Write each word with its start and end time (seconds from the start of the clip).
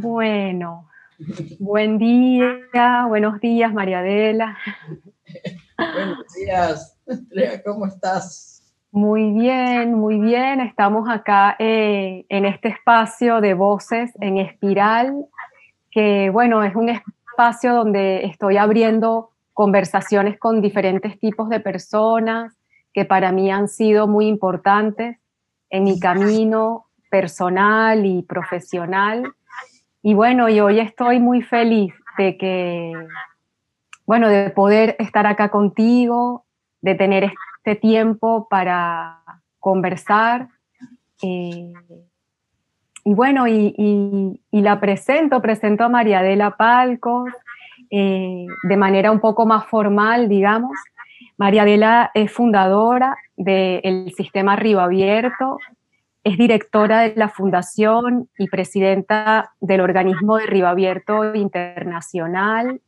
Bueno, 0.00 0.88
buen 1.58 1.98
día, 1.98 3.04
buenos 3.06 3.38
días, 3.38 3.70
María 3.74 3.98
Adela. 3.98 4.56
Buenos 5.76 6.24
días, 6.34 6.98
Andrea, 7.06 7.62
¿cómo 7.62 7.84
estás? 7.84 8.74
Muy 8.92 9.30
bien, 9.32 9.92
muy 9.92 10.18
bien. 10.18 10.62
Estamos 10.62 11.06
acá 11.10 11.54
eh, 11.58 12.24
en 12.30 12.46
este 12.46 12.68
espacio 12.68 13.42
de 13.42 13.52
voces 13.52 14.10
en 14.22 14.38
espiral, 14.38 15.26
que 15.90 16.30
bueno, 16.30 16.64
es 16.64 16.74
un 16.74 16.88
espacio 16.88 17.74
donde 17.74 18.24
estoy 18.24 18.56
abriendo 18.56 19.32
conversaciones 19.52 20.38
con 20.38 20.62
diferentes 20.62 21.20
tipos 21.20 21.50
de 21.50 21.60
personas 21.60 22.56
que 22.94 23.04
para 23.04 23.32
mí 23.32 23.50
han 23.50 23.68
sido 23.68 24.06
muy 24.06 24.28
importantes 24.28 25.18
en 25.68 25.84
mi 25.84 26.00
camino 26.00 26.86
personal 27.10 28.06
y 28.06 28.22
profesional. 28.22 29.34
Y 30.02 30.14
bueno, 30.14 30.48
y 30.48 30.60
hoy 30.60 30.80
estoy 30.80 31.20
muy 31.20 31.42
feliz 31.42 31.92
de 32.16 32.36
que, 32.36 32.92
bueno, 34.06 34.28
de 34.28 34.50
poder 34.50 34.96
estar 34.98 35.26
acá 35.26 35.50
contigo, 35.50 36.44
de 36.80 36.94
tener 36.94 37.32
este 37.58 37.76
tiempo 37.76 38.48
para 38.48 39.22
conversar. 39.58 40.48
Eh, 41.22 41.72
y 43.04 43.14
bueno, 43.14 43.46
y, 43.46 44.40
la 44.50 44.80
presento, 44.80 45.42
presento 45.42 45.84
a 45.84 45.88
María 45.88 46.20
Adela 46.20 46.56
Palcos 46.56 47.30
eh, 47.90 48.46
de 48.62 48.76
manera 48.76 49.10
un 49.10 49.20
poco 49.20 49.46
más 49.46 49.66
formal, 49.66 50.28
digamos. 50.28 50.72
María 51.36 51.62
Adela 51.62 52.10
es 52.14 52.30
fundadora 52.32 53.16
del 53.36 54.12
sistema 54.16 54.56
Río 54.56 54.80
Abierto, 54.80 55.58
es 56.22 56.36
directora 56.36 57.00
de 57.00 57.14
la 57.16 57.28
Fundación 57.28 58.28
y 58.38 58.48
presidenta 58.48 59.52
del 59.60 59.80
organismo 59.80 60.36
de 60.36 60.46
Río 60.46 60.68
Abierto 60.68 61.34
Internacional. 61.34 62.80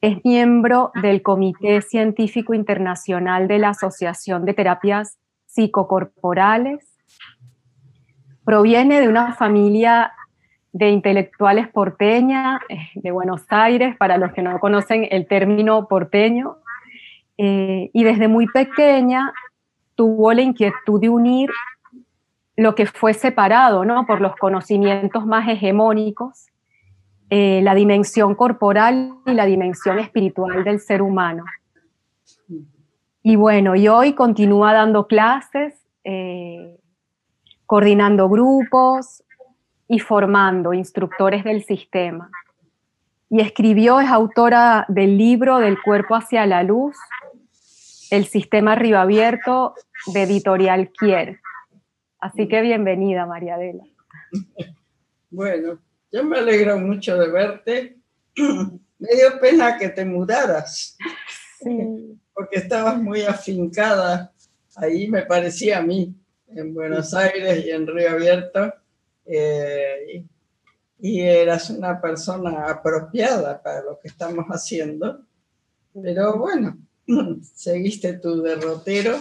Es 0.00 0.24
miembro 0.24 0.92
del 1.02 1.22
Comité 1.22 1.80
Científico 1.82 2.54
Internacional 2.54 3.48
de 3.48 3.58
la 3.58 3.70
Asociación 3.70 4.44
de 4.44 4.54
Terapias 4.54 5.18
Psicocorporales. 5.46 6.86
Proviene 8.44 9.00
de 9.00 9.08
una 9.08 9.34
familia 9.34 10.12
de 10.72 10.90
intelectuales 10.90 11.68
porteña 11.68 12.60
eh, 12.68 12.78
de 12.94 13.10
Buenos 13.10 13.42
Aires, 13.48 13.96
para 13.96 14.18
los 14.18 14.32
que 14.32 14.42
no 14.42 14.58
conocen 14.58 15.06
el 15.10 15.26
término 15.26 15.86
porteño, 15.86 16.56
eh, 17.38 17.90
y 17.92 18.04
desde 18.04 18.28
muy 18.28 18.46
pequeña 18.46 19.32
tuvo 19.94 20.32
la 20.32 20.42
inquietud 20.42 21.00
de 21.00 21.08
unir 21.08 21.50
lo 22.56 22.74
que 22.74 22.86
fue 22.86 23.14
separado 23.14 23.84
¿no? 23.84 24.06
por 24.06 24.20
los 24.20 24.36
conocimientos 24.36 25.26
más 25.26 25.48
hegemónicos, 25.48 26.46
eh, 27.30 27.60
la 27.62 27.74
dimensión 27.74 28.34
corporal 28.34 29.14
y 29.26 29.32
la 29.32 29.46
dimensión 29.46 29.98
espiritual 29.98 30.64
del 30.64 30.80
ser 30.80 31.00
humano. 31.00 31.44
Y 33.22 33.36
bueno, 33.36 33.76
y 33.76 33.88
hoy 33.88 34.14
continúa 34.14 34.72
dando 34.72 35.06
clases, 35.06 35.74
eh, 36.04 36.76
coordinando 37.66 38.28
grupos 38.28 39.22
y 39.88 40.00
formando 40.00 40.74
instructores 40.74 41.44
del 41.44 41.62
sistema. 41.62 42.30
Y 43.30 43.40
escribió, 43.40 44.00
es 44.00 44.10
autora 44.10 44.84
del 44.88 45.16
libro 45.16 45.58
Del 45.58 45.80
cuerpo 45.80 46.16
hacia 46.16 46.44
la 46.44 46.64
luz, 46.64 46.96
el 48.10 48.26
sistema 48.26 48.74
Río 48.74 48.98
Abierto 48.98 49.74
de 50.12 50.24
Editorial 50.24 50.90
Kier. 50.90 51.41
Así 52.22 52.46
que 52.46 52.62
bienvenida, 52.62 53.26
María 53.26 53.56
Adela. 53.56 53.84
Bueno, 55.34 55.80
yo 56.12 56.24
me 56.24 56.38
alegro 56.38 56.78
mucho 56.78 57.16
de 57.16 57.28
verte. 57.30 57.96
Me 58.36 59.08
dio 59.16 59.40
pena 59.40 59.78
que 59.78 59.88
te 59.88 60.04
mudaras, 60.04 60.96
porque 62.34 62.58
estabas 62.58 63.00
muy 63.00 63.22
afincada 63.22 64.30
ahí, 64.76 65.08
me 65.08 65.22
parecía 65.22 65.78
a 65.78 65.82
mí, 65.82 66.14
en 66.48 66.72
Buenos 66.72 67.12
Aires 67.14 67.64
y 67.64 67.70
en 67.70 67.86
Río 67.86 68.10
Abierto, 68.10 68.72
eh, 69.24 70.24
y 71.00 71.20
eras 71.20 71.70
una 71.70 72.00
persona 72.00 72.68
apropiada 72.68 73.60
para 73.60 73.82
lo 73.82 73.98
que 73.98 74.08
estamos 74.08 74.44
haciendo. 74.50 75.24
Pero 76.00 76.38
bueno, 76.38 76.78
seguiste 77.54 78.18
tu 78.18 78.40
derrotero 78.40 79.18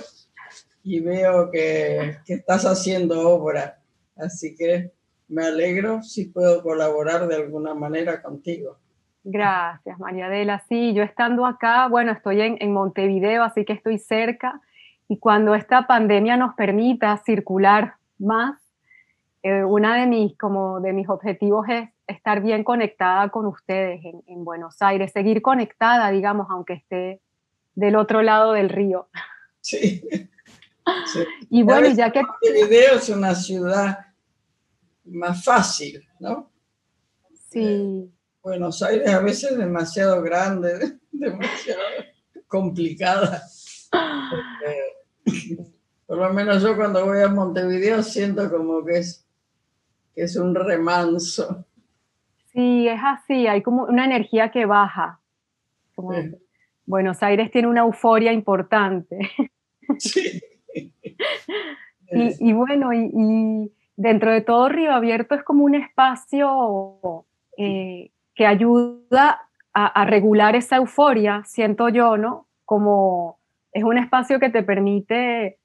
y 0.84 1.00
veo 1.00 1.52
que, 1.52 2.18
estás 2.28 2.66
haciendo 2.66 3.30
obra. 3.30 3.80
Así 4.16 4.56
que 4.56 4.92
me 5.28 5.46
alegro 5.46 6.04
si 6.04 6.26
puedo 6.26 6.62
colaborar 6.64 7.28
de 7.28 7.36
alguna 7.36 7.74
manera 7.74 8.22
contigo. 8.22 8.78
Gracias, 9.24 10.00
María 10.00 10.26
Adela. 10.26 10.64
Sí, 10.68 10.94
yo 10.94 11.04
estando 11.04 11.46
acá, 11.46 11.88
bueno, 11.88 12.12
estoy 12.12 12.42
en, 12.42 12.74
Montevideo, 12.74 13.44
así 13.44 13.66
que 13.66 13.74
estoy 13.74 14.00
cerca. 14.00 14.62
Y 15.08 15.18
cuando 15.18 15.56
esta 15.56 15.88
pandemia 15.88 16.38
nos 16.38 16.56
permita 16.56 17.18
circular 17.18 17.96
más, 18.18 18.60
eh, 19.44 19.64
uno 19.64 19.94
de 19.94 20.08
mis, 20.08 20.38
como 20.38 20.80
de 20.82 20.94
mis 20.94 21.10
objetivos 21.10 21.66
es 21.70 21.90
estar 22.08 22.42
bien 22.42 22.64
conectada 22.64 23.30
con 23.30 23.46
ustedes 23.46 24.04
en, 24.04 24.24
en 24.28 24.44
Buenos 24.44 24.82
Aires, 24.82 25.12
seguir 25.12 25.42
conectada, 25.42 26.12
digamos, 26.12 26.48
aunque 26.50 26.74
esté 26.74 27.22
del 27.76 27.96
otro 27.96 28.22
lado 28.22 28.54
del 28.54 28.70
río. 28.70 29.08
Sí. 29.62 30.02
Y 31.50 31.64
bueno, 31.64 31.90
ya 31.90 32.12
que... 32.12 32.22
Montevideo 32.22 32.96
es 32.96 33.10
una 33.10 33.36
ciudad 33.36 34.00
más 35.06 35.44
fácil, 35.44 36.08
¿no? 36.20 36.52
Sí. 37.50 37.64
Eh, 37.64 38.10
Buenos 38.42 38.82
Aires 38.82 39.08
a 39.10 39.20
veces 39.20 39.52
es 39.52 39.58
demasiado 39.58 40.22
grande, 40.22 41.00
demasiado 41.12 41.82
complicada. 42.48 43.44
por 46.08 46.18
lo 46.18 46.34
menos 46.34 46.64
yo 46.64 46.76
cuando 46.76 47.06
voy 47.06 47.22
a 47.22 47.28
Montevideo 47.28 48.02
siento 48.02 48.50
como 48.50 48.84
que 48.84 49.00
es, 49.00 49.28
que 50.16 50.24
es 50.24 50.36
un 50.36 50.56
remanso. 50.56 51.66
Sí, 52.52 52.88
es 52.88 53.00
así, 53.04 53.48
hay 53.48 53.62
como 53.62 53.84
una 53.84 54.06
energía 54.06 54.52
que 54.52 54.66
baja. 54.66 55.20
Buenos 56.86 57.22
Aires 57.22 57.52
tiene 57.52 57.68
una 57.68 57.82
euforia 57.82 58.34
importante. 58.34 59.20
Sí. 60.00 60.42
Y, 62.12 62.54
bueno, 62.54 62.94
y, 62.94 63.72
dentro 63.96 64.32
de 64.32 64.42
todo 64.42 64.70
Río 64.70 64.94
Abierto 64.94 65.36
es 65.36 65.44
como 65.44 65.64
un 65.64 65.76
espacio 65.76 67.26
eh, 67.58 68.12
que 68.34 68.46
ayuda 68.46 69.48
a, 69.74 70.06
regular 70.06 70.56
esa 70.56 70.78
euforia, 70.78 71.44
siento 71.46 71.88
yo, 71.90 72.18
¿no? 72.18 72.48
Como 72.66 73.40
es 73.72 73.84
un 73.84 73.98
espacio 73.98 74.40
que 74.40 74.50
te 74.50 74.64
permite 74.64 75.60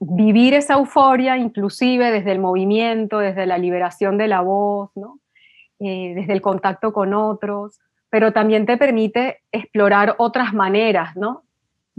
vivir 0.00 0.54
esa 0.54 0.74
euforia, 0.74 1.36
inclusive 1.36 2.10
desde 2.10 2.32
el 2.32 2.40
movimiento, 2.40 3.18
desde 3.18 3.46
la 3.46 3.58
liberación 3.58 4.18
de 4.18 4.28
la 4.28 4.40
voz, 4.40 4.90
¿no? 4.96 5.20
Eh, 5.78 6.14
desde 6.14 6.32
el 6.32 6.40
contacto 6.40 6.92
con 6.92 7.14
otros, 7.14 7.78
pero 8.10 8.32
también 8.32 8.66
te 8.66 8.76
permite 8.76 9.42
explorar 9.52 10.16
otras 10.18 10.52
maneras, 10.52 11.16
¿no? 11.16 11.44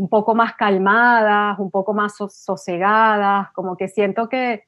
Un 0.01 0.09
poco 0.09 0.33
más 0.33 0.55
calmadas, 0.55 1.59
un 1.59 1.69
poco 1.69 1.93
más 1.93 2.15
sosegadas, 2.15 3.51
como 3.53 3.77
que 3.77 3.87
siento 3.87 4.29
que, 4.29 4.63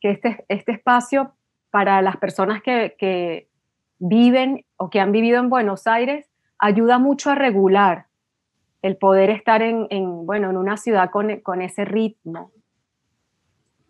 este, 0.00 0.44
este 0.48 0.72
espacio 0.72 1.36
para 1.70 2.02
las 2.02 2.16
personas 2.16 2.62
que, 2.64 3.48
viven 4.04 4.64
o 4.76 4.90
que 4.90 4.98
han 4.98 5.12
vivido 5.12 5.38
en 5.38 5.48
Buenos 5.48 5.86
Aires 5.86 6.28
ayuda 6.58 6.98
mucho 6.98 7.30
a 7.30 7.36
regular 7.36 8.06
el 8.82 8.96
poder 8.96 9.30
estar 9.30 9.62
en, 9.62 9.86
bueno, 10.26 10.50
en 10.50 10.56
una 10.56 10.76
ciudad 10.76 11.10
con, 11.12 11.38
con, 11.42 11.62
ese 11.62 11.84
ritmo. 11.84 12.50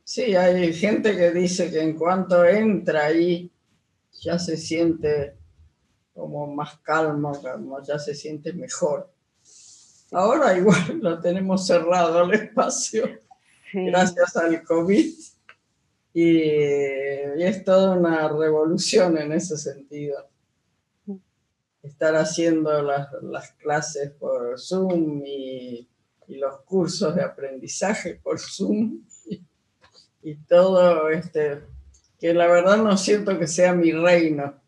Sí, 0.04 0.36
hay 0.36 0.75
gente 0.75 1.17
que 1.17 1.31
dice 1.31 1.70
que 1.70 1.81
en 1.81 1.96
cuanto 1.96 2.44
entra 2.44 3.06
ahí 3.06 3.50
ya 4.20 4.38
se 4.38 4.58
siente 4.58 5.38
como 6.12 6.46
más 6.55 6.78
calmo, 6.81 7.32
como 7.40 7.81
ya 7.82 7.99
se 7.99 8.14
siente 8.14 8.52
mejor. 8.52 9.11
Ahora 10.14 10.56
igual 10.56 11.00
lo 11.00 11.20
tenemos 11.20 11.67
cerrado 11.67 12.25
el 12.25 12.35
espacio 12.35 13.05
gracias 13.73 14.37
al 14.37 14.62
COVID. 14.62 15.11
Y, 16.14 16.41
es 17.43 17.64
toda 17.64 17.97
una 17.97 18.29
revolución 18.29 19.17
en 19.17 19.32
ese 19.32 19.56
sentido. 19.56 20.29
Estar 21.82 22.14
haciendo 22.14 22.82
las, 22.82 23.53
clases 23.53 24.11
por 24.11 24.61
Zoom 24.61 25.23
y, 25.25 25.88
los 26.29 26.61
cursos 26.62 27.15
de 27.15 27.23
aprendizaje 27.23 28.20
por 28.23 28.38
Zoom. 28.38 29.03
Y, 29.26 29.43
y 30.23 30.35
todo 30.37 31.08
este, 31.08 31.62
que 32.20 32.35
la 32.35 32.47
verdad 32.47 32.76
no 32.76 32.97
siento 32.97 33.38
que 33.38 33.47
sea 33.47 33.75
mi 33.75 33.93
reino 33.93 34.61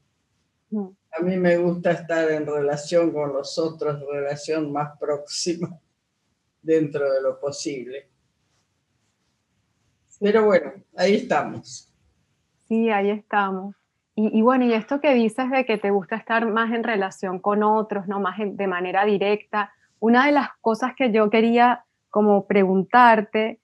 a 1.17 1.23
mí 1.23 1.37
me 1.37 1.57
gusta 1.57 1.93
estar 1.93 2.31
en 2.31 2.47
relación 2.47 3.13
con 3.13 3.33
los 3.33 3.59
otros, 3.59 4.01
relación 4.11 4.73
más 4.73 4.97
próxima 5.01 5.79
dentro 6.61 7.13
de 7.13 7.23
lo 7.23 7.39
posible. 7.39 8.09
Pero 10.21 10.45
bueno, 10.45 10.73
ahí 10.97 11.17
estamos. 11.17 11.93
Sí, 12.67 12.91
ahí 12.91 13.11
estamos. 13.11 13.75
Y, 14.17 14.43
bueno, 14.43 14.65
y 14.65 14.73
esto 14.73 15.01
que 15.01 15.13
dices 15.13 15.51
de 15.51 15.67
que 15.67 15.77
te 15.77 15.91
gusta 15.91 16.15
estar 16.15 16.47
más 16.47 16.73
en 16.73 16.85
relación 16.85 17.41
con 17.41 17.65
otros, 17.65 18.07
no 18.07 18.21
más 18.21 18.37
de 18.39 18.67
manera 18.69 19.05
directa, 19.05 19.73
una 19.99 20.27
de 20.27 20.33
las 20.33 20.51
cosas 20.61 20.93
que 20.97 21.11
yo 21.11 21.31
quería 21.31 21.85
como 22.11 22.47
preguntarte, 22.47 23.61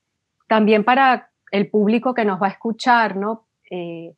también 0.49 0.82
para 0.82 1.31
el 1.52 1.70
público 1.70 2.14
que 2.14 2.25
nos 2.25 2.43
va 2.43 2.49
a 2.49 2.50
escuchar, 2.50 3.17
¿no? 3.17 3.47
Eh, 3.70 4.17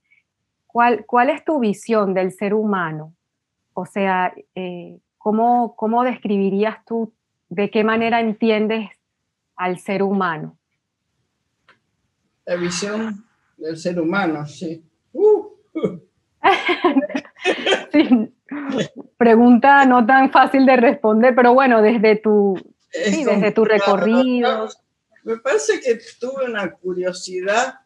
¿cuál, 0.66 1.04
¿Cuál 1.04 1.28
es 1.28 1.44
tu 1.44 1.58
visión 1.58 2.14
del 2.14 2.32
ser 2.32 2.54
humano? 2.54 3.14
O 3.74 3.86
sea, 3.86 4.34
eh, 4.54 5.00
¿cómo, 5.18 5.74
¿cómo 5.76 6.04
describirías 6.04 6.84
tú, 6.84 7.14
de 7.48 7.70
qué 7.70 7.84
manera 7.84 8.20
entiendes 8.20 8.90
al 9.56 9.78
ser 9.78 10.02
humano? 10.02 10.58
La 12.44 12.56
visión 12.56 13.24
del 13.56 13.76
ser 13.76 14.00
humano, 14.00 14.46
sí. 14.46 14.84
Uh. 15.12 15.46
Pregunta 19.16 19.84
no 19.84 20.04
tan 20.04 20.30
fácil 20.30 20.66
de 20.66 20.76
responder, 20.76 21.34
pero 21.34 21.54
bueno, 21.54 21.80
desde 21.80 22.16
tu, 22.16 22.54
desde 22.92 23.52
tu 23.52 23.64
recorrido. 23.64 24.68
Me 25.24 25.36
parece 25.38 25.80
que 25.80 25.98
tuve 26.18 26.46
una 26.46 26.72
curiosidad 26.72 27.80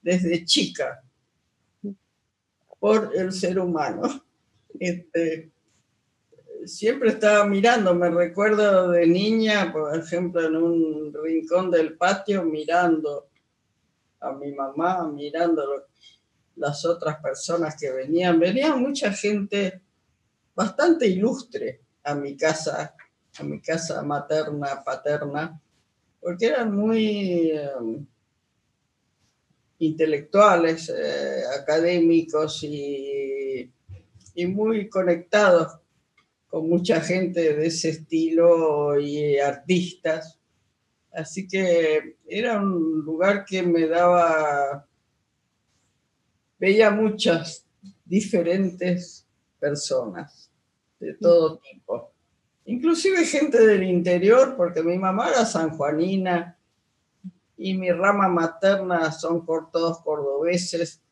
desde 0.00 0.44
chica 0.44 1.02
por 2.78 3.10
el 3.14 3.32
ser 3.32 3.58
humano. 3.58 4.02
Este, 4.78 5.50
siempre 6.64 7.10
estaba 7.10 7.44
mirando, 7.46 7.94
me 7.94 8.10
recuerdo 8.10 8.90
de 8.90 9.06
niña, 9.06 9.72
por 9.72 9.96
ejemplo, 9.96 10.46
en 10.46 10.56
un 10.56 11.14
rincón 11.14 11.70
del 11.70 11.96
patio 11.96 12.44
mirando 12.44 13.28
a 14.20 14.32
mi 14.32 14.52
mamá, 14.52 15.08
mirando 15.08 15.86
las 16.56 16.84
otras 16.84 17.20
personas 17.20 17.76
que 17.78 17.90
venían. 17.90 18.38
Venía 18.38 18.74
mucha 18.76 19.12
gente 19.12 19.80
bastante 20.54 21.06
ilustre 21.06 21.80
a 22.04 22.14
mi 22.14 22.36
casa, 22.36 22.94
a 23.38 23.42
mi 23.42 23.60
casa 23.60 24.02
materna, 24.02 24.82
paterna, 24.84 25.60
porque 26.20 26.46
eran 26.46 26.74
muy 26.74 27.50
em, 27.50 28.06
intelectuales, 29.78 30.88
eh, 30.88 31.42
académicos 31.58 32.62
y, 32.62 33.31
y 34.34 34.46
muy 34.46 34.88
conectados 34.88 35.78
con 36.48 36.68
mucha 36.68 37.00
gente 37.00 37.54
de 37.54 37.66
ese 37.66 37.90
estilo 37.90 38.98
y 38.98 39.38
artistas. 39.38 40.38
Así 41.12 41.46
que 41.46 42.16
era 42.26 42.58
un 42.60 43.00
lugar 43.00 43.44
que 43.44 43.62
me 43.62 43.86
daba, 43.86 44.86
veía 46.58 46.90
muchas 46.90 47.66
diferentes 48.04 49.26
personas 49.58 50.50
de 50.98 51.14
todo 51.14 51.58
tipo, 51.58 52.12
inclusive 52.66 53.24
gente 53.24 53.66
del 53.66 53.82
interior, 53.82 54.54
porque 54.56 54.82
mi 54.82 54.98
mamá 54.98 55.30
era 55.30 55.44
sanjuanina 55.44 56.58
y 57.56 57.74
mi 57.74 57.90
rama 57.90 58.28
materna 58.28 59.10
son 59.10 59.44
todos 59.46 60.00
cordobeses 60.02 61.02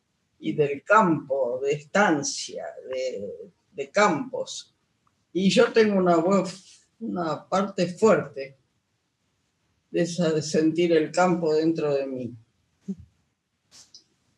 y 0.41 0.53
del 0.55 0.83
campo, 0.83 1.61
de 1.63 1.73
estancia, 1.73 2.67
de, 2.89 3.53
de 3.73 3.91
campos. 3.91 4.75
Y 5.33 5.51
yo 5.51 5.73
tengo 5.73 5.99
una, 5.99 6.17
una 6.99 7.49
parte 7.49 7.87
fuerte 7.87 8.57
de 9.91 10.03
esa 10.03 10.33
de 10.33 10.43
sentir 10.43 10.93
el 10.93 11.11
campo 11.11 11.55
dentro 11.55 11.95
de 11.95 12.07
mí. 12.07 12.35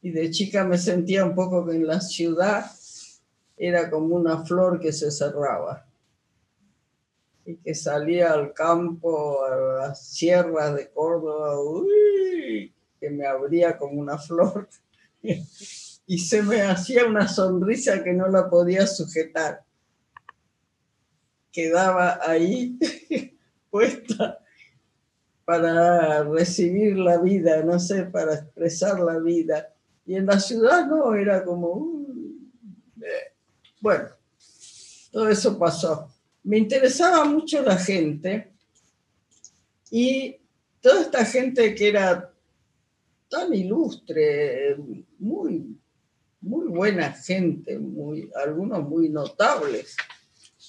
Y 0.02 0.10
de 0.10 0.30
chica 0.30 0.64
me 0.64 0.78
sentía 0.78 1.24
un 1.24 1.34
poco 1.34 1.64
que 1.66 1.76
en 1.76 1.86
la 1.86 2.00
ciudad 2.00 2.66
era 3.56 3.88
como 3.90 4.16
una 4.16 4.44
flor 4.44 4.80
que 4.80 4.92
se 4.92 5.10
cerraba 5.10 5.86
y 7.44 7.56
que 7.56 7.74
salía 7.74 8.32
al 8.32 8.52
campo, 8.52 9.44
a 9.44 9.56
las 9.56 10.06
sierras 10.06 10.74
de 10.74 10.90
Córdoba, 10.90 11.56
que 13.00 13.10
me 13.10 13.26
abría 13.26 13.78
como 13.78 14.00
una 14.00 14.18
flor 14.18 14.68
y 16.12 16.18
se 16.18 16.42
me 16.42 16.60
hacía 16.60 17.06
una 17.06 17.26
sonrisa 17.26 18.04
que 18.04 18.12
no 18.12 18.28
la 18.28 18.50
podía 18.50 18.86
sujetar 18.86 19.64
quedaba 21.50 22.20
ahí 22.22 22.78
puesta 23.70 24.38
para 25.46 26.22
recibir 26.24 26.98
la 26.98 27.16
vida, 27.16 27.62
no 27.62 27.80
sé, 27.80 28.04
para 28.04 28.34
expresar 28.34 29.00
la 29.00 29.20
vida. 29.20 29.72
Y 30.04 30.16
en 30.16 30.26
la 30.26 30.38
ciudad 30.38 30.86
no, 30.86 31.14
era 31.14 31.42
como, 31.44 31.72
uh, 31.72 32.30
eh, 33.00 33.32
bueno, 33.80 34.10
todo 35.10 35.30
eso 35.30 35.58
pasó. 35.58 36.12
Me 36.42 36.58
interesaba 36.58 37.24
mucho 37.24 37.62
la 37.62 37.78
gente 37.78 38.52
y 39.90 40.36
toda 40.82 41.00
esta 41.00 41.24
gente 41.24 41.74
que 41.74 41.88
era 41.88 42.30
tan 43.30 43.54
ilustre, 43.54 44.76
muy, 45.18 45.78
muy 46.42 46.66
buena 46.66 47.12
gente, 47.12 47.78
muy, 47.78 48.28
algunos 48.44 48.86
muy 48.88 49.08
notables. 49.08 49.96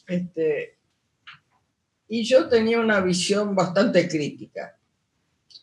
Este, 0.08 0.78
y 2.08 2.24
yo 2.24 2.48
tenía 2.48 2.80
una 2.80 3.02
visión 3.02 3.56
bastante 3.56 4.08
crítica. 4.08 4.78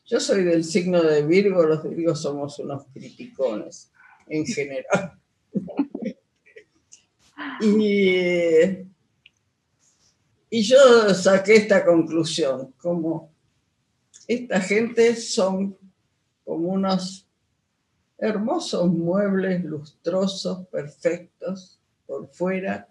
Yo 0.04 0.18
soy 0.18 0.42
del 0.42 0.64
signo 0.64 1.02
de 1.02 1.22
Virgo, 1.22 1.62
los 1.62 1.88
Virgos 1.88 2.20
somos 2.20 2.58
unos 2.58 2.86
criticones 2.92 3.92
en 4.26 4.44
general. 4.44 5.20
y, 7.60 8.16
y 10.50 10.62
yo 10.62 11.14
saqué 11.14 11.54
esta 11.54 11.84
conclusión, 11.84 12.74
como 12.78 13.32
esta 14.26 14.60
gente 14.60 15.14
son 15.14 15.78
como 16.44 16.70
unos 16.70 17.29
hermosos 18.20 18.86
muebles 18.88 19.64
lustrosos, 19.64 20.66
perfectos 20.68 21.80
por 22.06 22.28
fuera, 22.28 22.88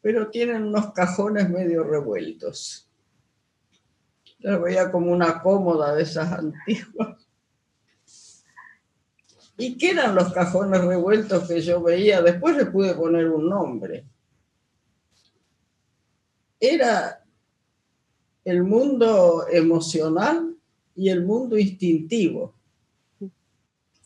pero 0.00 0.30
tienen 0.30 0.64
unos 0.64 0.92
cajones 0.92 1.50
medio 1.50 1.84
revueltos. 1.84 2.88
Yo 4.38 4.62
veía 4.62 4.90
como 4.90 5.12
una 5.12 5.42
cómoda 5.42 5.94
de 5.94 6.02
esas 6.02 6.32
antiguas. 6.38 7.28
¿Y 9.58 9.76
qué 9.76 9.90
eran 9.90 10.14
los 10.14 10.32
cajones 10.32 10.82
revueltos 10.82 11.46
que 11.46 11.60
yo 11.60 11.82
veía? 11.82 12.22
Después 12.22 12.56
le 12.56 12.64
pude 12.64 12.94
poner 12.94 13.28
un 13.28 13.50
nombre. 13.50 14.06
Era 16.58 17.22
el 18.44 18.64
mundo 18.64 19.46
emocional 19.50 20.56
y 20.94 21.10
el 21.10 21.22
mundo 21.26 21.58
instintivo 21.58 22.59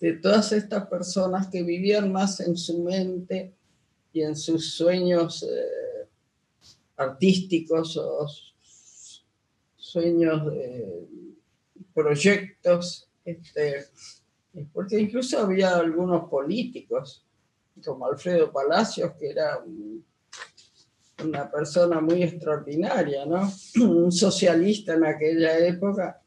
de 0.01 0.15
todas 0.15 0.53
estas 0.53 0.87
personas 0.87 1.49
que 1.49 1.63
vivían 1.63 2.13
más 2.13 2.41
en 2.41 2.57
su 2.57 2.83
mente 2.83 3.55
y 4.13 4.23
en 4.23 4.37
sus 4.37 4.75
sueños 4.75 5.43
eh, 5.43 6.09
artísticos 6.97 7.97
o 7.97 8.27
sueños 9.77 10.47
de 10.47 11.07
proyectos, 11.93 13.09
este, 13.25 13.87
porque 14.73 14.99
incluso 14.99 15.39
había 15.39 15.77
algunos 15.77 16.29
políticos, 16.29 17.25
como 17.85 18.07
Alfredo 18.07 18.53
Palacios, 18.53 19.13
que 19.19 19.31
era 19.31 19.63
una 21.25 21.51
persona 21.51 22.01
muy 22.01 22.23
extraordinaria, 22.23 23.25
¿no? 23.27 23.53
Un 23.81 24.11
socialista 24.11 24.95
en 24.95 25.05
aquella 25.05 25.59
época 25.59 26.21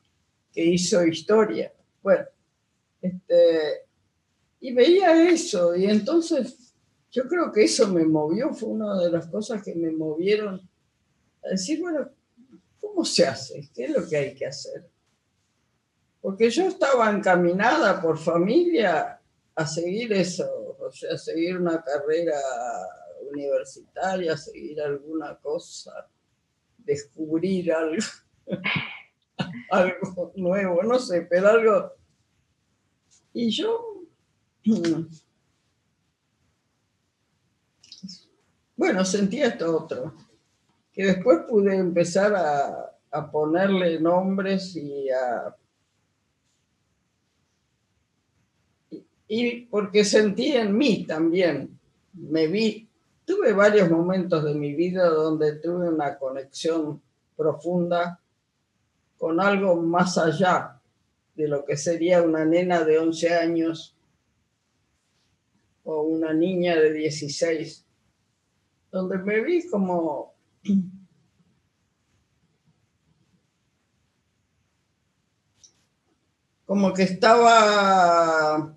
que 0.53 0.63
hizo 0.63 1.05
historia. 1.05 1.73
Bueno, 2.01 2.25
este, 3.01 3.85
y 4.59 4.73
veía 4.73 5.29
eso, 5.29 5.75
y 5.75 5.85
entonces 5.85 6.73
yo 7.11 7.27
creo 7.27 7.51
que 7.51 7.63
eso 7.63 7.87
me 7.87 8.05
movió, 8.05 8.53
fue 8.53 8.69
una 8.69 8.99
de 9.01 9.11
las 9.11 9.27
cosas 9.27 9.63
que 9.63 9.75
me 9.75 9.91
movieron 9.91 10.69
a 11.43 11.49
decir, 11.49 11.79
bueno, 11.79 12.09
¿cómo 12.79 13.05
se 13.05 13.25
hace? 13.25 13.69
¿Qué 13.73 13.85
es 13.85 13.91
lo 13.91 14.07
que 14.07 14.17
hay 14.17 14.35
que 14.35 14.45
hacer? 14.45 14.89
Porque 16.21 16.49
yo 16.49 16.67
estaba 16.67 17.09
encaminada 17.09 18.01
por 18.01 18.17
familia 18.17 19.21
a 19.55 19.65
seguir 19.65 20.13
eso, 20.13 20.77
o 20.79 20.91
sea, 20.91 21.13
a 21.13 21.17
seguir 21.17 21.57
una 21.57 21.81
carrera 21.83 22.39
universitaria, 23.31 24.33
a 24.33 24.37
seguir 24.37 24.81
alguna 24.81 25.35
cosa, 25.37 26.07
descubrir 26.77 27.71
algo, 27.71 28.03
algo 29.71 30.31
nuevo, 30.35 30.83
no 30.83 30.99
sé, 30.99 31.21
pero 31.29 31.49
algo. 31.49 31.96
Y 33.37 33.51
yo 33.51 34.01
Bueno, 38.75 39.05
sentía 39.05 39.49
esto 39.49 39.77
otro, 39.77 40.15
que 40.91 41.05
después 41.05 41.41
pude 41.47 41.75
empezar 41.75 42.33
a, 42.35 43.31
ponerle 43.31 43.99
nombres 43.99 44.75
y 44.75 45.09
a, 45.09 45.55
y 49.27 49.61
porque 49.67 50.03
sentí 50.03 50.53
en 50.53 50.75
mí 50.75 51.05
también, 51.05 51.79
me 52.13 52.47
vi, 52.47 52.89
tuve 53.23 53.53
varios 53.53 53.89
momentos 53.89 54.43
de 54.43 54.53
mi 54.55 54.73
vida 54.73 55.09
donde 55.09 55.59
tuve 55.59 55.89
una 55.89 56.17
conexión 56.17 57.01
profunda 57.35 58.19
con 59.17 59.39
algo 59.39 59.75
más 59.75 60.17
allá 60.17 60.76
de 61.37 61.47
lo 61.47 61.63
que 61.63 61.77
sería 61.77 62.23
una 62.23 62.43
nena 62.43 62.83
de 62.83 62.97
11 62.97 63.35
años 63.35 63.95
o 65.83 66.01
una 66.01 66.33
niña 66.33 66.75
de 66.75 66.91
16, 66.91 67.85
donde 68.91 69.19
me 69.19 69.41
vi 69.41 69.67
como 69.69 70.33
como 76.65 76.93
que 76.93 77.03
estaba 77.03 78.75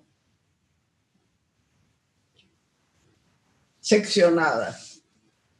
seccionada. 3.79 4.77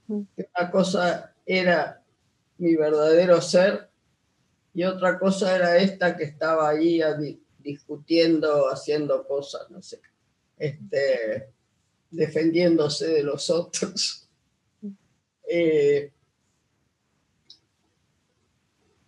Mm. 0.07 0.21
Una 0.37 0.71
cosa 0.71 1.33
era 1.45 2.03
mi 2.59 2.75
verdadero 2.75 3.41
ser 3.41 3.90
y 4.73 4.83
otra 4.83 5.19
cosa 5.19 5.55
era 5.55 5.77
esta 5.77 6.15
que 6.15 6.23
estaba 6.23 6.69
ahí 6.69 7.01
discutiendo, 7.59 8.69
haciendo 8.69 9.27
cosas, 9.27 9.69
no 9.69 9.81
sé, 9.81 9.99
este, 10.57 11.49
defendiéndose 12.09 13.07
de 13.07 13.23
los 13.23 13.49
otros. 13.49 14.17
Eh, 15.53 16.09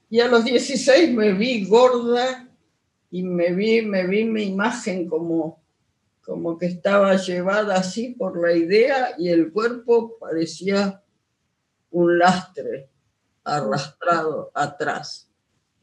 y 0.09 0.19
a 0.19 0.27
los 0.27 0.43
16 0.43 1.13
me 1.13 1.31
vi 1.31 1.65
gorda 1.65 2.49
y 3.09 3.23
me 3.23 3.53
vi, 3.53 3.81
me 3.81 4.05
vi 4.05 4.25
mi 4.25 4.43
imagen 4.43 5.07
como 5.07 5.63
como 6.23 6.57
que 6.57 6.67
estaba 6.67 7.15
llevada 7.17 7.75
así 7.75 8.09
por 8.09 8.41
la 8.41 8.53
idea 8.53 9.13
y 9.17 9.29
el 9.29 9.51
cuerpo 9.51 10.17
parecía 10.17 11.03
un 11.91 12.17
lastre 12.17 12.89
arrastrado 13.43 14.49
atrás. 14.53 15.29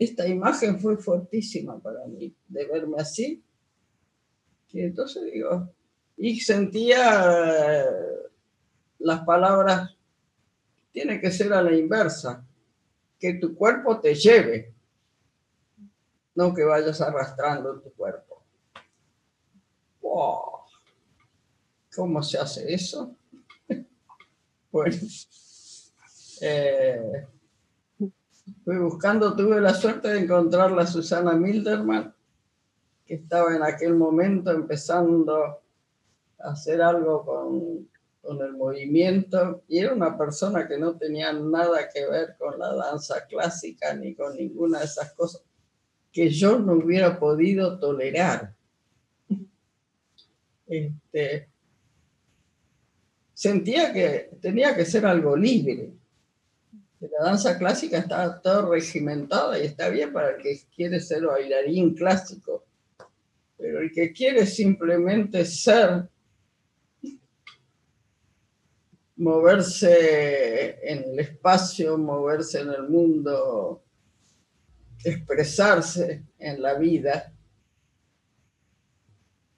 Esta 0.00 0.26
imagen 0.26 0.80
fue 0.80 0.96
fortísima 0.96 1.78
para 1.78 2.06
mí, 2.06 2.34
de 2.48 2.66
verme 2.66 2.96
así. 2.98 3.44
Y 4.72 4.80
entonces 4.80 5.30
digo, 5.30 5.68
y 6.16 6.40
sentía 6.40 7.84
las 8.98 9.20
palabras, 9.26 9.94
tiene 10.90 11.20
que 11.20 11.30
ser 11.30 11.52
a 11.52 11.60
la 11.60 11.76
inversa, 11.76 12.42
que 13.18 13.34
tu 13.34 13.54
cuerpo 13.54 14.00
te 14.00 14.14
lleve, 14.14 14.72
no 16.34 16.54
que 16.54 16.64
vayas 16.64 16.98
arrastrando 17.02 17.78
tu 17.80 17.92
cuerpo. 17.92 18.42
¿Cómo 21.94 22.22
se 22.22 22.38
hace 22.38 22.72
eso? 22.72 23.14
bueno, 24.72 24.96
eh, 26.40 27.26
fui 28.64 28.78
buscando, 28.78 29.34
tuve 29.34 29.60
la 29.60 29.74
suerte 29.74 30.08
de 30.08 30.20
encontrar 30.20 30.78
a 30.78 30.86
Susana 30.86 31.32
Milderman, 31.32 32.14
que 33.06 33.14
estaba 33.14 33.54
en 33.54 33.62
aquel 33.62 33.94
momento 33.94 34.50
empezando 34.50 35.62
a 36.38 36.50
hacer 36.50 36.80
algo 36.80 37.24
con, 37.24 37.88
con 38.22 38.40
el 38.42 38.52
movimiento 38.52 39.62
y 39.68 39.78
era 39.78 39.94
una 39.94 40.16
persona 40.16 40.66
que 40.68 40.78
no 40.78 40.96
tenía 40.96 41.32
nada 41.32 41.88
que 41.92 42.06
ver 42.06 42.36
con 42.38 42.58
la 42.58 42.74
danza 42.74 43.26
clásica 43.26 43.94
ni 43.94 44.14
con 44.14 44.36
ninguna 44.36 44.80
de 44.80 44.84
esas 44.84 45.12
cosas 45.14 45.42
que 46.12 46.28
yo 46.28 46.58
no 46.58 46.74
hubiera 46.74 47.18
podido 47.18 47.78
tolerar. 47.78 48.54
Este, 50.66 51.48
sentía 53.34 53.92
que 53.92 54.30
tenía 54.40 54.74
que 54.74 54.84
ser 54.84 55.06
algo 55.06 55.36
libre. 55.36 55.92
La 57.00 57.24
danza 57.24 57.56
clásica 57.56 57.98
está 57.98 58.42
todo 58.42 58.72
regimentada 58.72 59.58
y 59.58 59.64
está 59.64 59.88
bien 59.88 60.12
para 60.12 60.36
el 60.36 60.42
que 60.42 60.60
quiere 60.74 61.00
ser 61.00 61.24
bailarín 61.24 61.94
clásico, 61.94 62.66
pero 63.56 63.80
el 63.80 63.90
que 63.90 64.12
quiere 64.12 64.44
simplemente 64.44 65.46
ser, 65.46 66.08
moverse 69.16 70.78
en 70.82 71.04
el 71.04 71.20
espacio, 71.20 71.96
moverse 71.96 72.60
en 72.60 72.70
el 72.70 72.88
mundo, 72.88 73.82
expresarse 75.02 76.24
en 76.38 76.60
la 76.60 76.74
vida, 76.74 77.32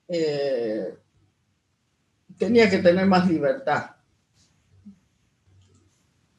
eh, 0.07 0.95
tenía 2.39 2.71
que 2.71 2.79
tener 2.79 3.07
más 3.07 3.29
libertad. 3.29 3.97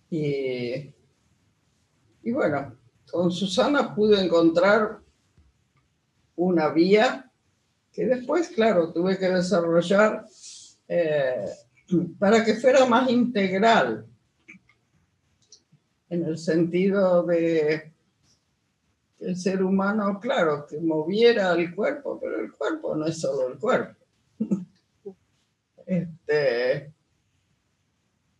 Y, 0.09 0.92
bueno, 2.31 2.75
con 3.11 3.31
Susana 3.31 3.93
pude 3.93 4.23
encontrar 4.23 4.99
una 6.35 6.69
vía 6.69 7.29
que 7.91 8.05
después, 8.05 8.49
claro, 8.49 8.91
tuve 8.91 9.17
que 9.17 9.29
desarrollar 9.29 10.25
eh, 10.87 11.45
para 12.19 12.43
que 12.43 12.55
fuera 12.55 12.85
más 12.85 13.09
integral, 13.09 14.07
en 16.09 16.23
el 16.25 16.37
sentido 16.37 17.23
de 17.23 17.91
que 19.17 19.25
el 19.25 19.35
ser 19.35 19.63
humano, 19.63 20.19
claro, 20.19 20.65
que 20.67 20.79
moviera 20.79 21.53
el 21.53 21.73
cuerpo, 21.73 22.19
pero 22.21 22.39
el 22.39 22.51
cuerpo 22.51 22.95
no 22.95 23.05
es 23.05 23.19
solo 23.19 23.47
el 23.47 23.59
cuerpo. 23.59 23.95
Este, 25.85 26.93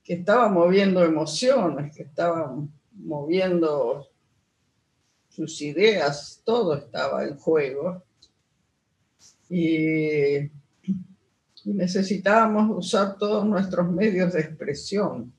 que 0.02 0.14
estaba 0.14 0.48
moviendo 0.48 1.04
emociones, 1.04 1.94
que 1.94 2.04
estaba 2.04 2.56
moviendo 3.06 4.08
sus 5.30 5.62
ideas, 5.62 6.42
todo 6.44 6.76
estaba 6.76 7.26
en 7.26 7.38
juego. 7.38 8.04
Y, 9.50 10.50
necesitábamos 11.66 12.78
usar 12.78 13.18
todos 13.18 13.46
nuestros 13.46 13.90
medios 13.90 14.34
de 14.34 14.42
expresión. 14.42 15.34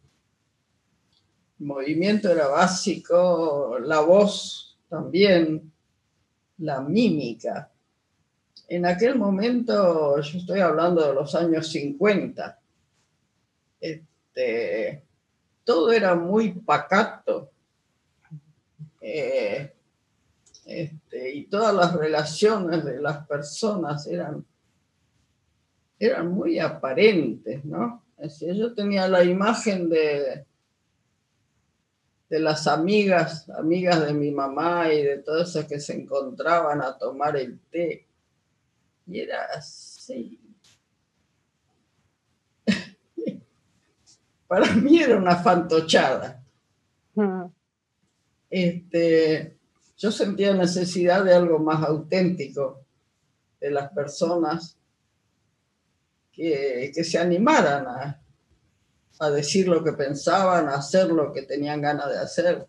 El 1.60 1.66
movimiento 1.66 2.30
era 2.30 2.48
básico, 2.48 3.78
la 3.78 4.00
voz 4.00 4.78
también, 4.88 5.70
la 6.58 6.80
mímica 6.80 7.70
en 8.68 8.86
aquel 8.86 9.16
momento, 9.16 10.20
yo 10.20 10.38
estoy 10.38 10.60
hablando 10.60 11.06
de 11.06 11.14
los 11.14 11.34
años 11.34 11.68
50, 11.68 12.58
este, 13.80 15.04
todo 15.64 15.92
era 15.92 16.14
muy 16.14 16.52
pacato. 16.52 17.50
Eh, 19.06 19.70
este, 20.64 21.34
y 21.34 21.44
todas 21.44 21.74
las 21.74 21.92
relaciones 21.94 22.82
de 22.86 23.02
las 23.02 23.26
personas 23.26 24.06
eran, 24.06 24.46
eran 25.98 26.32
muy 26.32 26.58
aparentes, 26.58 27.62
¿no? 27.66 28.02
yo 28.40 28.72
tenía 28.72 29.06
la 29.06 29.22
imagen 29.22 29.90
de, 29.90 30.46
de 32.30 32.40
las 32.40 32.66
amigas, 32.66 33.50
amigas 33.50 34.06
de 34.06 34.14
mi 34.14 34.30
mamá 34.30 34.90
y 34.90 35.02
de 35.02 35.18
todas 35.18 35.50
esas 35.50 35.66
que 35.66 35.78
se 35.80 36.00
encontraban 36.00 36.80
a 36.80 36.96
tomar 36.96 37.36
el 37.36 37.58
té 37.70 38.06
y 39.06 39.20
era 39.20 39.44
así. 39.54 40.40
Para 44.48 44.74
mí 44.76 44.98
era 44.98 45.18
una 45.18 45.36
fantochada. 45.36 46.42
Este, 48.56 49.58
yo 49.96 50.12
sentía 50.12 50.54
necesidad 50.54 51.24
de 51.24 51.34
algo 51.34 51.58
más 51.58 51.82
auténtico 51.82 52.84
de 53.60 53.72
las 53.72 53.90
personas 53.90 54.78
que, 56.30 56.92
se 57.02 57.18
animaran 57.18 57.84
a, 59.18 59.30
decir 59.32 59.66
lo 59.66 59.82
que 59.82 59.94
pensaban, 59.94 60.68
a 60.68 60.76
hacer 60.76 61.08
lo 61.08 61.32
que 61.32 61.42
tenían 61.42 61.80
ganas 61.80 62.08
de 62.10 62.18
hacer, 62.18 62.68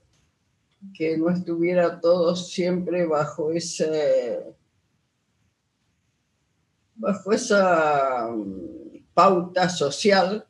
que 0.91 1.19
no 1.19 1.29
estuviera 1.29 1.99
todo 1.99 2.35
siempre 2.35 3.05
bajo 3.05 3.51
ese 3.51 4.55
bajo 6.95 7.31
esa 7.31 8.27
mm, 8.31 9.05
pauta 9.13 9.69
social 9.69 10.47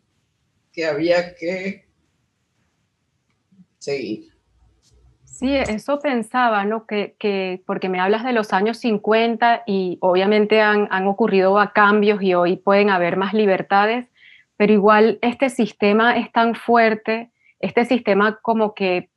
que 0.71 0.85
había 0.85 1.35
que 1.35 1.89
seguir. 3.79 4.34
Sí, 5.37 5.53
eso 5.53 5.99
pensaba, 5.99 6.63
¿no? 6.63 6.85
Que, 6.85 7.61
porque 7.65 7.89
me 7.89 7.99
hablas 7.99 8.23
de 8.23 8.31
los 8.31 8.53
años 8.53 8.77
50 8.77 9.63
y 9.67 9.97
obviamente 9.99 10.61
han, 10.61 10.87
han 10.91 11.07
ocurrido 11.07 11.59
cambios 11.73 12.21
y 12.21 12.33
hoy 12.33 12.55
pueden 12.55 12.89
haber 12.89 13.17
más 13.17 13.33
libertades, 13.33 14.07
pero 14.55 14.71
igual 14.71 15.19
este 15.21 15.49
sistema 15.49 16.15
es 16.15 16.31
tan 16.31 16.55
fuerte, 16.55 17.31
este 17.59 17.83
sistema 17.83 18.39
como 18.41 18.73
que 18.73 19.09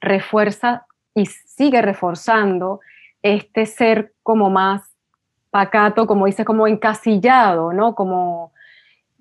refuerza 0.00 0.84
y 1.14 1.26
sigue 1.26 1.80
reforzando 1.80 2.80
este 3.22 3.66
ser 3.66 4.14
como 4.24 4.50
más 4.50 4.82
pacato, 5.50 6.08
como 6.08 6.26
dice, 6.26 6.44
como 6.44 6.66
encasillado, 6.66 7.72
¿no? 7.72 7.94
Como 7.94 8.52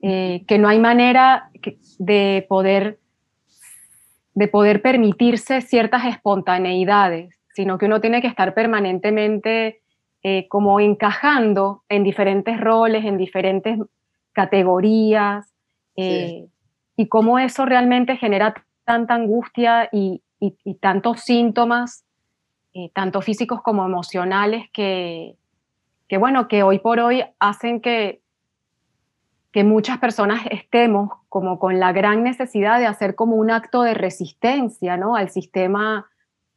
eh, 0.01 0.43
que 0.47 0.57
no 0.57 0.69
hay 0.69 0.79
manera 0.79 1.51
de 1.99 2.47
poder, 2.49 2.97
de 4.33 4.47
poder 4.47 4.81
permitirse 4.81 5.61
ciertas 5.61 6.05
espontaneidades, 6.05 7.37
sino 7.53 7.77
que 7.77 7.85
uno 7.85 7.99
tiene 7.99 8.21
que 8.21 8.27
estar 8.27 8.53
permanentemente 8.53 9.81
eh, 10.23 10.47
como 10.47 10.79
encajando 10.79 11.83
en 11.89 12.03
diferentes 12.03 12.59
roles, 12.59 13.05
en 13.05 13.17
diferentes 13.17 13.77
categorías, 14.31 15.51
eh, 15.97 16.47
y 16.95 17.07
cómo 17.07 17.39
eso 17.39 17.65
realmente 17.65 18.15
genera 18.15 18.53
tanta 18.85 19.15
angustia 19.15 19.89
y, 19.91 20.21
tantos 20.79 21.21
síntomas, 21.21 22.03
tanto 22.93 23.21
físicos 23.21 23.61
como 23.61 23.85
emocionales, 23.85 24.69
que, 24.73 25.35
que, 26.07 26.17
bueno, 26.17 26.47
que 26.47 26.63
hoy 26.63 26.79
por 26.79 26.99
hoy 26.99 27.23
hacen 27.39 27.79
que 27.79 28.20
que 29.51 29.63
muchas 29.63 29.99
personas 29.99 30.41
estemos 30.49 31.09
como 31.29 31.59
con 31.59 31.79
la 31.79 31.91
gran 31.91 32.23
necesidad 32.23 32.79
de 32.79 32.85
hacer 32.85 33.15
como 33.15 33.35
un 33.35 33.51
acto 33.51 33.83
de 33.83 33.93
resistencia, 33.93 34.97
¿no? 34.97 35.15
Al 35.15 35.29
sistema 35.29 36.07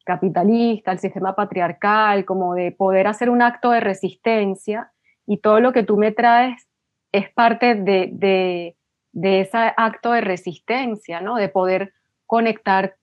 capitalista, 0.04 0.90
al 0.90 0.98
sistema 0.98 1.34
patriarcal, 1.34 2.24
como 2.24 2.54
de 2.54 2.72
poder 2.72 3.06
hacer 3.06 3.30
un 3.30 3.42
acto 3.42 3.70
de 3.70 3.80
resistencia 3.80 4.92
y 5.26 5.38
todo 5.38 5.60
lo 5.60 5.72
que 5.72 5.82
tú 5.82 5.96
me 5.96 6.12
traes 6.12 6.68
es 7.10 7.30
parte 7.30 7.74
de, 7.74 8.10
de, 8.12 8.76
de 9.12 9.40
ese 9.40 9.72
acto 9.76 10.12
de 10.12 10.20
resistencia, 10.20 11.20
¿no? 11.20 11.36
De 11.36 11.48
poder 11.48 11.94
conectar 12.26 12.96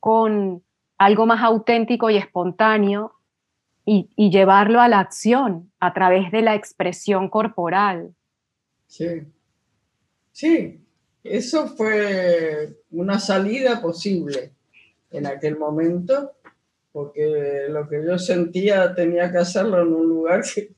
con 0.00 0.62
algo 0.98 1.26
más 1.26 1.42
auténtico 1.42 2.10
y 2.10 2.16
espontáneo 2.16 3.12
y, 3.84 4.10
y 4.16 4.30
llevarlo 4.30 4.80
a 4.80 4.88
la 4.88 5.00
acción 5.00 5.70
a 5.80 5.92
través 5.92 6.30
de 6.32 6.42
la 6.42 6.54
expresión 6.54 7.28
corporal. 7.28 8.14
Sí, 8.92 9.06
sí, 10.32 10.78
eso 11.24 11.66
fue 11.66 12.76
una 12.90 13.18
salida 13.18 13.80
posible 13.80 14.52
en 15.10 15.24
aquel 15.24 15.56
momento, 15.56 16.32
porque 16.92 17.68
lo 17.70 17.88
que 17.88 18.04
yo 18.04 18.18
sentía 18.18 18.94
tenía 18.94 19.32
que 19.32 19.38
hacerlo 19.38 19.80
en 19.80 19.94
un 19.94 20.06
lugar 20.10 20.42
que, 20.44 20.74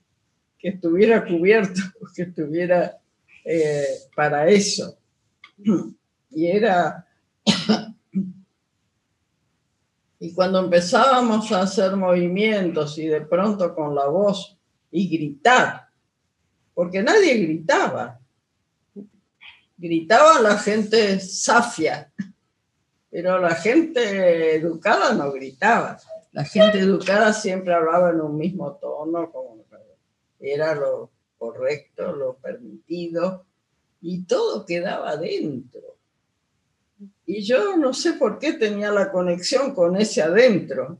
estuviera 0.61 1.26
cubierto, 1.26 1.80
que 2.14 2.23
estuviera 2.23 2.99
eh, 3.44 3.85
para 4.14 4.49
eso. 4.49 4.97
Y 6.30 6.47
era... 6.47 7.09
Y 10.21 10.33
cuando 10.33 10.61
empezábamos 10.61 11.50
a 11.52 11.62
hacer 11.62 11.97
movimientos 11.97 12.97
y 12.97 13.09
de 13.09 13.23
pronto 13.23 13.75
con 13.75 13.94
la 13.94 14.06
voz 14.06 14.56
y 14.90 15.09
gritar, 15.09 15.84
porque 16.75 17.02
nadie 17.02 17.37
gritaba. 17.38 18.21
Gritaba 19.76 20.40
la 20.40 20.59
gente 20.59 21.19
safia, 21.21 22.12
pero 23.11 23.38
la 23.38 23.54
gente 23.54 24.57
educada 24.57 25.14
no 25.14 25.33
gritaba. 25.33 25.99
La 26.33 26.45
gente 26.45 26.78
educada 26.78 27.33
siempre 27.33 27.75
hablaba 27.75 28.11
en 28.11 28.21
un 28.21 28.37
mismo 28.37 28.75
tono, 28.76 29.31
como 29.31 29.64
era 30.40 30.75
lo 30.75 31.11
correcto, 31.38 32.12
lo 32.12 32.37
permitido, 32.37 33.47
y 34.00 34.25
todo 34.25 34.66
quedaba 34.66 35.16
dentro. 35.16 35.97
Y 37.26 37.43
yo 37.43 37.76
no 37.76 37.95
sé 37.95 38.14
por 38.14 38.38
qué 38.38 38.52
tenía 38.52 38.90
la 38.90 39.11
conexión 39.11 39.75
con 39.75 39.97
ese 39.97 40.23
adentro. 40.23 40.99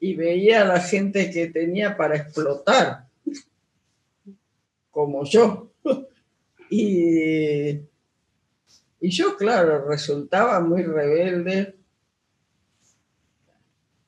Y 0.00 0.14
veía 0.16 0.62
a 0.62 0.64
la 0.64 0.80
gente 0.80 1.30
que 1.30 1.46
tenía 1.46 1.96
para 1.96 2.16
explotar 2.16 3.06
como 4.94 5.24
yo. 5.24 5.72
y, 6.70 7.70
y 9.00 9.10
yo, 9.10 9.36
claro, 9.36 9.86
resultaba 9.86 10.60
muy 10.60 10.82
rebelde. 10.82 11.76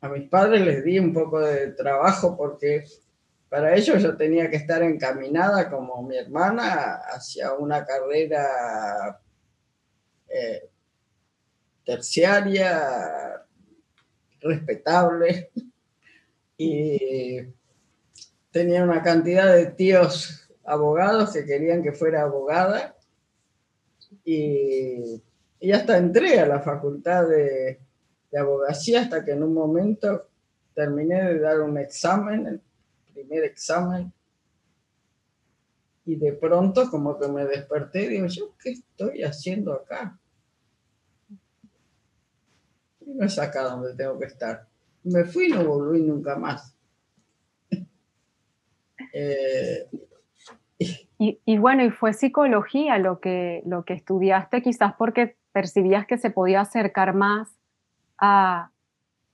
A 0.00 0.08
mis 0.08 0.28
padres 0.28 0.64
les 0.64 0.84
di 0.84 0.98
un 0.98 1.12
poco 1.12 1.40
de 1.40 1.72
trabajo 1.72 2.36
porque 2.36 2.84
para 3.48 3.74
ellos 3.74 4.02
yo 4.02 4.16
tenía 4.16 4.48
que 4.48 4.56
estar 4.56 4.82
encaminada 4.82 5.68
como 5.68 6.02
mi 6.02 6.16
hermana 6.16 7.00
hacia 7.10 7.52
una 7.54 7.84
carrera 7.84 9.20
eh, 10.28 10.70
terciaria, 11.84 13.44
respetable, 14.40 15.50
y 16.58 17.40
tenía 18.50 18.82
una 18.82 19.02
cantidad 19.02 19.54
de 19.54 19.66
tíos 19.66 20.45
abogados 20.66 21.32
que 21.32 21.44
querían 21.44 21.82
que 21.82 21.92
fuera 21.92 22.22
abogada 22.22 22.96
y, 24.24 25.22
y 25.60 25.72
hasta 25.72 25.96
entré 25.96 26.40
a 26.40 26.46
la 26.46 26.60
facultad 26.60 27.28
de, 27.28 27.78
de, 28.30 28.38
abogacía 28.38 29.02
hasta 29.02 29.24
que 29.24 29.32
en 29.32 29.42
un 29.42 29.54
momento 29.54 30.28
terminé 30.74 31.24
de 31.24 31.38
dar 31.38 31.60
un 31.60 31.78
examen, 31.78 32.46
el 32.46 32.60
primer 33.12 33.44
examen, 33.44 34.12
y 36.04 36.16
de 36.16 36.32
pronto 36.34 36.88
como 36.88 37.18
que 37.18 37.28
me 37.28 37.44
desperté 37.44 38.04
y 38.04 38.08
digo, 38.08 38.26
¿yo 38.26 38.54
qué 38.62 38.70
estoy 38.70 39.22
haciendo 39.24 39.72
acá? 39.72 40.18
Y 43.00 43.14
no 43.14 43.26
es 43.26 43.38
acá 43.38 43.62
donde 43.64 43.94
tengo 43.94 44.18
que 44.18 44.26
estar. 44.26 44.68
Me 45.02 45.24
fui 45.24 45.46
y 45.46 45.50
no 45.50 45.64
volví 45.64 46.02
nunca 46.02 46.36
más. 46.36 46.74
eh, 49.12 49.88
y, 50.78 51.58
bueno, 51.58 51.84
y 51.84 51.90
fue 51.90 52.12
psicología 52.12 52.98
lo 52.98 53.20
que, 53.20 53.62
lo 53.64 53.84
que 53.84 53.94
estudiaste, 53.94 54.62
quizás 54.62 54.94
porque 54.98 55.36
percibías 55.52 56.06
que 56.06 56.18
se 56.18 56.30
podía 56.30 56.60
acercar 56.60 57.14
más 57.14 57.48
a, 58.18 58.70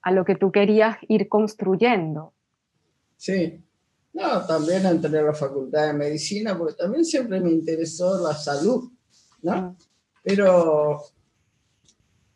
a 0.03 0.11
lo 0.13 0.25
que 0.25 0.37
tú 0.37 0.53
querías 0.53 0.97
ir 1.09 1.29
construyendo. 1.29 2.33
Sí, 3.17 3.65
no, 4.13 4.45
también 4.47 4.87
entré 4.87 5.19
a 5.19 5.23
la 5.23 5.35
facultad 5.35 5.87
de 5.87 5.95
medicina 5.95 6.57
porque 6.57 6.75
también 6.75 7.05
siempre 7.05 7.41
me 7.41 7.51
interesó 7.51 8.21
la 8.23 8.35
salud, 8.35 8.91
¿no? 9.43 9.63
Mm. 9.63 9.77
Pero 10.23 11.03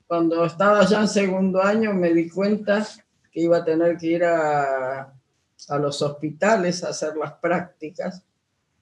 cuando 0.07 0.45
estaba 0.45 0.85
ya 0.85 1.01
en 1.01 1.09
segundo 1.09 1.63
año 1.63 1.93
me 1.93 2.13
di 2.13 2.29
cuenta 2.29 2.87
que 3.31 3.41
iba 3.41 3.59
a 3.59 3.65
tener 3.65 3.97
que 3.97 4.07
ir 4.07 4.25
a, 4.25 5.13
a 5.69 5.79
los 5.79 6.03
hospitales 6.03 6.83
a 6.83 6.89
hacer 6.89 7.17
las 7.17 7.35
prácticas 7.35 8.25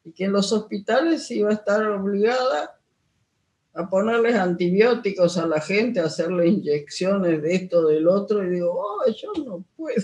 y 0.05 0.13
que 0.13 0.25
en 0.25 0.33
los 0.33 0.53
hospitales 0.53 1.31
iba 1.31 1.51
a 1.51 1.55
estar 1.55 1.85
obligada 1.89 2.79
a 3.73 3.89
ponerles 3.89 4.37
antibióticos 4.37 5.37
a 5.37 5.47
la 5.47 5.61
gente, 5.61 5.99
a 5.99 6.05
hacerle 6.05 6.47
inyecciones 6.47 7.43
de 7.43 7.55
esto, 7.55 7.87
del 7.87 8.07
otro, 8.07 8.45
y 8.45 8.51
digo, 8.51 8.71
oh, 8.73 9.11
yo 9.11 9.33
no 9.45 9.65
puedo. 9.77 10.03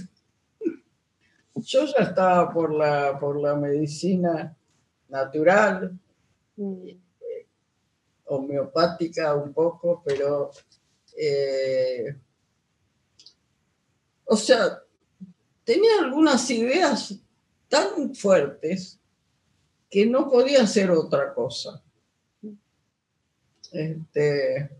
Yo 1.54 1.84
ya 1.84 2.04
estaba 2.04 2.52
por 2.52 2.72
la, 2.72 3.18
por 3.20 3.38
la 3.38 3.54
medicina 3.54 4.56
natural, 5.08 5.98
mm. 6.56 6.88
homeopática 8.24 9.34
un 9.34 9.52
poco, 9.52 10.02
pero, 10.04 10.50
eh, 11.16 12.16
o 14.24 14.36
sea, 14.36 14.82
tenía 15.64 16.00
algunas 16.00 16.48
ideas 16.50 17.14
tan 17.68 18.14
fuertes 18.14 18.99
que 19.90 20.06
no 20.06 20.30
podía 20.30 20.66
ser 20.66 20.92
otra 20.92 21.34
cosa. 21.34 21.82
Este, 23.72 24.70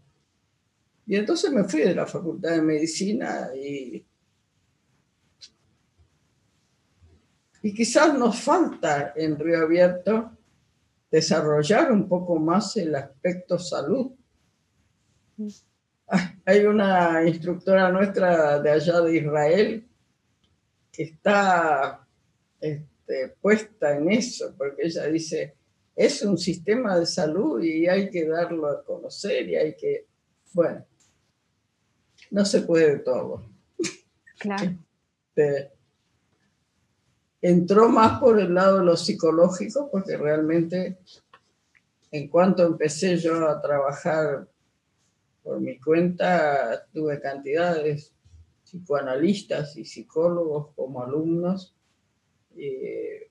y 1.07 1.16
entonces 1.16 1.51
me 1.51 1.64
fui 1.64 1.81
de 1.81 1.94
la 1.94 2.07
Facultad 2.07 2.53
de 2.53 2.62
Medicina 2.62 3.51
y, 3.55 4.07
y 7.62 7.75
quizás 7.75 8.16
nos 8.16 8.40
falta 8.40 9.12
en 9.16 9.37
Río 9.38 9.62
Abierto 9.62 10.31
desarrollar 11.11 11.90
un 11.90 12.09
poco 12.09 12.37
más 12.38 12.77
el 12.77 12.94
aspecto 12.94 13.59
salud. 13.59 14.12
Hay 16.44 16.64
una 16.64 17.25
instructora 17.27 17.90
nuestra 17.90 18.61
de 18.61 18.70
allá 18.70 19.01
de 19.01 19.16
Israel 19.16 19.88
que 20.92 21.03
está 21.03 22.07
este, 23.11 23.37
puesta 23.40 23.96
en 23.96 24.11
eso, 24.11 24.55
porque 24.57 24.83
ella 24.87 25.07
dice, 25.07 25.57
es 25.96 26.23
un 26.23 26.38
sistema 26.38 26.99
de 26.99 27.07
salud 27.07 27.61
y 27.62 27.87
hay 27.88 28.09
que 28.09 28.27
darlo 28.27 28.68
a 28.68 28.85
conocer 28.85 29.49
y 29.49 29.57
hay 29.57 29.75
que, 29.75 30.07
bueno, 30.53 30.85
no 32.31 32.44
se 32.44 32.62
puede 32.62 33.01
todo. 33.01 33.51
Claro. 34.38 34.79
Este, 35.35 35.73
entró 37.42 37.88
más 37.88 38.20
por 38.20 38.38
el 38.38 38.55
lado 38.55 38.79
de 38.79 38.85
lo 38.85 38.96
psicológico, 38.96 39.90
porque 39.90 40.16
realmente 40.16 40.99
en 42.12 42.29
cuanto 42.29 42.64
empecé 42.64 43.16
yo 43.16 43.49
a 43.49 43.61
trabajar 43.61 44.49
por 45.42 45.61
mi 45.61 45.81
cuenta, 45.81 46.87
tuve 46.92 47.20
cantidades 47.20 48.14
psicoanalistas 48.64 49.77
y 49.77 49.85
psicólogos 49.85 50.75
como 50.77 51.03
alumnos 51.03 51.75
eh, 52.57 53.31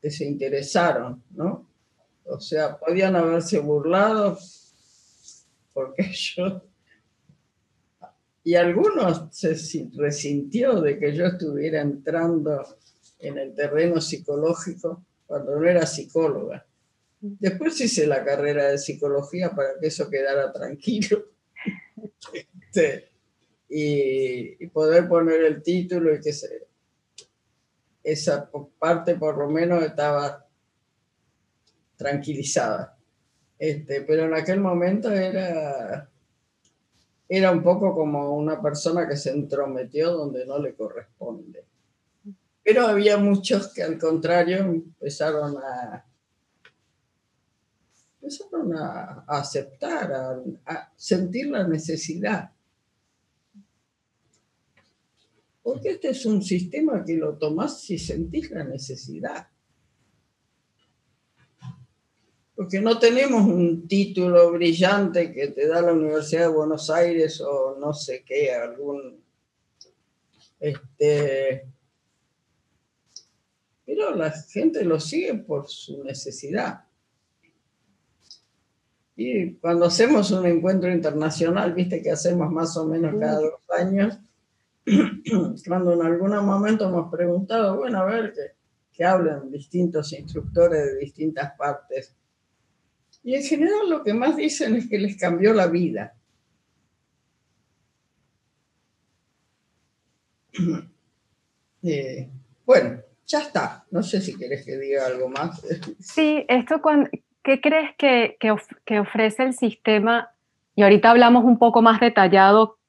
que 0.00 0.10
se 0.10 0.24
interesaron, 0.24 1.22
¿no? 1.30 1.68
O 2.24 2.40
sea, 2.40 2.78
podían 2.78 3.16
haberse 3.16 3.58
burlado 3.58 4.38
porque 5.72 6.10
yo... 6.12 6.62
Y 8.42 8.54
algunos 8.54 9.28
se 9.36 9.54
resintió 9.96 10.80
de 10.80 10.98
que 10.98 11.14
yo 11.14 11.26
estuviera 11.26 11.82
entrando 11.82 12.64
en 13.18 13.36
el 13.36 13.54
terreno 13.54 14.00
psicológico 14.00 15.04
cuando 15.26 15.60
no 15.60 15.68
era 15.68 15.86
psicóloga. 15.86 16.66
Después 17.20 17.78
hice 17.80 18.06
la 18.06 18.24
carrera 18.24 18.68
de 18.68 18.78
psicología 18.78 19.50
para 19.50 19.78
que 19.78 19.88
eso 19.88 20.08
quedara 20.08 20.52
tranquilo. 20.52 21.24
Este, 22.72 23.10
y, 23.68 24.66
poder 24.68 25.08
poner 25.08 25.42
el 25.44 25.62
título 25.62 26.14
y 26.14 26.20
que 26.20 26.32
se, 26.32 26.68
esa 28.02 28.50
parte 28.78 29.14
por 29.16 29.38
lo 29.38 29.48
menos 29.48 29.82
estaba 29.82 30.46
tranquilizada. 31.96 32.96
Este, 33.58 34.02
pero 34.02 34.24
en 34.24 34.34
aquel 34.34 34.60
momento 34.60 35.10
era, 35.10 36.10
era 37.28 37.50
un 37.50 37.62
poco 37.62 37.94
como 37.94 38.34
una 38.34 38.60
persona 38.60 39.06
que 39.06 39.16
se 39.16 39.30
entrometió 39.30 40.12
donde 40.12 40.46
no 40.46 40.58
le 40.58 40.74
corresponde. 40.74 41.64
Pero 42.62 42.86
había 42.86 43.18
muchos 43.18 43.72
que 43.72 43.82
al 43.82 43.98
contrario 43.98 44.58
empezaron 44.58 45.56
a, 45.58 46.06
empezaron 48.20 48.76
a, 48.76 49.24
aceptar, 49.26 50.40
a 50.64 50.92
sentir 50.96 51.50
la 51.50 51.66
necesidad 51.66 52.50
Porque 55.70 55.90
este 55.90 56.08
es 56.08 56.26
un 56.26 56.42
sistema 56.42 57.04
que 57.04 57.14
lo 57.14 57.38
tomás 57.38 57.80
si 57.80 57.96
sentís 57.96 58.50
la 58.50 58.64
necesidad. 58.64 59.46
Porque 62.56 62.80
no 62.80 62.98
tenemos 62.98 63.42
un 63.42 63.86
título 63.86 64.50
brillante 64.50 65.32
que 65.32 65.46
te 65.46 65.68
da 65.68 65.80
la 65.80 65.92
Universidad 65.92 66.48
de 66.48 66.56
Buenos 66.56 66.90
Aires 66.90 67.40
o 67.40 67.78
no 67.78 67.94
sé 67.94 68.24
qué, 68.26 68.52
algún... 68.52 69.22
Este, 70.58 71.68
pero 73.86 74.16
la 74.16 74.32
gente 74.32 74.84
lo 74.84 74.98
sigue 74.98 75.34
por 75.34 75.68
su 75.68 76.02
necesidad. 76.02 76.80
Y 79.14 79.54
cuando 79.54 79.84
hacemos 79.84 80.32
un 80.32 80.46
encuentro 80.46 80.90
internacional, 80.90 81.74
viste 81.74 82.02
que 82.02 82.10
hacemos 82.10 82.50
más 82.50 82.76
o 82.76 82.86
menos 82.86 83.14
cada 83.20 83.38
dos 83.38 83.60
años, 83.78 84.18
cuando 85.66 85.92
en 85.94 86.02
algún 86.02 86.30
momento 86.44 86.88
hemos 86.88 87.10
preguntado, 87.10 87.76
bueno, 87.76 87.98
a 87.98 88.04
ver, 88.04 88.32
que, 88.32 88.40
que 88.92 89.04
hablan 89.04 89.50
distintos 89.50 90.12
instructores 90.12 90.84
de 90.84 90.98
distintas 90.98 91.52
partes. 91.56 92.16
Y 93.22 93.34
en 93.34 93.42
general 93.42 93.88
lo 93.88 94.02
que 94.02 94.14
más 94.14 94.36
dicen 94.36 94.76
es 94.76 94.88
que 94.88 94.98
les 94.98 95.16
cambió 95.16 95.52
la 95.52 95.66
vida. 95.66 96.14
Eh, 101.82 102.28
bueno, 102.66 103.00
ya 103.26 103.38
está. 103.40 103.86
No 103.90 104.02
sé 104.02 104.20
si 104.20 104.34
quieres 104.34 104.66
que 104.66 104.76
diga 104.76 105.06
algo 105.06 105.30
más. 105.30 105.62
Sí, 105.98 106.44
esto 106.46 106.82
¿qué 107.42 107.58
crees 107.62 107.96
que, 107.96 108.36
que 108.84 109.00
ofrece 109.00 109.44
el 109.44 109.54
sistema? 109.54 110.30
Y 110.74 110.82
ahorita 110.82 111.10
hablamos 111.10 111.44
un 111.44 111.58
poco 111.58 111.80
más 111.80 112.00
detallado 112.00 112.79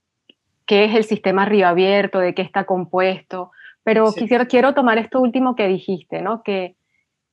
qué 0.71 0.85
es 0.85 0.95
el 0.95 1.03
sistema 1.03 1.43
río 1.43 1.67
abierto, 1.67 2.19
de 2.19 2.33
qué 2.33 2.41
está 2.41 2.63
compuesto, 2.63 3.51
pero 3.83 4.13
quisiera, 4.13 4.45
quiero 4.45 4.73
tomar 4.73 4.97
esto 4.99 5.19
último 5.19 5.53
que 5.53 5.67
dijiste, 5.67 6.21
¿no? 6.21 6.43
Que, 6.43 6.77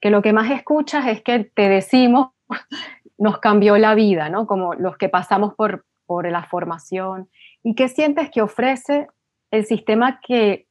que 0.00 0.10
lo 0.10 0.22
que 0.22 0.32
más 0.32 0.50
escuchas 0.50 1.06
es 1.06 1.22
que 1.22 1.44
te 1.44 1.68
decimos, 1.68 2.30
nos 3.16 3.38
cambió 3.38 3.78
la 3.78 3.94
vida, 3.94 4.28
¿no? 4.28 4.48
Como 4.48 4.74
los 4.74 4.96
que 4.96 5.08
pasamos 5.08 5.54
por, 5.54 5.84
por 6.04 6.28
la 6.28 6.42
formación. 6.46 7.28
¿Y 7.62 7.76
qué 7.76 7.88
sientes 7.88 8.28
que 8.28 8.42
ofrece 8.42 9.06
el 9.52 9.64
sistema 9.66 10.18
que, 10.18 10.66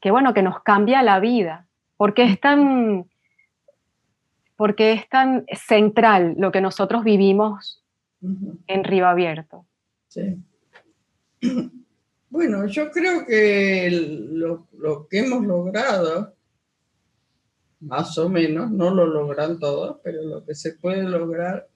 que, 0.00 0.10
bueno, 0.10 0.32
que 0.32 0.42
nos 0.42 0.62
cambia 0.62 1.02
la 1.02 1.20
vida? 1.20 1.66
¿Por 1.98 2.14
qué 2.14 2.22
es 2.22 2.40
tan, 2.40 3.04
porque 4.56 4.92
es 4.92 5.06
tan 5.10 5.44
central 5.52 6.36
lo 6.38 6.52
que 6.52 6.62
nosotros 6.62 7.04
vivimos 7.04 7.84
en 8.66 8.82
Río 8.82 9.06
Abierto? 9.06 9.66
Sí. 10.08 10.38
Bueno, 12.28 12.66
yo 12.66 12.90
creo 12.90 13.24
que 13.24 13.88
lo, 13.90 15.08
que 15.08 15.20
hemos 15.20 15.46
logrado, 15.46 16.34
más 17.80 18.18
o 18.18 18.28
menos, 18.28 18.70
no 18.70 18.94
lo 18.94 19.06
logran 19.06 19.58
todos, 19.58 20.00
pero 20.04 20.22
lo 20.22 20.44
que 20.44 20.54
se 20.54 20.74
puede 20.74 21.04
lograr 21.04 21.66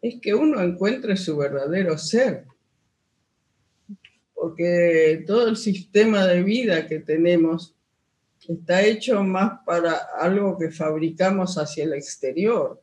es 0.00 0.20
que 0.22 0.34
uno 0.34 0.60
encuentre 0.62 1.18
su 1.18 1.36
verdadero 1.36 1.98
ser. 1.98 2.46
Porque 4.32 5.22
todo 5.26 5.48
el 5.48 5.56
sistema 5.56 6.26
de 6.26 6.42
vida 6.42 6.86
que 6.86 7.00
tenemos 7.00 7.76
está 8.48 8.82
hecho 8.82 9.22
más 9.22 9.60
para 9.66 9.92
algo 10.18 10.56
que 10.56 10.70
fabricamos 10.70 11.58
hacia 11.58 11.84
el 11.84 11.92
exterior, 11.92 12.82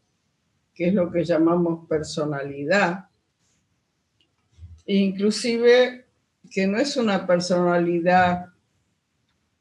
que 0.76 0.90
es 0.90 0.94
lo 0.94 1.12
que 1.12 1.26
llamamos 1.26 1.88
personalidad 1.90 3.09
inclusive 4.96 6.06
que 6.50 6.66
no 6.66 6.80
es 6.80 6.98
una 6.98 7.28
personalidad 7.28 8.48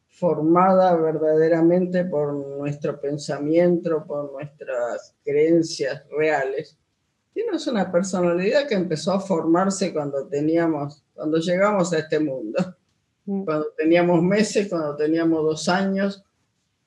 formada 0.08 0.96
verdaderamente 0.96 2.04
por 2.04 2.32
nuestro 2.32 3.00
pensamiento, 3.00 4.04
por 4.06 4.32
nuestras 4.32 5.14
creencias 5.22 6.02
reales, 6.10 6.76
sino 7.34 7.54
es 7.54 7.66
una 7.66 7.92
personalidad 7.92 8.66
que 8.66 8.74
empezó 8.74 9.12
a 9.12 9.20
formarse 9.20 9.92
cuando 9.92 10.26
teníamos, 10.26 11.04
cuando 11.14 11.38
llegamos 11.38 11.92
a 11.92 11.98
este 11.98 12.18
mundo, 12.18 12.76
mm. 13.26 13.44
cuando 13.44 13.66
teníamos 13.76 14.22
meses, 14.22 14.68
cuando 14.68 14.96
teníamos 14.96 15.44
dos 15.44 15.68
años, 15.68 16.24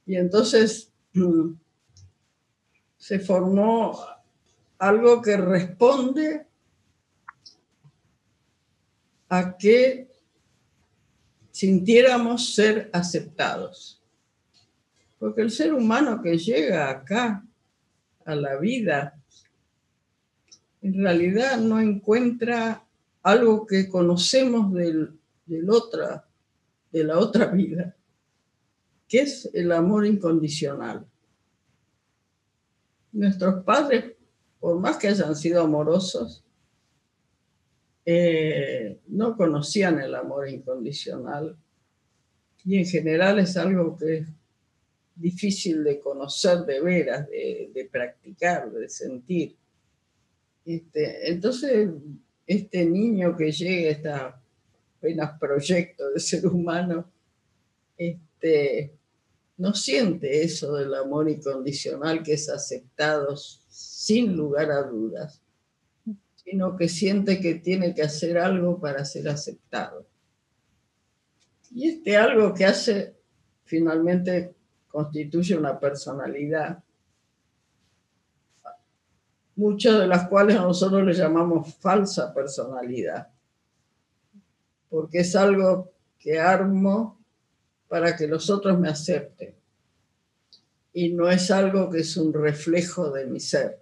y 0.05 0.15
entonces 0.15 0.91
se 2.97 3.19
formó 3.19 3.97
algo 4.79 5.21
que 5.21 5.37
responde 5.37 6.47
a 9.31 9.55
que 9.57 10.11
sintiéramos 11.51 12.53
ser 12.53 12.89
aceptados. 12.91 14.03
Porque 15.17 15.41
el 15.41 15.51
ser 15.51 15.73
humano 15.73 16.21
que 16.21 16.37
llega 16.37 16.89
acá 16.89 17.41
a 18.25 18.35
la 18.35 18.57
vida, 18.57 19.17
en 20.81 21.01
realidad 21.01 21.57
no 21.59 21.79
encuentra 21.79 22.85
algo 23.23 23.65
que 23.65 23.87
conocemos 23.87 24.73
del, 24.73 25.17
otra, 25.69 26.27
de 26.91 27.03
la 27.05 27.17
otra 27.17 27.45
vida, 27.45 27.95
que 29.07 29.21
es 29.21 29.49
el 29.53 29.71
amor 29.71 30.05
incondicional. 30.05 31.07
Nuestros 33.13 33.63
padres, 33.63 34.13
por 34.59 34.77
más 34.77 34.97
que 34.97 35.07
hayan 35.07 35.37
sido 35.37 35.63
amorosos, 35.63 36.43
eh, 38.05 38.99
no 39.07 39.37
conocían 39.37 39.99
el 39.99 40.15
amor 40.15 40.49
incondicional 40.49 41.55
y 42.65 42.77
en 42.77 42.85
general 42.85 43.39
es 43.39 43.57
algo 43.57 43.97
que 43.97 44.17
es 44.17 44.27
difícil 45.15 45.83
de 45.83 45.99
conocer 45.99 46.59
de 46.59 46.81
veras, 46.81 47.29
de, 47.29 47.89
practicar, 47.91 48.71
de 48.71 48.89
sentir. 48.89 49.55
Este, 50.65 51.29
entonces, 51.31 51.89
este 52.45 52.85
niño 52.85 53.35
que 53.35 53.51
llega 53.51 53.91
este 53.91 54.09
apenas 54.09 55.39
proyecto 55.39 56.09
de 56.11 56.19
ser 56.19 56.45
humano, 56.45 57.09
este, 57.97 58.93
no 59.57 59.73
siente 59.73 60.43
eso 60.43 60.75
del 60.75 60.93
amor 60.93 61.29
incondicional 61.29 62.23
que 62.23 62.33
es 62.33 62.49
aceptado 62.49 63.35
sin 63.37 64.35
lugar 64.35 64.71
a 64.71 64.83
dudas 64.83 65.41
sino 66.43 66.75
que 66.75 66.89
siente 66.89 67.39
que 67.39 67.55
tiene 67.55 67.93
que 67.93 68.03
hacer 68.03 68.37
algo 68.37 68.79
para 68.79 69.05
ser 69.05 69.29
aceptado. 69.29 70.07
Y 71.71 71.89
este 71.89 72.17
algo 72.17 72.53
que 72.53 72.65
hace 72.65 73.15
finalmente 73.63 74.55
constituye 74.87 75.55
una 75.55 75.79
personalidad, 75.79 76.83
muchas 79.55 79.99
de 79.99 80.07
las 80.07 80.27
cuales 80.27 80.57
nosotros 80.57 81.05
le 81.05 81.13
llamamos 81.13 81.75
falsa 81.75 82.33
personalidad, 82.33 83.29
porque 84.89 85.19
es 85.19 85.35
algo 85.35 85.93
que 86.19 86.39
armo 86.39 87.19
para 87.87 88.15
que 88.15 88.27
los 88.27 88.49
otros 88.49 88.77
me 88.79 88.89
acepten 88.89 89.55
y 90.93 91.13
no 91.13 91.29
es 91.29 91.51
algo 91.51 91.89
que 91.89 91.99
es 91.99 92.17
un 92.17 92.33
reflejo 92.33 93.11
de 93.11 93.25
mi 93.25 93.39
ser. 93.39 93.81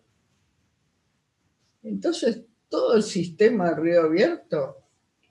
Entonces, 1.82 2.44
todo 2.70 2.96
el 2.96 3.04
sistema 3.04 3.74
Río 3.74 4.04
Abierto, 4.04 4.78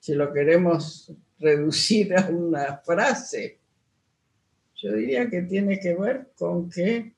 si 0.01 0.15
lo 0.15 0.33
queremos 0.33 1.13
reducir 1.39 2.17
a 2.17 2.29
una 2.29 2.79
frase, 2.79 3.61
Yo 4.81 4.93
diría 4.93 5.29
que 5.29 5.43
tiene 5.43 5.81
que 5.81 5.95
ver 5.95 6.31
con 6.37 6.71
que 6.71 7.13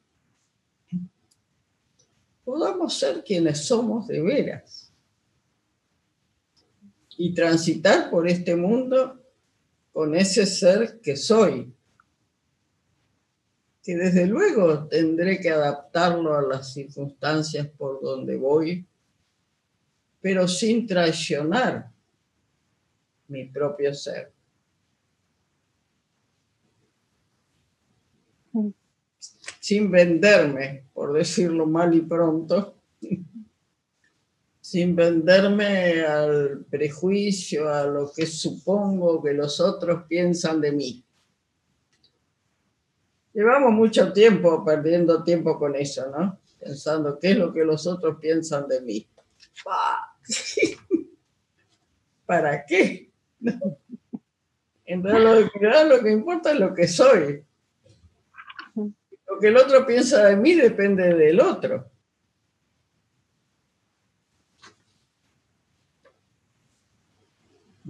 podamos 2.43 2.99
ser 2.99 3.23
quienes 3.23 3.67
somos 3.67 4.09
de 4.09 4.23
veras 4.23 4.91
y 7.19 7.35
transitar 7.35 8.09
por 8.11 8.27
este 8.27 8.57
mundo 8.57 9.23
con 9.93 10.15
ese 10.15 10.47
ser 10.47 11.01
que 11.01 11.17
soy, 11.17 11.71
que 13.83 13.95
desde 13.95 14.27
luego 14.27 14.89
tendré 14.89 15.39
que 15.39 15.51
adaptarlo 15.51 16.35
a 16.35 16.41
las 16.41 16.73
circunstancias 16.73 17.69
por 17.77 18.01
donde 18.01 18.37
voy, 18.37 18.87
pero 20.21 20.47
sin 20.47 20.87
traicionar 20.87 21.91
mi 23.29 23.47
propio 23.47 23.95
ser. 23.95 24.33
Sin 29.61 29.91
venderme, 29.91 30.87
por 30.93 31.13
decirlo 31.13 31.67
mal 31.67 31.95
y 31.95 32.01
pronto, 32.01 32.75
sin 34.61 34.97
venderme 34.97 36.03
al 36.03 36.65
prejuicio, 36.69 37.73
a 37.73 37.87
lo 37.87 38.11
que 38.13 38.27
supongo 38.27 39.23
que 39.23 39.33
los 39.33 39.61
otros 39.61 40.05
piensan 40.09 40.61
de 40.61 40.73
mí. 40.73 41.05
Llevamos 43.33 43.73
mucho 43.73 44.13
tiempo 44.13 44.65
perdiendo 44.65 45.23
tiempo 45.23 45.57
con 45.57 45.77
eso, 45.77 46.11
¿no? 46.11 46.41
Pensando 46.59 47.19
qué 47.19 47.31
es 47.31 47.39
lo 47.39 47.53
que 47.53 47.65
los 47.65 47.87
otros 47.87 48.19
piensan 48.21 48.67
de 48.67 48.81
mí. 48.81 49.09
¿Para 52.27 52.65
qué? 52.65 53.11
En 54.85 55.03
realidad 55.03 55.89
lo 55.89 56.03
que 56.03 56.11
importa 56.11 56.53
es 56.53 56.59
lo 56.59 56.75
que 56.75 56.89
soy. 56.89 57.45
Lo 58.75 59.39
que 59.41 59.49
el 59.49 59.57
otro 59.57 59.87
piensa 59.87 60.25
de 60.27 60.37
mí 60.37 60.55
depende 60.55 61.15
del 61.15 61.41
otro. 61.41 61.91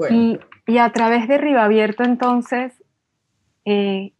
Y, 0.08 0.78
a 0.78 0.92
través 0.92 1.28
de 1.28 1.36
Río 1.36 1.60
Abierto, 1.60 2.04
entonces, 2.04 2.72
eh, 3.64 4.12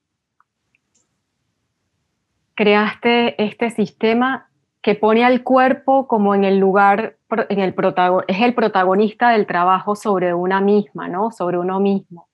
creaste 2.54 3.42
este 3.42 3.70
sistema 3.70 4.49
que 4.82 4.94
pone 4.94 5.24
al 5.24 5.42
cuerpo 5.42 6.06
como 6.06 6.34
en 6.34 6.44
el 6.44 6.58
lugar, 6.58 7.18
en 7.48 7.60
el 7.60 7.74
es 8.28 8.40
el 8.40 8.54
protagonista 8.54 9.30
del 9.30 9.46
trabajo 9.46 9.94
sobre 9.94 10.32
una 10.34 10.60
misma, 10.60 11.08
¿no? 11.08 11.30
Sobre 11.30 11.58
uno 11.58 11.80
mismo. 11.80 12.28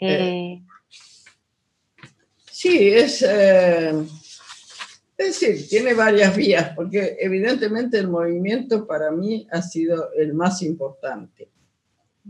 Eh, 0.00 0.62
sí, 2.50 2.90
es, 2.90 3.22
eh, 3.22 3.92
es 5.18 5.40
decir, 5.40 5.68
tiene 5.68 5.94
varias 5.94 6.36
vías, 6.36 6.72
porque 6.76 7.16
evidentemente 7.20 7.98
el 7.98 8.08
movimiento 8.08 8.86
para 8.86 9.10
mí 9.10 9.48
ha 9.50 9.60
sido 9.62 10.12
el 10.12 10.32
más 10.32 10.62
importante. 10.62 11.50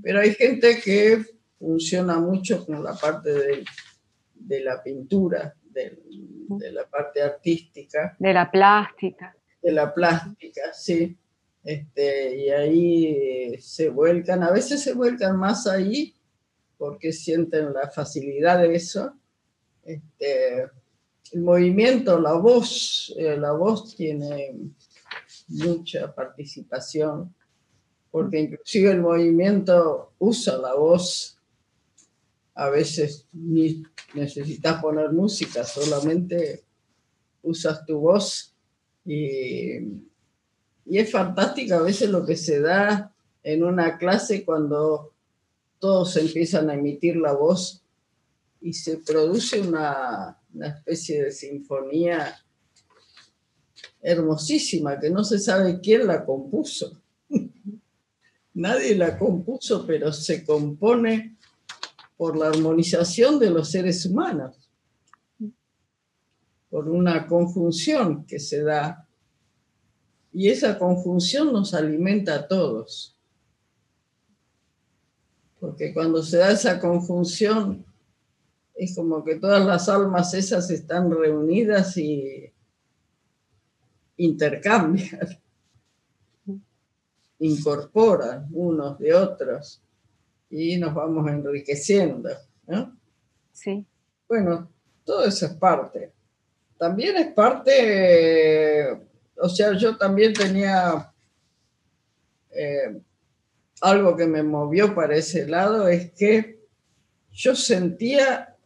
Pero 0.02 0.20
hay 0.20 0.32
gente 0.34 0.80
que 0.80 1.22
funciona 1.58 2.18
mucho 2.18 2.64
con 2.64 2.82
la 2.82 2.94
parte 2.94 3.30
de, 4.34 4.60
la 4.60 4.82
pintura, 4.82 5.54
de, 5.78 6.72
la 6.72 6.88
parte 6.88 7.22
artística. 7.22 8.16
De 8.18 8.32
la 8.32 8.50
plástica. 8.50 9.36
De 9.62 9.72
la 9.72 9.92
plástica, 9.92 10.72
sí. 10.72 11.16
Este, 11.62 12.36
y 12.36 12.50
ahí 12.50 13.58
se 13.60 13.88
vuelcan, 13.88 14.42
a 14.42 14.50
veces 14.50 14.82
se 14.82 14.94
vuelcan 14.94 15.36
más 15.36 15.66
ahí 15.66 16.14
porque 16.76 17.12
sienten 17.12 17.72
la 17.72 17.90
facilidad 17.90 18.62
de 18.62 18.74
eso. 18.74 19.12
Este, 19.84 20.70
el 21.32 21.42
movimiento, 21.42 22.18
la 22.18 22.34
voz, 22.34 23.14
eh, 23.18 23.36
la 23.36 23.52
voz 23.52 23.94
tiene 23.96 24.54
mucha 25.48 26.14
participación 26.14 27.34
porque 28.10 28.40
inclusive 28.40 28.92
el 28.92 29.00
movimiento 29.00 30.12
usa 30.18 30.56
la 30.58 30.74
voz. 30.74 31.37
A 32.58 32.70
veces 32.70 33.28
ni 33.32 33.84
necesitas 34.14 34.82
poner 34.82 35.12
música, 35.12 35.62
solamente 35.62 36.64
usas 37.42 37.86
tu 37.86 38.00
voz 38.00 38.52
y, 39.04 39.78
y 40.84 40.98
es 40.98 41.10
fantástico 41.10 41.74
a 41.74 41.82
veces 41.82 42.10
lo 42.10 42.26
que 42.26 42.36
se 42.36 42.60
da 42.60 43.14
en 43.44 43.62
una 43.62 43.96
clase 43.96 44.44
cuando 44.44 45.14
todos 45.78 46.16
empiezan 46.16 46.68
a 46.68 46.74
emitir 46.74 47.16
la 47.16 47.32
voz 47.32 47.84
y 48.60 48.72
se 48.72 48.98
produce 48.98 49.60
una, 49.60 50.40
una 50.52 50.68
especie 50.68 51.22
de 51.22 51.32
sinfonía 51.32 52.36
hermosísima 54.02 54.98
que 54.98 55.10
no 55.10 55.24
se 55.24 55.38
sabe 55.38 55.80
quién 55.80 56.06
la 56.06 56.24
compuso. 56.24 57.00
Nadie 58.54 58.96
la 58.96 59.16
compuso, 59.16 59.86
pero 59.86 60.12
se 60.12 60.44
compone 60.44 61.37
por 62.18 62.36
la 62.36 62.48
armonización 62.48 63.38
de 63.38 63.48
los 63.48 63.70
seres 63.70 64.04
humanos, 64.04 64.68
por 66.68 66.88
una 66.88 67.26
conjunción 67.28 68.26
que 68.26 68.40
se 68.40 68.62
da. 68.62 69.08
Y 70.32 70.48
esa 70.48 70.78
conjunción 70.78 71.52
nos 71.52 71.72
alimenta 71.72 72.34
a 72.34 72.48
todos. 72.48 73.16
Porque 75.60 75.94
cuando 75.94 76.22
se 76.22 76.38
da 76.38 76.50
esa 76.50 76.80
conjunción, 76.80 77.86
es 78.74 78.96
como 78.96 79.24
que 79.24 79.36
todas 79.36 79.64
las 79.64 79.88
almas 79.88 80.34
esas 80.34 80.70
están 80.70 81.10
reunidas 81.10 81.96
y 81.96 82.52
intercambian 84.16 85.40
incorporan 87.38 88.48
unos 88.50 88.98
de 88.98 89.14
otros 89.14 89.82
y 90.50 90.76
nos 90.78 90.94
vamos 90.94 91.28
enriqueciendo. 91.30 92.30
¿no? 92.66 92.96
Sí. 93.52 93.84
Bueno, 94.28 94.70
todo 95.04 95.24
eso 95.24 95.46
es 95.46 95.52
parte. 95.54 96.12
También 96.78 97.16
es 97.16 97.32
parte, 97.32 98.92
o 99.36 99.48
sea, 99.48 99.72
yo 99.76 99.96
también 99.96 100.32
tenía 100.32 101.12
eh, 102.50 103.00
algo 103.80 104.16
que 104.16 104.26
me 104.26 104.42
movió 104.42 104.94
para 104.94 105.16
ese 105.16 105.46
lado, 105.48 105.88
es 105.88 106.12
que 106.12 106.60
yo 107.32 107.54
sentía 107.56 108.56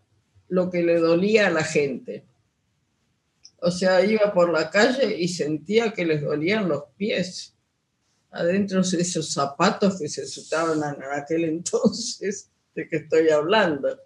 lo 0.48 0.68
que 0.68 0.82
le 0.82 0.98
dolía 0.98 1.46
a 1.46 1.50
la 1.50 1.64
gente. 1.64 2.26
O 3.60 3.70
sea, 3.70 4.04
iba 4.04 4.32
por 4.34 4.50
la 4.50 4.70
calle 4.70 5.16
y 5.16 5.28
sentía 5.28 5.92
que 5.92 6.04
les 6.04 6.20
dolían 6.20 6.68
los 6.68 6.84
pies 6.96 7.56
adentro 8.32 8.82
de 8.82 8.96
esos 9.02 9.32
zapatos 9.32 9.98
que 9.98 10.08
se 10.08 10.22
usaban 10.22 10.78
en 10.78 11.02
aquel 11.12 11.44
entonces 11.44 12.50
de 12.74 12.88
que 12.88 12.96
estoy 12.96 13.28
hablando. 13.28 13.98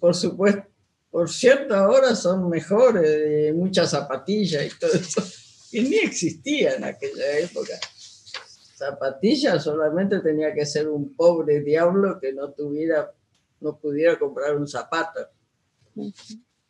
por 0.00 0.14
supuesto, 0.14 0.64
por 1.10 1.28
cierto, 1.28 1.74
ahora 1.74 2.14
son 2.14 2.48
mejores, 2.48 3.54
muchas 3.54 3.90
zapatillas 3.90 4.64
y 4.64 4.78
todo 4.78 4.92
eso, 4.92 5.22
y 5.72 5.82
ni 5.82 5.96
existía 5.96 6.74
en 6.74 6.84
aquella 6.84 7.38
época. 7.38 7.72
Zapatillas 8.76 9.64
solamente 9.64 10.20
tenía 10.20 10.54
que 10.54 10.64
ser 10.64 10.88
un 10.88 11.14
pobre 11.14 11.60
diablo 11.60 12.18
que 12.20 12.32
no 12.32 12.52
tuviera, 12.52 13.12
no 13.60 13.76
pudiera 13.78 14.18
comprar 14.18 14.56
un 14.56 14.68
zapato. 14.68 15.28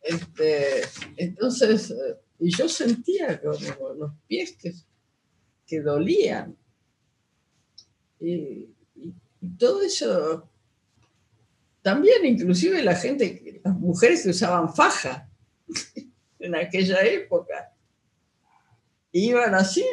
Este, 0.01 0.81
entonces, 1.15 1.91
eh, 1.91 2.17
y 2.39 2.49
yo 2.53 2.67
sentía 2.67 3.39
como 3.39 3.89
los 3.93 4.11
pies 4.27 4.57
que, 4.59 4.73
que 5.67 5.81
dolían 5.81 6.57
y, 8.21 8.69
todo 9.57 9.81
eso, 9.81 10.47
también 11.81 12.23
inclusive 12.25 12.83
la 12.83 12.95
gente, 12.95 13.59
las 13.63 13.75
mujeres 13.75 14.23
que 14.23 14.29
usaban 14.29 14.73
faja 14.73 15.27
en 16.39 16.55
aquella 16.55 17.01
época, 17.01 17.73
iban 19.11 19.55
así. 19.55 19.83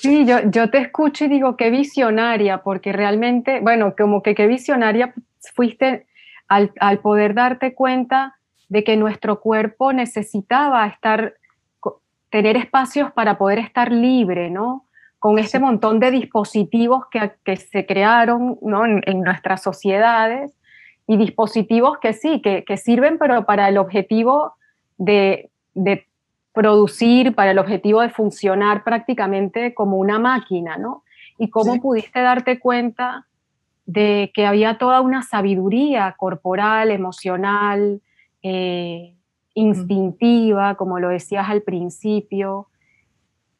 Sí, 0.00 0.26
yo, 0.26 0.40
yo 0.50 0.68
te 0.68 0.78
escucho 0.78 1.26
y 1.26 1.28
digo, 1.28 1.56
qué 1.56 1.70
visionaria, 1.70 2.64
porque 2.64 2.92
realmente, 2.92 3.60
bueno, 3.60 3.94
como 3.96 4.22
que 4.22 4.34
qué 4.34 4.48
visionaria 4.48 5.14
fuiste 5.54 6.06
al, 6.48 6.72
al 6.80 6.98
poder 6.98 7.34
darte 7.34 7.74
cuenta 7.74 8.36
de 8.68 8.82
que 8.82 8.96
nuestro 8.96 9.40
cuerpo 9.40 9.92
necesitaba 9.92 10.86
estar 10.88 11.36
tener 12.32 12.56
espacios 12.56 13.12
para 13.12 13.36
poder 13.36 13.58
estar 13.58 13.92
libre, 13.92 14.50
¿no? 14.50 14.86
Con 15.18 15.38
este 15.38 15.60
montón 15.60 16.00
de 16.00 16.10
dispositivos 16.10 17.04
que, 17.10 17.32
que 17.44 17.56
se 17.56 17.84
crearon 17.84 18.58
¿no? 18.62 18.86
en, 18.86 19.20
nuestras 19.20 19.62
sociedades 19.62 20.58
y 21.06 21.18
dispositivos 21.18 21.98
que 21.98 22.14
sí, 22.14 22.40
que, 22.40 22.64
que 22.64 22.78
sirven, 22.78 23.18
pero 23.18 23.44
para 23.44 23.68
el 23.68 23.76
objetivo 23.76 24.54
de, 24.96 25.50
de, 25.74 26.06
producir, 26.54 27.34
para 27.34 27.50
el 27.50 27.58
objetivo 27.58 28.00
de 28.00 28.10
funcionar 28.10 28.82
prácticamente 28.82 29.72
como 29.74 29.96
una 29.96 30.18
máquina, 30.18 30.76
¿no? 30.76 31.02
Y 31.38 31.48
cómo 31.48 31.80
pudiste 31.80 32.20
darte 32.20 32.58
cuenta 32.58 33.26
de 33.86 34.30
que 34.34 34.44
había 34.44 34.76
toda 34.76 35.00
una 35.00 35.22
sabiduría 35.22 36.14
corporal, 36.18 36.90
emocional, 36.90 38.02
eh, 38.42 39.14
instintiva, 39.54 40.76
como 40.76 40.98
lo 40.98 41.08
decías 41.08 41.48
al 41.48 41.62
principio, 41.62 42.68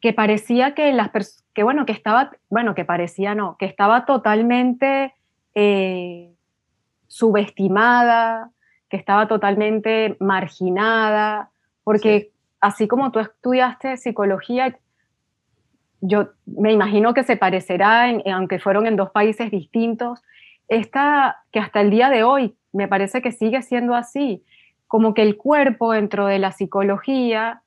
que 0.01 0.13
parecía 0.13 0.73
que 0.73 0.91
las 0.93 1.11
que 1.53 1.63
bueno, 1.63 1.85
que 1.85 1.93
estaba, 1.93 2.31
bueno, 2.49 2.75
que 2.75 2.85
parecía 2.85 3.35
no, 3.35 3.57
que 3.57 3.65
estaba 3.65 4.05
totalmente 4.05 5.13
eh, 5.55 6.33
subestimada, 7.07 8.49
que 8.89 8.97
estaba 8.97 9.27
totalmente 9.27 10.17
marginada, 10.19 11.51
porque 11.83 12.31
así 12.59 12.87
como 12.87 13.11
tú 13.11 13.19
estudiaste 13.19 13.97
psicología, 13.97 14.77
yo 16.01 16.29
me 16.45 16.71
imagino 16.71 17.13
que 17.13 17.23
se 17.23 17.37
parecerá, 17.37 18.07
aunque 18.33 18.59
fueron 18.59 18.87
en 18.87 18.95
dos 18.95 19.11
países 19.11 19.51
distintos, 19.51 20.21
esta 20.67 21.43
que 21.51 21.59
hasta 21.59 21.81
el 21.81 21.91
día 21.91 22.09
de 22.09 22.23
hoy 22.23 22.55
me 22.71 22.87
parece 22.87 23.21
que 23.21 23.31
sigue 23.31 23.61
siendo 23.61 23.95
así, 23.95 24.43
como 24.93 25.15
que 25.15 25.23
el 25.23 25.37
cuerpo 25.37 25.93
dentro 25.93 26.27
de 26.27 26.37
la 26.37 26.51
psicología 26.51 27.63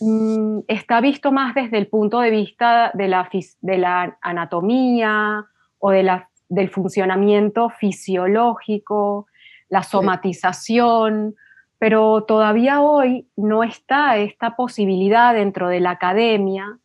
mm, 0.00 0.60
está 0.66 1.02
visto 1.02 1.30
más 1.30 1.54
desde 1.54 1.76
el 1.76 1.88
punto 1.88 2.20
de 2.20 2.30
vista 2.30 2.90
de 2.94 3.06
la, 3.06 3.28
de 3.60 3.76
la 3.76 4.16
anatomía 4.22 5.44
o 5.78 5.90
de 5.90 6.04
la, 6.04 6.30
del 6.48 6.70
funcionamiento 6.70 7.68
fisiológico, 7.68 9.26
la 9.68 9.82
somatización, 9.82 11.34
pero 11.78 12.24
todavía 12.24 12.80
hoy 12.80 13.28
no 13.36 13.62
está 13.62 14.16
esta 14.16 14.56
posibilidad 14.56 15.34
dentro 15.34 15.68
de 15.68 15.80
la 15.80 15.90
academia 15.90 16.78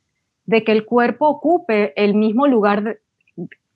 de 0.46 0.66
que 0.66 0.74
el 0.74 0.84
cuerpo 0.84 1.30
ocupe 1.30 1.94
el 1.96 2.16
mismo 2.16 2.48
lugar 2.48 3.00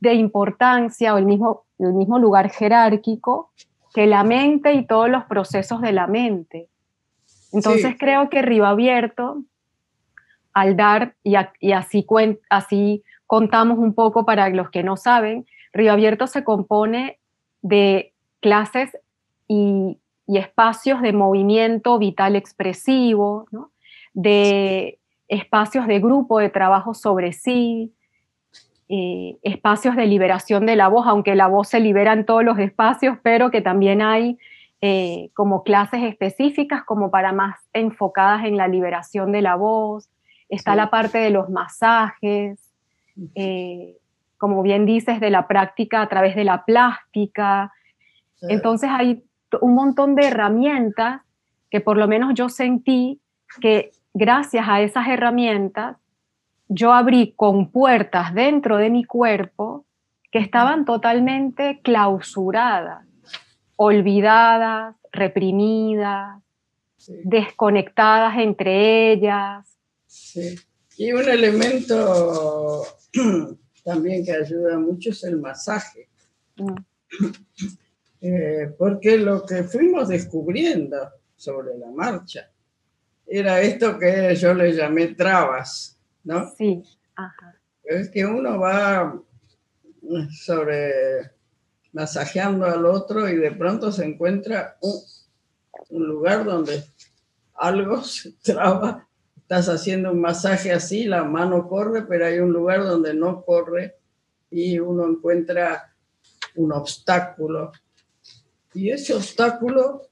de, 0.01 0.13
importancia 0.15 1.13
o 1.13 1.17
el 1.17 1.25
mismo, 1.25 1.63
el 1.79 1.93
mismo 1.93 2.19
lugar 2.19 2.49
jerárquico 2.49 3.51
que 3.93 4.07
la 4.07 4.23
mente 4.23 4.73
y 4.73 4.85
todos 4.85 5.09
los 5.09 5.23
procesos 5.25 5.81
de 5.81 5.91
la 5.91 6.07
mente. 6.07 6.67
Entonces 7.51 7.95
creo 7.99 8.29
que 8.29 8.41
Río 8.41 8.65
Abierto, 8.65 9.43
al 10.53 10.75
dar, 10.75 11.15
y, 11.23 11.35
así, 11.35 12.05
así 12.49 13.03
contamos 13.27 13.77
un 13.77 13.93
poco 13.93 14.25
para 14.25 14.49
los 14.49 14.71
que 14.71 14.83
no 14.83 14.97
saben, 14.97 15.45
Río 15.71 15.91
Abierto 15.91 16.27
se 16.27 16.43
compone 16.43 17.19
de 17.61 18.13
clases 18.39 18.97
y, 19.47 19.99
espacios 20.25 21.01
de 21.01 21.11
movimiento 21.11 21.99
vital 21.99 22.35
expresivo, 22.37 23.45
de 24.13 24.99
espacios 25.27 25.85
de 25.85 25.99
grupo 25.99 26.39
de 26.39 26.49
trabajo 26.49 26.93
sobre 26.93 27.33
sí, 27.33 27.93
eh, 28.89 29.37
espacios 29.43 29.95
de 29.95 30.05
liberación 30.05 30.65
de 30.65 30.75
la 30.75 30.87
voz, 30.87 31.07
aunque 31.07 31.35
la 31.35 31.47
voz 31.47 31.69
se 31.69 31.79
libera 31.79 32.13
en 32.13 32.25
todos 32.25 32.43
los 32.43 32.59
espacios, 32.59 33.17
pero 33.23 33.49
que 33.49 33.61
también 33.61 34.01
hay 34.01 34.37
eh, 34.81 35.29
como 35.33 35.63
clases 35.63 36.03
específicas 36.03 36.83
como 36.83 37.09
para 37.09 37.31
más 37.31 37.57
enfocadas 37.71 38.43
en 38.43 38.57
la 38.57 38.67
liberación 38.67 39.31
de 39.31 39.41
la 39.41 39.55
voz. 39.55 40.09
Está 40.49 40.75
la 40.75 40.89
parte 40.89 41.17
de 41.19 41.29
los 41.29 41.49
masajes, 41.49 42.59
eh, 43.35 43.95
como 44.37 44.61
bien 44.61 44.85
dices, 44.85 45.21
de 45.21 45.29
la 45.29 45.47
práctica 45.47 46.01
a 46.01 46.09
través 46.09 46.35
de 46.35 46.43
la 46.43 46.65
plástica. 46.65 47.71
Entonces 48.41 48.89
hay 48.91 49.23
un 49.61 49.73
montón 49.73 50.15
de 50.15 50.27
herramientas 50.27 51.21
que 51.71 51.79
por 51.79 51.97
lo 51.97 52.07
menos 52.07 52.33
yo 52.33 52.49
sentí 52.49 53.21
que 53.61 53.91
gracias 54.13 54.67
a 54.67 54.81
esas 54.81 55.07
herramientas, 55.07 55.97
yo 56.67 56.93
abrí 56.93 57.33
con 57.35 57.71
puertas 57.71 58.33
dentro 58.33 58.77
de 58.77 58.89
mi 58.89 59.03
cuerpo 59.03 59.85
que 60.31 60.39
estaban 60.39 60.85
totalmente 60.85 61.81
clausuradas, 61.83 63.05
olvidadas, 63.75 64.95
reprimidas, 65.11 66.41
desconectadas 67.23 68.37
entre 68.39 69.11
ellas. 69.11 69.77
Y 70.97 71.11
un 71.11 71.29
elemento 71.29 72.83
también 73.83 74.25
que 74.25 74.31
ayuda 74.31 74.77
mucho 74.79 75.11
es 75.11 75.23
el 75.23 75.39
masaje. 75.39 76.09
Mm. 76.57 76.75
Eh, 78.25 78.73
porque 78.77 79.17
lo 79.17 79.45
que 79.45 79.63
fuimos 79.65 80.07
descubriendo 80.07 81.09
sobre 81.35 81.77
la 81.77 81.91
marcha 81.91 82.49
era 83.27 83.59
esto 83.59 83.99
que 83.99 84.33
yo 84.35 84.53
le 84.53 84.71
llamé 84.71 85.07
trabas, 85.07 85.99
¿no? 86.23 86.51
Sí, 86.57 86.83
Es 87.83 88.09
que 88.09 88.25
uno 88.25 88.59
va 88.59 89.21
sobre 90.31 91.31
masajeando 91.91 92.65
al 92.65 92.85
otro 92.85 93.29
y 93.29 93.35
de 93.37 93.51
pronto 93.51 93.91
se 93.91 94.05
encuentra 94.05 94.77
un, 94.81 94.99
un 95.89 96.07
lugar 96.07 96.43
donde 96.43 96.83
algo 97.55 98.01
se 98.03 98.31
traba, 98.41 99.07
estás 99.37 99.69
haciendo 99.69 100.11
un 100.11 100.21
masaje 100.21 100.71
así, 100.71 101.05
la 101.05 101.23
mano 101.23 101.67
corre, 101.67 102.03
pero 102.03 102.25
hay 102.25 102.39
un 102.39 102.51
lugar 102.51 102.83
donde 102.83 103.13
no 103.13 103.43
corre 103.43 103.97
y 104.49 104.79
uno 104.79 105.07
encuentra 105.07 105.93
un 106.55 106.71
obstáculo. 106.71 107.71
Y 108.73 108.89
ese 108.89 109.13
obstáculo, 109.13 110.03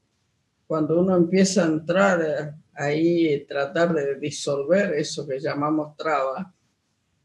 cuando 0.66 1.00
uno 1.00 1.16
empieza 1.16 1.62
a 1.62 1.66
entrar 1.66 2.54
ahí 2.74 3.44
tratar 3.46 3.94
de 3.94 4.18
disolver 4.18 4.94
eso 4.94 5.26
que 5.26 5.38
llamamos 5.38 5.96
traba, 5.96 6.54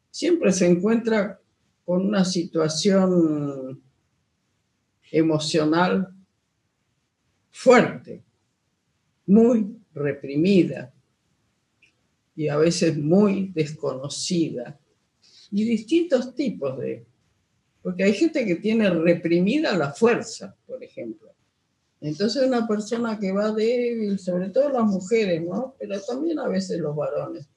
siempre 0.10 0.52
se 0.52 0.68
encuentra 0.68 1.40
con 1.86 2.06
una 2.06 2.26
situación 2.26 3.82
emocional 5.12 6.14
fuerte, 7.50 8.24
muy 9.26 9.78
reprimida 9.94 10.94
y 12.36 12.50
a 12.50 12.58
veces 12.58 12.98
muy 12.98 13.52
desconocida. 13.54 14.80
Y 15.52 15.64
distintos 15.64 16.36
tipos 16.36 16.78
de... 16.78 17.06
Porque 17.82 18.04
hay 18.04 18.14
gente 18.14 18.46
que 18.46 18.56
tiene 18.56 18.90
reprimida 18.90 19.76
la 19.78 19.94
fuerza, 19.94 20.56
por 20.66 20.84
ejemplo. 20.84 21.32
Entonces 22.00 22.44
una 22.44 22.68
persona 22.68 23.18
que 23.20 23.32
va 23.32 23.52
débil, 23.52 24.20
sobre 24.20 24.50
todo 24.50 24.70
las 24.70 24.86
mujeres, 24.86 25.42
¿no? 25.42 25.76
Pero 25.80 26.00
también 26.02 26.40
a 26.40 26.48
veces 26.48 26.80
los 26.80 26.96
varones. 26.96 27.48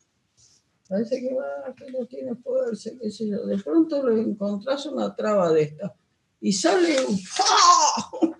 Parece 0.89 1.21
que 1.21 1.35
va, 1.35 1.75
que 1.75 1.91
no 1.93 2.07
tiene 2.07 2.35
fuerza, 2.37 2.91
qué 3.01 3.11
sé 3.11 3.29
yo. 3.29 3.45
De 3.47 3.59
pronto 3.59 4.09
le 4.09 4.23
encontrás 4.23 4.87
una 4.87 5.15
traba 5.15 5.53
de 5.53 5.63
esta 5.63 5.95
y 6.41 6.53
sale 6.53 6.97
un, 7.05 8.35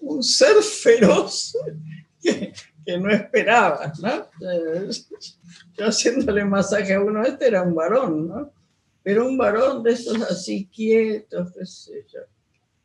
un 0.00 0.22
ser 0.22 0.56
feroz 0.62 1.56
que, 2.20 2.52
que, 2.84 2.98
no 2.98 3.10
esperabas, 3.10 4.00
¿no? 4.00 4.26
Yo 5.74 5.86
haciéndole 5.86 6.44
masaje 6.44 6.94
a 6.94 7.00
uno, 7.00 7.22
este 7.22 7.46
era 7.46 7.62
un 7.62 7.74
varón, 7.74 8.28
¿no? 8.28 8.52
Pero 9.04 9.28
un 9.28 9.38
varón 9.38 9.84
de 9.84 9.92
esos 9.92 10.20
así 10.22 10.66
quietos, 10.66 11.52
qué 11.56 11.64
sé 11.64 12.04
yo 12.12 12.20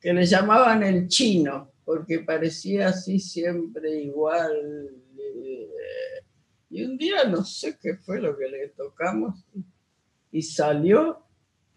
que 0.03 0.13
le 0.13 0.25
llamaban 0.25 0.83
el 0.83 1.07
chino, 1.07 1.71
porque 1.85 2.19
parecía 2.19 2.89
así 2.89 3.19
siempre 3.19 4.01
igual. 4.01 4.89
Y 6.69 6.83
un 6.83 6.97
día 6.97 7.23
no 7.23 7.45
sé 7.45 7.77
qué 7.81 7.95
fue 7.95 8.19
lo 8.19 8.37
que 8.37 8.49
le 8.49 8.67
tocamos, 8.67 9.45
y 10.29 10.41
salió 10.41 11.23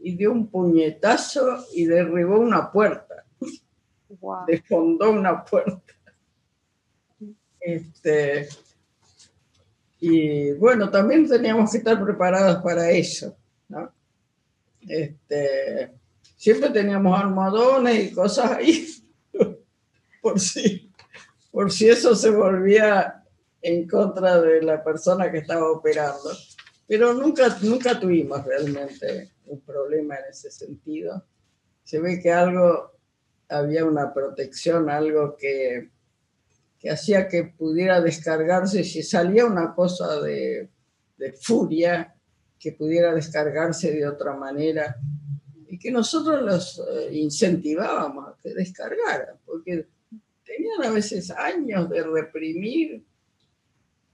y 0.01 0.17
dio 0.17 0.33
un 0.33 0.49
puñetazo 0.49 1.67
y 1.73 1.85
derribó 1.85 2.41
una 2.41 2.73
puerta. 2.73 3.25
Desfondó 4.49 5.13
una 5.13 5.45
puerta. 5.45 5.95
Este, 7.61 8.49
y 10.01 10.53
bueno, 10.55 10.91
también 10.91 11.29
teníamos 11.29 11.71
que 11.71 11.79
estar 11.79 12.03
preparados 12.03 12.61
para 12.61 12.91
eso. 12.91 13.37
¿no? 13.69 13.93
Este, 14.81 15.93
siempre 16.37 16.71
teníamos 16.71 17.19
almohadones 17.19 18.05
y 18.05 18.15
cosas 18.15 18.53
ahí, 18.53 18.87
por 20.23 20.39
si, 20.39 20.93
por 21.51 21.73
si 21.73 21.89
eso 21.89 22.15
se 22.15 22.31
volvía 22.31 23.25
en 23.63 23.89
contra 23.89 24.41
de 24.41 24.63
la 24.63 24.85
persona 24.85 25.33
que 25.33 25.39
estaba 25.39 25.71
operando. 25.71 26.31
Pero 26.87 27.15
nunca, 27.15 27.59
nunca 27.63 27.99
tuvimos 27.99 28.45
realmente 28.45 29.33
un 29.47 29.61
problema 29.63 30.17
en 30.17 30.31
ese 30.31 30.51
sentido. 30.51 31.25
Se 31.83 31.99
ve 31.99 32.21
que 32.21 32.33
algo, 32.33 32.93
había 33.49 33.85
una 33.85 34.15
protección, 34.15 34.89
algo 34.89 35.37
que, 35.37 35.91
que 36.79 36.91
hacía 36.91 37.27
que 37.27 37.45
pudiera 37.45 38.01
descargarse, 38.01 38.85
si 38.85 39.03
salía 39.03 39.47
una 39.47 39.75
cosa 39.75 40.21
de, 40.21 40.69
de 41.17 41.33
furia, 41.33 42.15
que 42.59 42.73
pudiera 42.73 43.15
descargarse 43.15 43.93
de 43.93 44.07
otra 44.07 44.35
manera 44.35 44.97
y 45.69 45.79
que 45.79 45.91
nosotros 45.91 46.43
los 46.43 46.79
eh, 46.79 47.11
incentivábamos 47.13 48.29
a 48.29 48.37
que 48.43 48.55
descargaran, 48.55 49.37
porque 49.45 49.87
tenían 50.45 50.85
a 50.85 50.91
veces 50.91 51.31
años 51.31 51.91
de 51.91 52.03
reprimir 52.03 53.05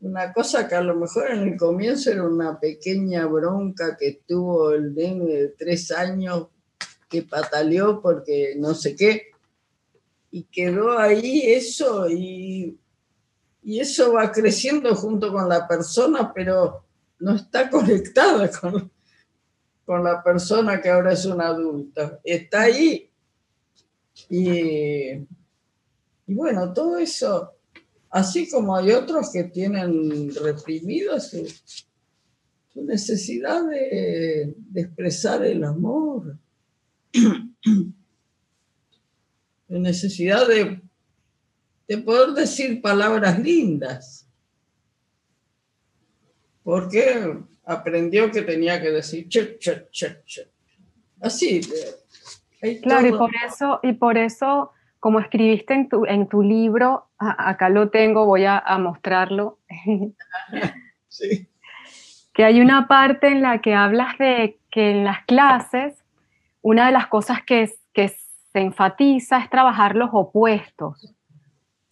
una 0.01 0.33
cosa 0.33 0.67
que 0.67 0.75
a 0.75 0.81
lo 0.81 0.97
mejor 0.97 1.31
en 1.31 1.49
el 1.49 1.57
comienzo 1.57 2.11
era 2.11 2.25
una 2.25 2.59
pequeña 2.59 3.27
bronca 3.27 3.97
que 3.97 4.23
tuvo 4.27 4.73
el 4.73 4.95
nene 4.95 5.25
de 5.25 5.49
tres 5.51 5.93
años 5.93 6.49
que 7.09 7.23
pataleó 7.23 8.01
porque 8.03 8.55
no 8.59 8.75
sé 8.75 8.97
qué. 8.97 9.29
Y 10.33 10.45
quedó 10.45 10.99
ahí 10.99 11.43
eso 11.43 12.09
y, 12.09 12.77
y 13.63 13.81
eso 13.81 14.15
va 14.15 14.33
creciendo 14.33 14.95
junto 14.97 15.31
con 15.31 15.49
la 15.49 15.69
persona, 15.69 16.33
pero 16.35 16.85
no 17.21 17.37
está 17.37 17.71
conectada 17.71 18.51
con, 18.51 18.91
con 19.85 20.05
la 20.05 20.23
persona 20.23 20.81
que 20.81 20.89
ahora 20.89 21.13
es 21.13 21.25
una 21.25 21.49
adulta. 21.49 22.21
Está 22.25 22.63
ahí. 22.63 23.11
Y, 24.29 25.11
y 26.27 26.35
bueno, 26.35 26.73
todo 26.73 26.99
eso, 26.99 27.53
así 28.11 28.49
como 28.49 28.77
hay 28.77 28.93
otros 28.93 29.31
que 29.33 29.45
tienen 29.45 30.35
reprimido 30.35 31.19
su, 31.21 31.47
su 32.73 32.83
necesidad 32.85 33.65
de, 33.67 34.55
de 34.57 34.81
expresar 34.81 35.45
el 35.45 35.65
amor, 35.65 36.39
la 39.69 39.79
necesidad 39.79 40.47
de, 40.47 40.81
de 41.89 41.99
poder 41.99 42.31
decir 42.31 42.81
palabras 42.81 43.39
lindas. 43.39 44.27
Porque 46.63 47.43
aprendió 47.65 48.31
que 48.31 48.43
tenía 48.43 48.81
que 48.81 48.91
decir 48.91 49.29
che, 49.29 49.59
che, 49.59 49.89
che, 49.91 50.23
che. 50.25 50.49
Así. 51.21 51.61
Claro, 52.83 53.07
y 53.07 53.13
por 53.13 53.31
eso, 53.47 53.81
y 53.83 53.93
por 53.93 54.19
eso, 54.19 54.73
como 55.01 55.21
escribiste 55.21 55.75
en 55.75 55.89
tu, 55.89 56.05
en 56.07 56.29
tu 56.29 56.43
libro, 56.43 57.09
acá 57.19 57.69
lo 57.69 57.91
tengo, 57.91 58.27
voy 58.27 58.45
a, 58.45 58.59
a 58.59 58.79
mostrarlo. 58.79 59.59
sí. 61.09 61.49
Que 62.33 62.45
hay 62.45 62.61
una 62.61 62.89
parte 62.89 63.29
en 63.29 63.43
la 63.43 63.61
que 63.61 63.75
hablas 63.75 64.17
de 64.19 64.59
que 64.71 64.91
en 64.91 65.05
las 65.05 65.25
clases, 65.27 66.03
una 66.63 66.87
de 66.87 66.93
las 66.93 67.09
cosas 67.09 67.43
que, 67.45 67.71
que 67.93 68.09
se 68.09 68.61
enfatiza 68.61 69.39
es 69.39 69.51
trabajar 69.51 69.97
los 69.97 70.11
opuestos 70.13 71.15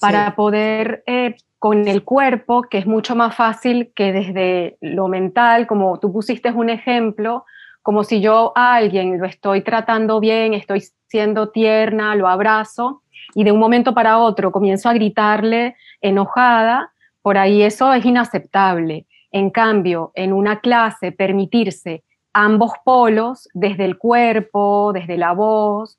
para 0.01 0.27
sí. 0.27 0.33
poder 0.37 1.03
eh, 1.07 1.37
con 1.59 1.87
el 1.87 2.05
cuerpo, 2.05 2.63
que 2.63 2.79
es 2.79 2.87
mucho 2.87 3.15
más 3.15 3.37
fácil 3.37 3.93
que 3.95 4.13
desde 4.13 4.79
lo 4.81 5.09
mental, 5.09 5.67
como 5.67 6.01
tú 6.01 6.13
pusiste 6.13 6.51
un 6.51 6.71
ejemplo, 6.71 7.45
como 7.83 8.03
si 8.03 8.21
yo 8.21 8.53
a 8.57 8.75
alguien 8.75 9.19
lo 9.19 9.27
estoy 9.27 9.63
tratando 9.63 10.21
bien, 10.21 10.55
estoy 10.55 10.83
siendo 11.07 11.51
tierna, 11.51 12.15
lo 12.15 12.29
abrazo, 12.29 13.03
y 13.35 13.45
de 13.45 13.53
un 13.53 13.59
momento 13.59 13.95
para 13.95 14.19
otro 14.19 14.53
comienzo 14.53 14.89
a 14.89 14.95
gritarle 14.95 15.77
enojada, 16.01 16.93
por 17.23 17.37
ahí 17.37 17.63
eso 17.63 17.93
es 17.93 18.05
inaceptable. 18.05 19.07
En 19.31 19.51
cambio, 19.51 20.13
en 20.15 20.33
una 20.33 20.61
clase, 20.61 21.13
permitirse 21.13 22.03
ambos 22.33 22.73
polos, 22.85 23.49
desde 23.55 23.85
el 23.85 23.99
cuerpo, 23.99 24.93
desde 24.93 25.17
la 25.17 25.33
voz, 25.33 25.99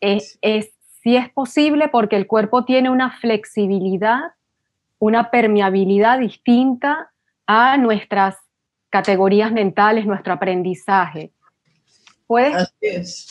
es, 0.00 0.38
es, 0.40 0.72
sí 1.02 1.16
es 1.16 1.28
posible 1.30 1.88
porque 1.88 2.16
el 2.16 2.26
cuerpo 2.26 2.64
tiene 2.64 2.90
una 2.90 3.10
flexibilidad 3.18 4.32
una 5.00 5.30
permeabilidad 5.30 6.20
distinta 6.20 7.10
a 7.46 7.76
nuestras 7.78 8.36
categorías 8.90 9.50
mentales, 9.50 10.06
nuestro 10.06 10.34
aprendizaje. 10.34 11.32
¿Puedes 12.26 12.72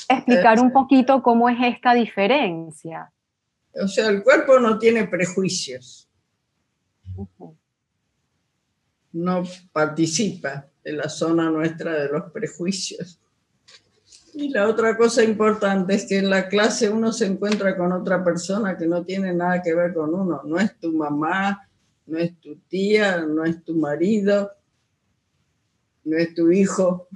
explicar 0.09 0.59
un 0.59 0.73
poquito 0.73 1.21
cómo 1.23 1.47
es 1.47 1.57
esta 1.61 1.93
diferencia? 1.93 3.13
O 3.81 3.87
sea, 3.87 4.09
el 4.09 4.23
cuerpo 4.23 4.59
no 4.59 4.77
tiene 4.77 5.07
prejuicios. 5.07 6.09
Uh 7.15 7.27
-huh. 7.37 7.55
No 9.13 9.43
participa 9.71 10.67
en 10.83 10.97
la 10.97 11.07
zona 11.07 11.49
nuestra 11.49 11.93
de 11.93 12.09
los 12.09 12.31
prejuicios. 12.31 13.18
Y 14.33 14.49
la 14.49 14.67
otra 14.67 14.95
cosa 14.97 15.23
importante 15.23 15.95
es 15.95 16.05
que 16.05 16.17
en 16.17 16.29
la 16.29 16.47
clase 16.47 16.89
uno 16.89 17.11
se 17.11 17.25
encuentra 17.25 17.75
con 17.75 17.91
otra 17.91 18.23
persona 18.23 18.77
que 18.77 18.87
no 18.87 19.03
tiene 19.03 19.33
nada 19.33 19.61
que 19.61 19.73
ver 19.73 19.93
con 19.93 20.13
uno. 20.13 20.41
No 20.45 20.59
es 20.59 20.77
tu 20.79 20.91
mamá, 20.91 21.67
no 22.05 22.17
es 22.17 22.39
tu 22.39 22.55
tía, 22.67 23.21
no 23.21 23.43
es 23.43 23.63
tu 23.63 23.75
marido, 23.75 24.51
no 26.03 26.17
es 26.17 26.33
tu 26.33 26.51
hijo. 26.51 27.07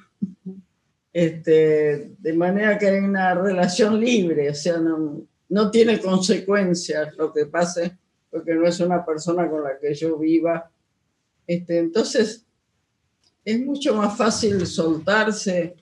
Este, 1.11 2.15
de 2.17 2.33
manera 2.33 2.77
que 2.77 2.87
hay 2.87 2.99
una 2.99 3.35
relación 3.35 3.99
libre, 3.99 4.49
o 4.49 4.55
sea, 4.55 4.77
no, 4.77 5.21
no 5.49 5.69
tiene 5.69 5.99
consecuencias 5.99 7.15
lo 7.17 7.31
que 7.31 7.45
pase, 7.45 7.97
porque 8.31 8.55
no 8.55 8.65
es 8.65 8.79
una 8.79 9.05
persona 9.05 9.47
con 9.47 9.63
la 9.63 9.77
que 9.79 9.93
yo 9.93 10.17
viva. 10.17 10.71
Este, 11.45 11.77
entonces, 11.77 12.45
es 13.45 13.59
mucho 13.59 13.93
más 13.95 14.17
fácil 14.17 14.65
soltarse 14.65 15.75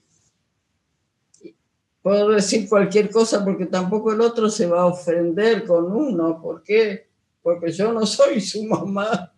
puedo 2.02 2.30
decir 2.30 2.68
cualquier 2.68 3.10
cosa 3.10 3.44
porque 3.44 3.66
tampoco 3.66 4.12
el 4.12 4.22
otro 4.22 4.50
se 4.50 4.68
va 4.68 4.82
a 4.82 4.88
ofender 4.88 5.66
con 5.66 5.92
uno. 5.92 6.42
¿Por 6.42 6.64
qué? 6.64 7.08
Porque 7.42 7.72
yo 7.72 7.92
no 7.94 8.06
soy 8.06 8.42
su 8.42 8.64
mamá, 8.66 9.34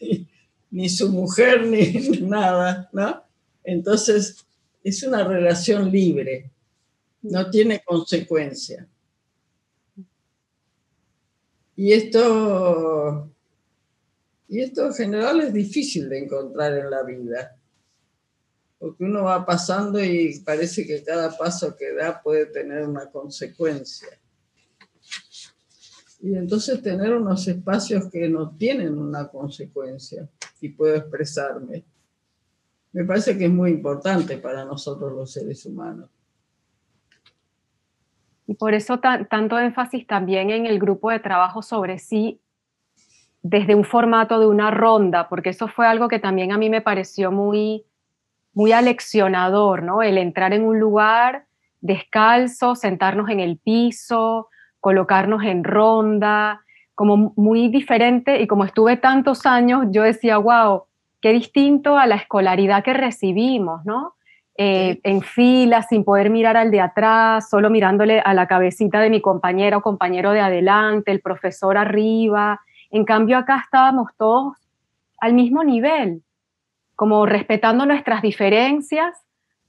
ni, 0.00 0.28
ni 0.70 0.88
su 0.88 1.10
mujer, 1.10 1.66
ni 1.66 1.92
nada, 2.22 2.88
¿no? 2.92 3.22
Entonces, 3.64 4.44
es 4.82 5.02
una 5.02 5.24
relación 5.24 5.90
libre, 5.90 6.50
no 7.22 7.48
tiene 7.50 7.82
consecuencia. 7.84 8.88
Y 11.76 11.92
esto, 11.92 13.30
y 14.48 14.60
esto 14.60 14.86
en 14.86 14.94
general 14.94 15.40
es 15.40 15.52
difícil 15.52 16.08
de 16.08 16.18
encontrar 16.18 16.76
en 16.76 16.90
la 16.90 17.02
vida 17.02 17.56
porque 18.82 19.04
uno 19.04 19.22
va 19.22 19.46
pasando 19.46 20.02
y 20.02 20.40
parece 20.44 20.84
que 20.84 21.04
cada 21.04 21.30
paso 21.38 21.76
que 21.76 21.94
da 21.94 22.20
puede 22.20 22.46
tener 22.46 22.84
una 22.84 23.08
consecuencia. 23.12 24.08
Y 26.20 26.34
entonces 26.34 26.82
tener 26.82 27.14
unos 27.14 27.46
espacios 27.46 28.10
que 28.10 28.28
no 28.28 28.50
tienen 28.56 28.98
una 28.98 29.28
consecuencia 29.28 30.28
y 30.60 30.70
puedo 30.70 30.96
expresarme, 30.96 31.84
me 32.92 33.04
parece 33.04 33.38
que 33.38 33.44
es 33.44 33.52
muy 33.52 33.70
importante 33.70 34.36
para 34.38 34.64
nosotros 34.64 35.12
los 35.12 35.30
seres 35.30 35.64
humanos. 35.64 36.10
Y 38.48 38.54
por 38.54 38.74
eso 38.74 38.98
tanto 38.98 39.60
énfasis 39.60 40.08
también 40.08 40.50
en 40.50 40.66
el 40.66 40.80
grupo 40.80 41.12
de 41.12 41.20
trabajo 41.20 41.62
sobre 41.62 42.00
sí 42.00 42.40
desde 43.42 43.76
un 43.76 43.84
formato 43.84 44.40
de 44.40 44.46
una 44.46 44.72
ronda, 44.72 45.28
porque 45.28 45.50
eso 45.50 45.68
fue 45.68 45.86
algo 45.86 46.08
que 46.08 46.18
también 46.18 46.50
a 46.50 46.58
mí 46.58 46.68
me 46.68 46.80
pareció 46.80 47.30
muy 47.30 47.86
muy 48.54 48.72
aleccionador, 48.72 49.82
¿no? 49.82 50.02
El 50.02 50.18
entrar 50.18 50.52
en 50.52 50.64
un 50.64 50.78
lugar 50.78 51.44
descalzo, 51.80 52.74
sentarnos 52.74 53.28
en 53.28 53.40
el 53.40 53.58
piso, 53.58 54.48
colocarnos 54.80 55.42
en 55.44 55.64
ronda, 55.64 56.60
como 56.94 57.32
muy 57.36 57.68
diferente 57.68 58.40
y 58.40 58.46
como 58.46 58.64
estuve 58.64 58.96
tantos 58.96 59.46
años, 59.46 59.86
yo 59.90 60.02
decía, 60.02 60.38
wow, 60.38 60.84
qué 61.20 61.32
distinto 61.32 61.96
a 61.96 62.06
la 62.06 62.16
escolaridad 62.16 62.84
que 62.84 62.92
recibimos, 62.92 63.84
¿no? 63.84 64.14
Eh, 64.58 65.00
en 65.02 65.22
fila, 65.22 65.82
sin 65.82 66.04
poder 66.04 66.28
mirar 66.28 66.58
al 66.58 66.70
de 66.70 66.80
atrás, 66.80 67.48
solo 67.48 67.70
mirándole 67.70 68.20
a 68.20 68.34
la 68.34 68.46
cabecita 68.46 69.00
de 69.00 69.08
mi 69.08 69.22
compañera 69.22 69.78
o 69.78 69.82
compañero 69.82 70.32
de 70.32 70.40
adelante, 70.40 71.10
el 71.10 71.20
profesor 71.20 71.78
arriba. 71.78 72.60
En 72.90 73.04
cambio, 73.04 73.38
acá 73.38 73.62
estábamos 73.64 74.10
todos 74.18 74.56
al 75.18 75.32
mismo 75.32 75.64
nivel 75.64 76.22
como 77.02 77.26
respetando 77.26 77.84
nuestras 77.84 78.22
diferencias, 78.22 79.18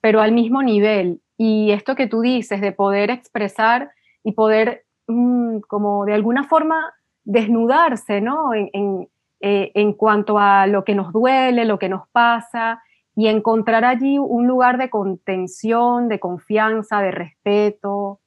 pero 0.01 0.21
al 0.21 0.34
mismo 0.34 0.61
nivel. 0.61 1.19
Y 1.36 1.71
esto 1.71 1.95
que 1.95 2.05
tú 2.05 2.21
dices 2.21 2.61
de 2.61 2.71
poder 2.71 3.09
expresar 3.09 3.89
y 4.23 4.34
poder 4.34 4.86
mmm, 5.07 5.57
como 5.61 6.05
de 6.05 6.13
alguna 6.13 6.43
forma 6.43 6.93
desnudarse, 7.23 8.21
¿no? 8.21 8.53
En, 8.53 8.69
en, 8.73 9.09
eh, 9.39 9.71
en, 9.73 9.93
cuanto 9.93 10.38
a 10.38 10.67
lo 10.67 10.84
que 10.84 10.93
nos 10.93 11.11
duele, 11.11 11.65
lo 11.65 11.79
que 11.79 11.89
nos 11.89 12.07
pasa, 12.09 12.84
y 13.15 13.25
encontrar 13.25 13.84
allí 13.84 14.19
un 14.19 14.45
lugar 14.45 14.77
de 14.77 14.91
contención, 14.91 16.09
de 16.09 16.19
confianza, 16.19 17.01
de 17.01 17.09
respeto. 17.09 18.19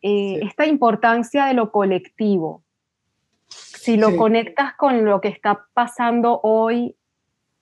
Eh, 0.00 0.38
sí. 0.40 0.46
Esta 0.46 0.64
importancia 0.64 1.44
de 1.44 1.52
lo 1.52 1.70
colectivo. 1.70 2.62
Si 3.48 3.98
lo 3.98 4.12
sí. 4.12 4.16
conectas 4.16 4.72
con 4.76 5.04
lo 5.04 5.20
que 5.20 5.28
está 5.28 5.66
pasando 5.74 6.40
hoy 6.42 6.96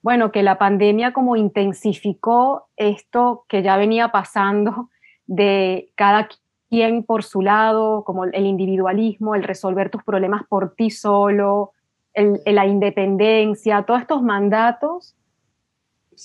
bueno, 0.03 0.33
que 0.33 0.43
la 0.43 0.57
pandemia 0.57 1.13
como 1.13 1.37
intensificó 1.37 2.67
esto 2.75 3.45
que 3.47 3.63
ya 3.63 3.77
venía 3.77 4.09
pasando 4.09 4.89
de 5.25 5.91
cada 5.95 6.27
quien 6.69 7.03
por 7.03 7.23
su 7.23 7.41
lado, 7.41 8.03
como 8.03 8.25
el 8.25 8.45
individualismo, 8.45 9.33
el 9.33 9.43
resolver 9.43 9.89
tus 9.89 10.03
problemas 10.03 10.43
por 10.49 10.75
ti 10.75 10.91
solo, 10.91 11.71
la 12.13 12.67
independencia, 12.67 13.83
todos 13.83 14.01
estos 14.01 14.21
mandatos 14.21 15.15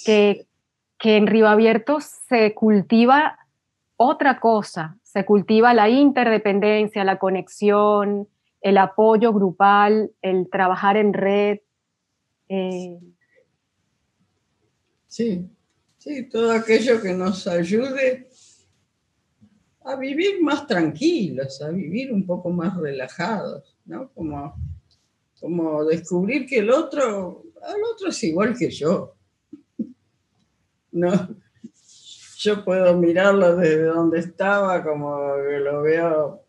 que, 0.04 0.46
que 0.98 1.16
en 1.16 1.28
Río 1.28 1.46
Abierto 1.46 2.00
se 2.00 2.54
cultiva 2.54 3.38
otra 3.96 4.40
cosa, 4.40 4.96
se 5.02 5.24
cultiva 5.24 5.72
la 5.72 5.88
interdependencia, 5.88 7.04
la 7.04 7.18
conexión, 7.18 8.26
el 8.60 8.76
apoyo 8.78 9.32
grupal, 9.32 10.10
el 10.20 10.50
trabajar 10.50 10.96
en 10.96 11.12
red. 11.12 11.58
Eh, 12.48 12.98
Sí, 15.08 15.48
sí, 15.96 16.28
todo 16.28 16.52
aquello 16.52 17.00
que 17.00 17.14
nos 17.14 17.46
ayude 17.46 18.28
a 19.80 19.96
vivir 19.96 20.42
más 20.42 20.66
tranquilos, 20.66 21.62
a 21.62 21.70
vivir 21.70 22.12
un 22.12 22.26
poco 22.26 22.50
más 22.50 22.76
relajados, 22.76 23.74
¿no? 23.86 24.12
Como, 24.12 24.54
como 25.40 25.84
descubrir 25.86 26.46
que 26.46 26.58
el 26.58 26.70
otro, 26.70 27.42
el 27.74 27.82
otro 27.90 28.10
es 28.10 28.22
igual 28.24 28.56
que 28.56 28.70
yo. 28.70 29.14
No, 30.90 31.12
yo 32.38 32.64
puedo 32.64 32.96
mirarlo 32.96 33.56
desde 33.56 33.84
donde 33.84 34.20
estaba, 34.20 34.82
como 34.82 35.34
que 35.36 35.58
lo 35.58 35.82
veo 35.82 36.44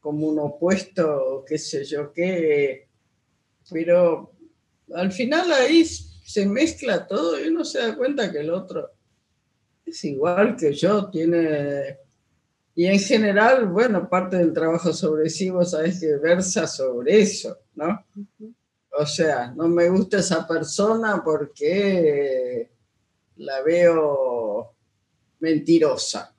como 0.00 0.28
un 0.28 0.38
opuesto, 0.38 1.44
qué 1.48 1.56
sé 1.58 1.82
yo 1.84 2.12
qué, 2.12 2.88
pero 3.70 4.32
al 4.94 5.10
final 5.10 5.50
ahí 5.50 5.84
se 6.24 6.46
mezcla 6.46 7.06
todo 7.06 7.38
y 7.38 7.48
uno 7.48 7.64
se 7.64 7.78
da 7.78 7.96
cuenta 7.96 8.32
que 8.32 8.38
el 8.38 8.50
otro 8.50 8.90
es 9.84 10.04
igual 10.04 10.56
que 10.56 10.72
yo, 10.72 11.10
tiene... 11.10 11.98
Y 12.74 12.86
en 12.86 12.98
general, 12.98 13.68
bueno, 13.68 14.08
parte 14.08 14.38
del 14.38 14.52
trabajo 14.52 14.92
sobre 14.92 15.30
sí, 15.30 15.50
vos 15.50 15.70
sabés 15.70 16.00
que 16.00 16.16
versa 16.16 16.66
sobre 16.66 17.20
eso, 17.20 17.56
¿no? 17.76 18.04
O 18.98 19.06
sea, 19.06 19.52
no 19.54 19.68
me 19.68 19.88
gusta 19.88 20.18
esa 20.18 20.46
persona 20.48 21.22
porque 21.24 22.70
la 23.36 23.62
veo 23.62 24.74
mentirosa. 25.38 26.34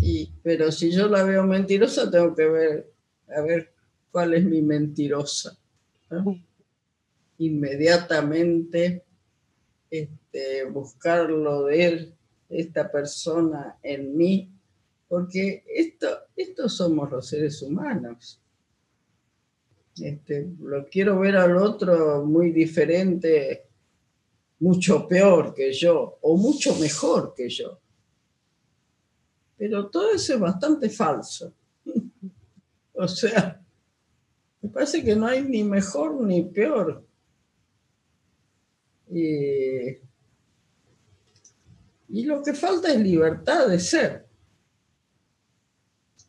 Y, 0.00 0.30
pero 0.44 0.70
si 0.70 0.92
yo 0.92 1.08
la 1.08 1.24
veo 1.24 1.44
mentirosa, 1.44 2.08
tengo 2.08 2.34
que 2.34 2.46
ver, 2.46 2.92
a 3.36 3.40
ver 3.40 3.72
cuál 4.12 4.34
es 4.34 4.44
mi 4.44 4.62
mentirosa. 4.62 5.58
Inmediatamente 7.38 9.04
este, 9.90 10.64
buscar 10.64 11.30
lo 11.30 11.64
de 11.66 11.84
él, 11.84 12.14
esta 12.48 12.90
persona 12.90 13.78
en 13.82 14.16
mí, 14.16 14.50
porque 15.08 15.64
esto, 15.68 16.08
estos 16.34 16.76
somos 16.76 17.10
los 17.10 17.26
seres 17.28 17.62
humanos. 17.62 18.40
Este, 20.00 20.48
lo 20.60 20.88
quiero 20.88 21.20
ver 21.20 21.36
al 21.36 21.56
otro 21.56 22.24
muy 22.24 22.50
diferente, 22.50 23.68
mucho 24.58 25.06
peor 25.06 25.54
que 25.54 25.72
yo, 25.72 26.18
o 26.22 26.36
mucho 26.36 26.74
mejor 26.76 27.32
que 27.34 27.48
yo. 27.48 27.78
Pero 29.56 29.88
todo 29.88 30.10
eso 30.10 30.34
es 30.34 30.40
bastante 30.40 30.90
falso. 30.90 31.54
o 32.94 33.06
sea, 33.06 33.64
me 34.60 34.68
parece 34.68 35.04
que 35.04 35.14
no 35.14 35.26
hay 35.26 35.42
ni 35.42 35.62
mejor 35.62 36.20
ni 36.20 36.42
peor. 36.42 37.03
Y, 39.14 40.00
lo 42.26 42.42
que 42.42 42.52
falta 42.52 42.92
es 42.92 42.98
libertad 42.98 43.68
de 43.68 43.78
ser. 43.78 44.26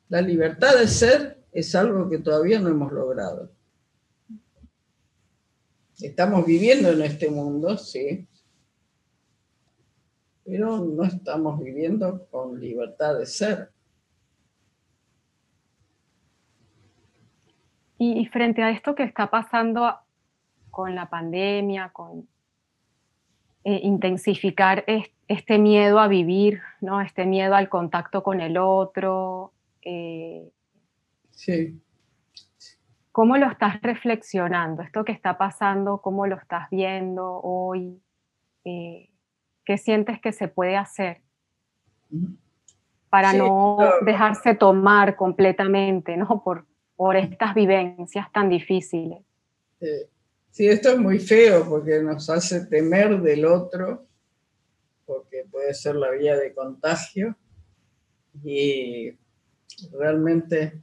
La 0.07 0.21
libertad 0.21 0.77
de 0.77 0.87
ser 0.87 1.43
es 1.51 1.73
algo 1.73 2.07
que 2.07 2.19
todavía 2.19 2.59
no 2.59 2.69
hemos 2.69 2.91
logrado. 2.91 3.51
Estamos 5.99 6.45
viviendo 6.45 6.91
en 6.91 7.01
este 7.01 7.27
mundo, 7.31 7.75
sí, 7.77 8.27
pero 10.43 10.77
no 10.77 11.05
estamos 11.05 11.59
viviendo 11.63 12.27
con 12.29 12.59
libertad 12.59 13.17
de 13.17 13.25
ser. 13.25 13.71
Y, 17.97 18.27
frente 18.27 18.61
a 18.61 18.69
esto 18.69 18.93
que 18.93 19.03
está 19.03 19.31
pasando 19.31 19.97
con 20.69 20.93
la 20.93 21.09
pandemia, 21.09 21.89
con 21.93 22.27
eh, 23.67 23.79
intensificar 23.81 24.85
este 25.27 25.57
miedo 25.57 25.99
a 25.99 26.07
vivir, 26.07 26.61
¿no? 26.81 27.01
Este 27.01 27.25
miedo 27.25 27.55
al 27.55 27.67
contacto 27.67 28.21
con 28.21 28.39
el 28.39 28.59
otro. 28.59 29.53
Eh, 29.81 30.51
sí. 31.31 31.81
¿Cómo 33.11 33.37
lo 33.37 33.47
estás 33.47 33.81
reflexionando? 33.81 34.83
Esto 34.83 35.03
que 35.03 35.13
está 35.13 35.39
pasando, 35.39 35.99
¿cómo 35.99 36.27
lo 36.27 36.35
estás 36.35 36.69
viendo 36.69 37.41
hoy? 37.41 37.99
Eh, 38.65 39.09
¿Qué 39.65 39.79
sientes 39.79 40.21
que 40.21 40.31
se 40.31 40.47
puede 40.47 40.77
hacer 40.77 41.23
para 43.09 43.33
no 43.33 43.79
dejarse 44.05 44.53
tomar 44.53 45.15
completamente, 45.15 46.17
¿no? 46.17 46.43
Por, 46.43 46.67
por 46.95 47.15
estas 47.15 47.55
vivencias 47.55 48.31
tan 48.31 48.47
difíciles. 48.47 49.23
Sí, 49.79 49.87
esto 50.57 50.91
es 50.91 50.97
muy 50.97 51.19
feo 51.19 51.67
porque 51.67 52.01
nos 52.01 52.29
hace 52.29 52.65
temer 52.65 53.21
del 53.21 53.45
otro, 53.45 54.07
porque 55.05 55.45
puede 55.51 55.73
ser 55.73 55.95
la 55.95 56.11
vía 56.11 56.37
de 56.37 56.53
contagio 56.53 57.37
y 58.41 59.11
realmente 59.91 60.81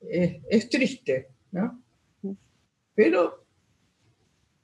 es, 0.00 0.68
triste, 0.68 1.30
¿no? 1.52 1.82
Pero 2.94 3.44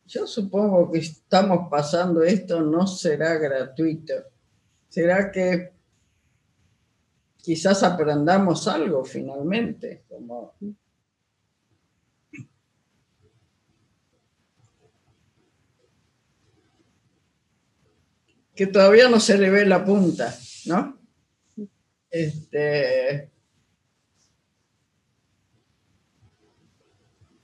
yo 0.05 0.27
supongo 0.27 0.93
que 0.93 0.99
estamos 0.99 1.69
pasando 1.71 2.23
esto, 2.23 2.61
no 2.61 2.87
será 2.87 3.35
gratuito. 3.39 4.15
Será 4.89 5.31
que 5.31 5.73
quizás 7.39 7.83
aprendamos 7.83 8.69
algo 8.69 9.05
finalmente, 9.05 10.05
como 10.09 10.55
que 18.57 18.67
todavía 18.67 19.09
no 19.09 19.21
se 19.21 19.37
le 19.37 19.51
ve 19.51 19.67
la 19.67 19.85
punta, 19.85 20.35
¿no? 20.65 20.99
Este, 22.11 23.31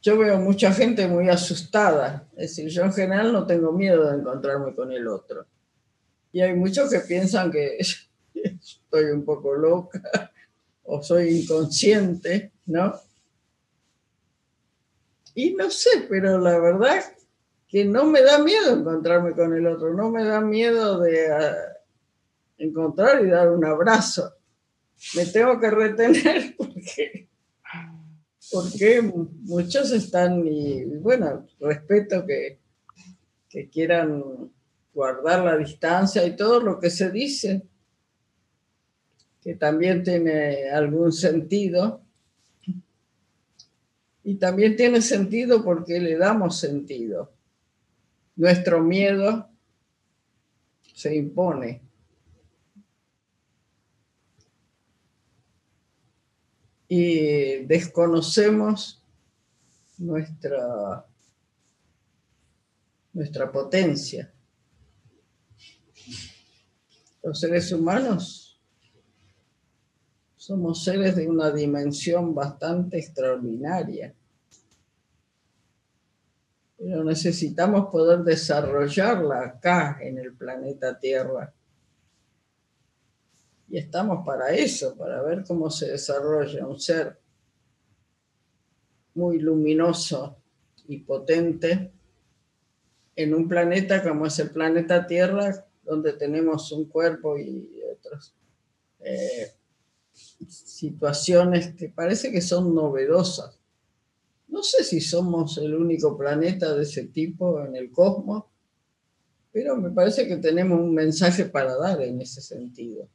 yo 0.00 0.18
veo 0.18 0.38
mucha 0.40 0.72
gente 0.72 1.06
muy 1.06 1.28
asustada, 1.28 2.26
es 2.32 2.56
decir, 2.56 2.68
yo 2.70 2.82
en 2.84 2.94
general 2.94 3.32
no 3.32 3.46
tengo 3.46 3.72
miedo 3.72 4.10
de 4.10 4.18
encontrarme 4.18 4.74
con 4.74 4.90
el 4.90 5.06
otro. 5.06 5.46
Y 6.32 6.40
hay 6.40 6.54
muchos 6.54 6.90
que 6.90 7.00
piensan 7.00 7.52
que 7.52 7.76
estoy 8.34 9.04
un 9.12 9.24
poco 9.26 9.54
loca 9.54 10.32
o 10.82 11.02
soy 11.02 11.42
inconsciente, 11.42 12.52
¿no? 12.66 12.98
Y 15.34 15.52
no 15.54 15.70
sé, 15.70 16.06
pero 16.08 16.38
la 16.38 16.58
verdad 16.58 17.04
que 17.72 17.86
no 17.86 18.04
me 18.04 18.20
da 18.20 18.38
miedo 18.38 18.76
encontrarme 18.76 19.32
con 19.32 19.54
el 19.54 19.66
otro, 19.66 19.94
no 19.94 20.10
me 20.10 20.22
da 20.22 20.42
miedo 20.42 21.00
de 21.00 21.32
ah, 21.32 21.56
encontrar 22.58 23.24
y 23.24 23.30
dar 23.30 23.50
un 23.50 23.64
abrazo. 23.64 24.34
Me 25.16 25.24
tengo 25.24 25.58
que 25.58 25.70
retener 25.70 26.54
porque, 26.58 27.30
porque 28.52 29.00
muchos 29.00 29.90
están, 29.90 30.46
y 30.46 30.84
bueno, 30.98 31.46
respeto 31.60 32.26
que, 32.26 32.58
que 33.48 33.70
quieran 33.70 34.22
guardar 34.92 35.42
la 35.42 35.56
distancia 35.56 36.26
y 36.26 36.36
todo 36.36 36.60
lo 36.60 36.78
que 36.78 36.90
se 36.90 37.10
dice, 37.10 37.62
que 39.40 39.54
también 39.54 40.04
tiene 40.04 40.68
algún 40.68 41.10
sentido. 41.10 42.02
Y 44.24 44.34
también 44.34 44.76
tiene 44.76 45.00
sentido 45.00 45.64
porque 45.64 45.98
le 45.98 46.18
damos 46.18 46.60
sentido 46.60 47.32
nuestro 48.36 48.82
miedo 48.82 49.48
se 50.94 51.14
impone. 51.14 51.82
Y 56.88 57.64
desconocemos 57.64 59.02
nuestra, 59.98 61.06
nuestra 63.14 63.50
potencia. 63.50 64.32
Los 67.22 67.40
seres 67.40 67.72
humanos 67.72 68.60
somos 70.36 70.84
seres 70.84 71.16
de 71.16 71.28
una 71.28 71.50
dimensión 71.50 72.34
bastante 72.34 72.98
extraordinaria 72.98 74.14
pero 76.82 77.04
necesitamos 77.04 77.90
poder 77.92 78.24
desarrollarla 78.24 79.40
acá 79.40 79.98
en 80.00 80.18
el 80.18 80.34
planeta 80.34 80.98
Tierra. 80.98 81.54
Y 83.68 83.78
estamos 83.78 84.26
para 84.26 84.50
eso, 84.52 84.96
para 84.96 85.22
ver 85.22 85.44
cómo 85.46 85.70
se 85.70 85.92
desarrolla 85.92 86.66
un 86.66 86.80
ser 86.80 87.16
muy 89.14 89.38
luminoso 89.38 90.36
y 90.88 90.98
potente 90.98 91.92
en 93.14 93.32
un 93.32 93.46
planeta 93.46 94.02
como 94.02 94.26
es 94.26 94.38
el 94.40 94.50
planeta 94.50 95.06
Tierra, 95.06 95.64
donde 95.84 96.14
tenemos 96.14 96.72
un 96.72 96.86
cuerpo 96.86 97.38
y 97.38 97.80
otras 97.96 98.34
eh, 98.98 99.52
situaciones 100.12 101.74
que 101.74 101.90
parece 101.90 102.32
que 102.32 102.40
son 102.40 102.74
novedosas 102.74 103.61
no 104.53 104.62
sé 104.62 104.84
si 104.84 105.00
somos 105.00 105.59
el 105.59 105.74
único 105.74 106.16
planeta 106.16 106.72
de 106.74 106.82
ese 106.84 107.09
tipo 107.09 107.61
en 107.64 107.74
el 107.74 107.90
cosmos, 107.90 108.44
pero 109.50 109.76
me 109.76 109.90
parece 109.90 110.28
que 110.28 110.36
tenemos 110.36 110.78
un 110.78 110.94
mensaje 110.94 111.46
para 111.46 111.76
dar 111.76 112.00
en 112.03 112.20
ese 112.20 112.40
sentido. 112.40 113.09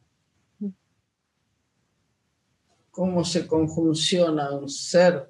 cómo 2.98 3.24
se 3.24 3.46
conjunciona 3.46 4.50
un 4.58 4.68
ser 4.68 5.30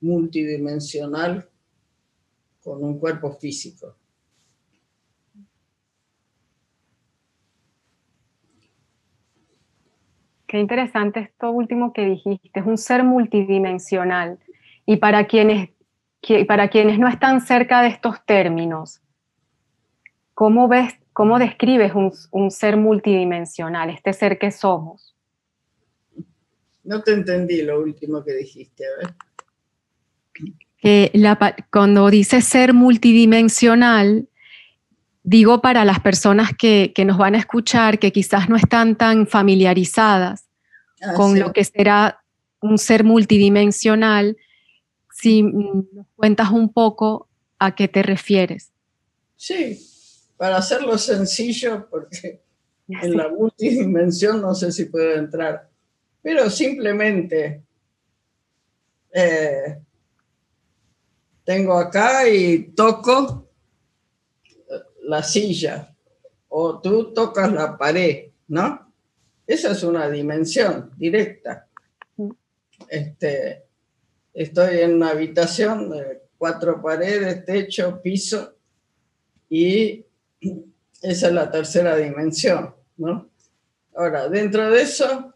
multidimensional 0.00 1.48
con 2.60 2.82
un 2.82 2.98
cuerpo 2.98 3.30
físico. 3.30 3.94
Qué 10.48 10.58
interesante 10.58 11.20
esto 11.20 11.52
último 11.52 11.92
que 11.92 12.04
dijiste, 12.04 12.50
es 12.58 12.66
un 12.66 12.78
ser 12.78 13.04
multidimensional. 13.04 14.40
Y 14.86 14.96
para 14.96 15.26
quienes, 15.26 15.70
para 16.46 16.68
quienes 16.68 16.98
no 16.98 17.08
están 17.08 17.40
cerca 17.40 17.82
de 17.82 17.88
estos 17.88 18.24
términos, 18.24 19.00
¿cómo 20.34 20.68
ves, 20.68 20.94
cómo 21.12 21.38
describes 21.38 21.92
un, 21.94 22.50
ser 22.50 22.76
multidimensional, 22.76 23.90
este 23.90 24.12
ser 24.12 24.38
que 24.38 24.50
somos? 24.50 25.14
No 26.82 27.02
te 27.02 27.12
entendí 27.12 27.62
lo 27.62 27.80
último 27.80 28.22
que 28.22 28.34
dijiste, 28.34 28.84
a 28.86 28.98
ver 28.98 29.14
cuando 31.70 32.10
dice 32.10 32.42
ser 32.42 32.74
multidimensional, 32.74 34.28
digo 35.22 35.62
para 35.62 35.84
las 35.84 36.00
personas 36.00 36.50
que, 36.56 36.92
nos 37.06 37.16
van 37.16 37.34
a 37.34 37.38
escuchar, 37.38 37.98
que 37.98 38.12
quizás 38.12 38.48
no 38.48 38.56
están 38.56 38.96
tan 38.96 39.26
familiarizadas 39.26 40.46
ah, 41.02 41.14
con 41.14 41.38
lo 41.38 41.52
que 41.52 41.64
será 41.64 42.22
un 42.60 42.76
ser 42.78 43.04
multidimensional, 43.04 44.36
si 45.24 45.42
nos 45.42 46.06
cuentas 46.16 46.50
un 46.50 46.70
poco 46.70 47.30
a 47.58 47.74
qué 47.74 47.88
te 47.88 48.02
refieres. 48.02 48.72
Sí, 49.36 49.80
para 50.36 50.58
hacerlo 50.58 50.98
sencillo, 50.98 51.88
porque 51.88 52.42
en 52.88 53.16
la 53.16 53.30
multidimensión 53.30 54.42
no 54.42 54.54
sé 54.54 54.70
si 54.70 54.84
puedo 54.84 55.14
entrar, 55.14 55.70
pero 56.20 56.50
simplemente 56.50 57.62
eh, 59.14 59.78
tengo 61.42 61.78
acá 61.78 62.28
y 62.28 62.72
toco 62.74 63.48
la 65.04 65.22
silla 65.22 65.96
o 66.50 66.80
tú 66.82 67.14
tocas 67.14 67.50
la 67.50 67.78
pared, 67.78 68.26
¿no? 68.48 68.92
Esa 69.46 69.72
es 69.72 69.82
una 69.84 70.10
dimensión 70.10 70.90
directa. 70.98 71.66
Este, 72.88 73.63
estoy 74.34 74.80
en 74.80 74.96
una 74.96 75.10
habitación 75.10 75.90
de 75.90 76.22
cuatro 76.36 76.82
paredes, 76.82 77.44
techo, 77.46 78.02
piso 78.02 78.56
y 79.48 80.04
esa 81.00 81.26
es 81.28 81.32
la 81.32 81.50
tercera 81.50 81.96
dimensión, 81.96 82.74
¿no? 82.98 83.30
Ahora, 83.94 84.28
dentro 84.28 84.70
de 84.70 84.82
eso, 84.82 85.32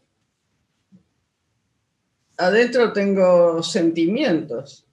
adentro 2.37 2.93
tengo 2.93 3.63
sentimientos 3.63 4.89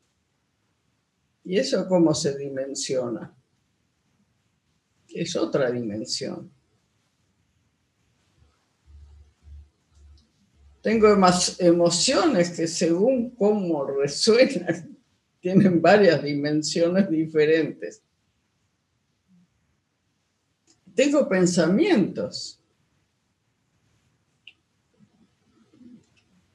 ¿Y 1.46 1.60
eso 1.60 1.88
cómo 1.88 2.14
se 2.16 2.36
dimensiona? 2.36 3.34
Es 5.08 5.36
otra 5.36 5.70
dimensión. 5.70 6.52
Tengo 10.86 11.18
más 11.18 11.60
emociones 11.60 12.52
que 12.52 12.68
según 12.68 13.32
cómo 13.32 13.88
resuenan, 13.88 14.96
tienen 15.40 15.82
varias 15.82 16.22
dimensiones 16.22 17.10
diferentes. 17.10 18.04
Tengo 20.94 21.28
pensamientos 21.28 22.62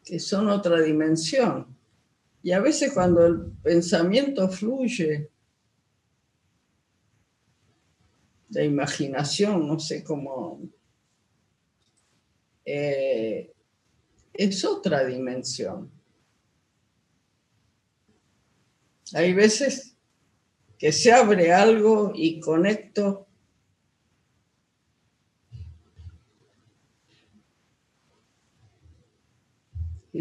que 0.05 0.21
son 0.21 0.49
otra 0.49 0.81
dimensión. 0.81 1.77
Y 2.41 2.53
a 2.53 2.61
veces 2.61 2.93
cuando 2.93 3.27
el 3.27 3.51
pensamiento 3.65 4.49
fluye 4.49 5.29
de 8.49 8.65
imaginación, 8.65 9.67
no 9.67 9.81
sé 9.81 10.05
cómo, 10.05 10.63
eh, 12.65 13.53
es 14.45 14.65
otra 14.65 15.05
dimensión. 15.05 15.91
Hay 19.15 19.33
veces 19.35 19.97
que 20.79 20.93
se 20.93 21.13
abre 21.13 21.53
algo 21.53 22.13
y 22.15 22.41
conecto 22.41 23.27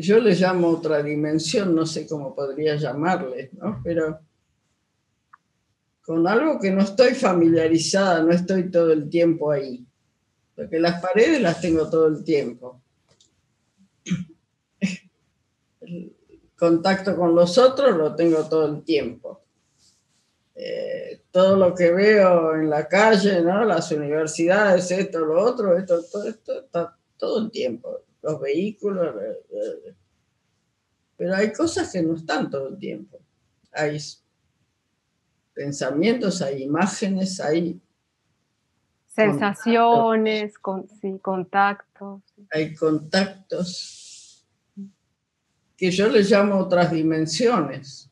yo 0.02 0.20
le 0.20 0.36
llamo 0.36 0.70
otra 0.70 1.02
dimensión, 1.04 1.76
no 1.76 1.86
sé 1.86 2.08
cómo 2.08 2.36
podría 2.36 2.76
llamarle, 2.76 3.50
¿no? 3.54 3.82
Pero 3.84 4.20
con 6.02 6.28
algo 6.28 6.60
que 6.60 6.72
no 6.72 6.82
estoy 6.82 7.14
familiarizada, 7.14 8.24
no 8.24 8.32
estoy 8.32 8.72
todo 8.72 8.92
el 8.92 9.10
tiempo 9.10 9.52
ahí. 9.52 9.86
Porque 10.56 10.80
las 10.80 11.02
paredes 11.02 11.42
las 11.42 11.62
tengo 11.62 11.90
todo 11.90 12.08
el 12.08 12.24
tiempo. 12.24 12.82
El 15.79 15.79
contacto 16.58 17.16
con 17.16 17.36
los 17.36 17.58
otros 17.58 17.96
lo 17.96 18.16
tengo 18.16 18.44
todo 18.50 18.68
el 18.68 18.84
tiempo. 18.84 19.42
Eh, 20.56 21.22
todo 21.32 21.56
lo 21.56 21.74
que 21.74 21.92
veo 21.92 22.56
en 22.56 22.70
la 22.70 22.88
calle, 22.88 23.42
¿no? 23.42 23.64
Las 23.64 23.92
universidades, 23.92 24.92
esto, 24.92 25.20
lo 25.20 25.42
otro, 25.42 25.78
esto, 25.78 26.02
todo 26.12 26.28
esto, 26.28 26.60
está 26.60 26.98
todo 27.18 27.44
el 27.44 27.52
tiempo 27.52 28.04
los 28.22 28.40
vehículos, 28.40 29.16
eh, 29.16 29.46
eh, 29.52 29.96
pero 31.16 31.36
hay 31.36 31.52
cosas 31.52 31.92
que 31.92 32.02
no 32.02 32.16
están 32.16 32.50
todo 32.50 32.70
el 32.70 32.78
tiempo. 32.78 33.20
Hay 33.74 34.00
pensamientos, 35.54 36.42
hay 36.42 36.64
imágenes, 36.64 37.40
hay 37.40 37.82
sensaciones, 39.08 40.58
con, 40.58 40.88
sí, 40.88 41.20
contactos. 41.22 42.22
Hay 42.52 42.74
contactos 42.74 43.99
que 45.80 45.92
yo 45.92 46.10
les 46.10 46.30
llamo 46.30 46.58
otras 46.58 46.92
dimensiones. 46.92 48.12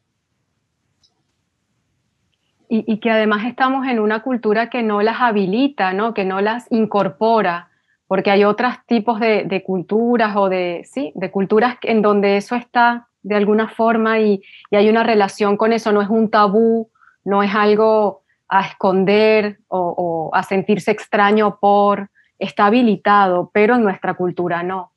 Y, 2.69 2.83
y, 2.91 2.99
que 2.99 3.11
además 3.11 3.45
estamos 3.45 3.87
en 3.87 3.99
una 3.99 4.21
cultura 4.23 4.69
que 4.69 4.83
no 4.83 5.01
las 5.01 5.21
habilita, 5.21 5.93
¿no? 5.93 6.13
que 6.13 6.25
no 6.25 6.41
las 6.41 6.69
incorpora 6.69 7.69
porque 8.07 8.31
hay 8.31 8.45
otros 8.45 8.73
tipos 8.85 9.19
de, 9.19 9.63
culturas 9.65 10.35
o 10.35 10.49
de, 10.49 10.83
sí, 10.89 11.11
de 11.13 11.29
culturas 11.29 11.77
en 11.83 12.01
donde 12.01 12.37
eso 12.37 12.55
está 12.55 13.09
de 13.21 13.35
alguna 13.35 13.67
forma 13.67 14.19
y, 14.19 14.41
hay 14.71 14.89
una 14.89 15.03
relación 15.03 15.57
con 15.57 15.73
eso, 15.73 15.91
no 15.91 16.01
es 16.01 16.09
un 16.09 16.29
tabú, 16.29 16.89
no 17.25 17.43
es 17.43 17.53
algo 17.53 18.23
a 18.47 18.61
esconder 18.61 19.59
o, 19.67 20.31
a 20.33 20.43
sentirse 20.43 20.91
extraño 20.91 21.59
por, 21.59 22.09
está 22.39 22.67
habilitado, 22.67 23.51
pero 23.53 23.75
en 23.75 23.83
nuestra 23.83 24.13
cultura 24.13 24.63
no. 24.63 24.93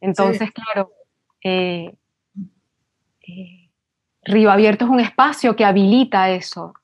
Entonces, 0.00 0.50
claro, 0.52 0.92
eh, 1.42 1.92
eh, 3.32 3.70
Río 4.24 4.50
Abierto 4.50 4.84
es 4.84 4.90
un 4.90 5.00
espacio 5.00 5.56
que 5.56 5.64
habilita 5.64 6.30
eso. 6.30 6.74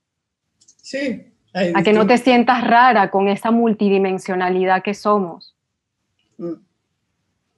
Sí. 0.82 1.24
A 1.54 1.82
que 1.82 1.92
no 1.92 2.06
te 2.06 2.18
sientas 2.18 2.64
rara 2.64 3.10
con 3.10 3.28
esa 3.28 3.50
multidimensionalidad 3.50 4.82
que 4.82 4.94
somos. 4.94 5.56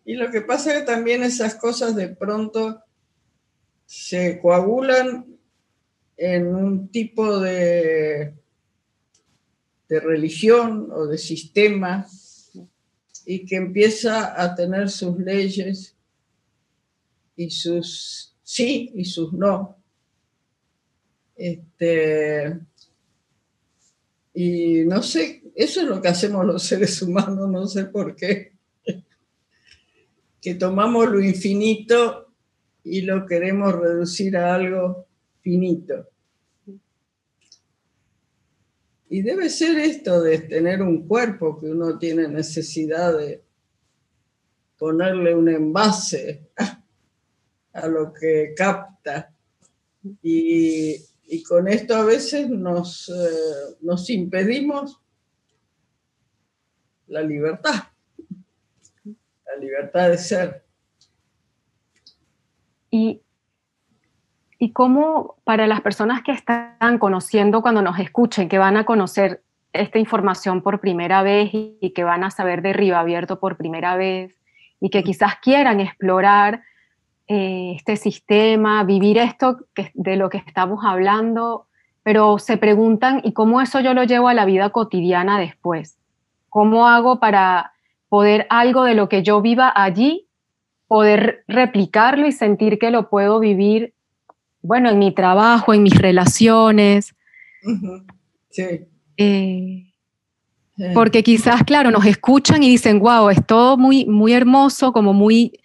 Y 0.04 0.14
lo 0.14 0.30
que 0.30 0.40
pasa 0.40 0.72
es 0.72 0.80
que 0.80 0.86
también 0.86 1.22
esas 1.22 1.54
cosas 1.54 1.94
de 1.94 2.08
pronto 2.08 2.82
se 3.84 4.40
coagulan 4.40 5.26
en 6.16 6.54
un 6.54 6.88
tipo 6.88 7.40
de, 7.40 8.34
de 9.88 10.00
religión 10.00 10.88
o 10.92 11.06
de 11.06 11.18
sistema 11.18 12.06
y 13.26 13.44
que 13.44 13.56
empieza 13.56 14.40
a 14.40 14.54
tener 14.54 14.88
sus 14.90 15.18
leyes 15.18 15.96
y 17.36 17.50
sus 17.50 18.29
sí 18.50 18.92
y 18.94 19.04
sus 19.04 19.32
no. 19.32 19.76
Este, 21.36 22.58
y 24.34 24.84
no 24.84 25.02
sé, 25.02 25.42
eso 25.54 25.80
es 25.80 25.86
lo 25.86 26.00
que 26.00 26.08
hacemos 26.08 26.44
los 26.44 26.62
seres 26.62 27.00
humanos, 27.02 27.48
no 27.48 27.66
sé 27.66 27.84
por 27.86 28.14
qué 28.14 28.52
que 30.40 30.54
tomamos 30.54 31.08
lo 31.10 31.20
infinito 31.20 32.32
y 32.82 33.02
lo 33.02 33.26
queremos 33.26 33.74
reducir 33.74 34.36
a 34.36 34.54
algo 34.54 35.06
finito. 35.40 36.08
Y 39.10 39.22
debe 39.22 39.50
ser 39.50 39.78
esto 39.78 40.22
de 40.22 40.38
tener 40.38 40.82
un 40.82 41.06
cuerpo 41.06 41.58
que 41.58 41.66
uno 41.66 41.98
tiene 41.98 42.28
necesidad 42.28 43.18
de 43.18 43.42
ponerle 44.78 45.34
un 45.34 45.48
envase 45.48 46.48
a, 47.72 47.86
lo 47.86 48.12
que 48.12 48.54
capta. 48.56 49.32
Y, 50.22 51.06
con 51.48 51.68
esto 51.68 51.94
a 51.94 52.04
veces 52.04 52.48
nos, 52.48 53.08
eh, 53.08 53.76
nos 53.82 54.10
impedimos 54.10 55.00
la 57.06 57.22
libertad 57.22 57.90
libertad 59.60 60.08
de 60.08 60.18
ser. 60.18 60.64
Y, 62.90 63.22
y 64.58 64.72
cómo 64.72 65.36
para 65.44 65.66
las 65.66 65.80
personas 65.80 66.22
que 66.22 66.32
están 66.32 66.98
conociendo 66.98 67.62
cuando 67.62 67.82
nos 67.82 67.98
escuchen, 67.98 68.48
que 68.48 68.58
van 68.58 68.76
a 68.76 68.84
conocer 68.84 69.42
esta 69.72 69.98
información 70.00 70.62
por 70.62 70.80
primera 70.80 71.22
vez 71.22 71.50
y, 71.52 71.92
que 71.94 72.02
van 72.02 72.24
a 72.24 72.30
saber 72.30 72.62
de 72.62 72.72
Río 72.72 72.96
Abierto 72.96 73.38
por 73.38 73.56
primera 73.56 73.96
vez 73.96 74.36
y 74.80 74.90
que 74.90 75.04
quizás 75.04 75.36
quieran 75.40 75.78
explorar 75.78 76.64
eh, 77.32 77.74
este 77.76 77.96
sistema, 77.96 78.82
vivir 78.82 79.16
esto 79.16 79.58
que, 79.72 79.92
de 79.94 80.16
lo 80.16 80.30
que 80.30 80.38
estamos 80.38 80.80
hablando, 80.84 81.68
pero 82.02 82.40
se 82.40 82.56
preguntan, 82.56 83.20
¿y 83.22 83.34
cómo 83.34 83.60
eso 83.60 83.78
yo 83.78 83.94
lo 83.94 84.02
llevo 84.02 84.26
a 84.26 84.34
la 84.34 84.44
vida 84.46 84.70
cotidiana 84.70 85.38
después? 85.38 85.96
¿Cómo 86.48 86.88
hago 86.88 87.20
para 87.20 87.72
poder 88.08 88.48
algo 88.50 88.82
de 88.82 88.96
lo 88.96 89.08
que 89.08 89.22
yo 89.22 89.40
viva 89.40 89.72
allí, 89.72 90.26
poder 90.88 91.44
replicarlo 91.46 92.26
y 92.26 92.32
sentir 92.32 92.80
que 92.80 92.90
lo 92.90 93.08
puedo 93.08 93.38
vivir, 93.38 93.94
bueno, 94.60 94.90
en 94.90 94.98
mi 94.98 95.14
trabajo, 95.14 95.72
en 95.72 95.84
mis 95.84 95.96
relaciones? 95.96 97.14
Sí. 98.48 98.88
Eh, 99.16 99.84
porque 100.94 101.22
quizás, 101.22 101.62
claro, 101.62 101.92
nos 101.92 102.06
escuchan 102.06 102.64
y 102.64 102.70
dicen, 102.70 102.98
wow, 102.98 103.28
es 103.28 103.46
todo 103.46 103.76
muy, 103.76 104.04
muy 104.06 104.32
hermoso, 104.32 104.92
como 104.92 105.12
muy, 105.12 105.60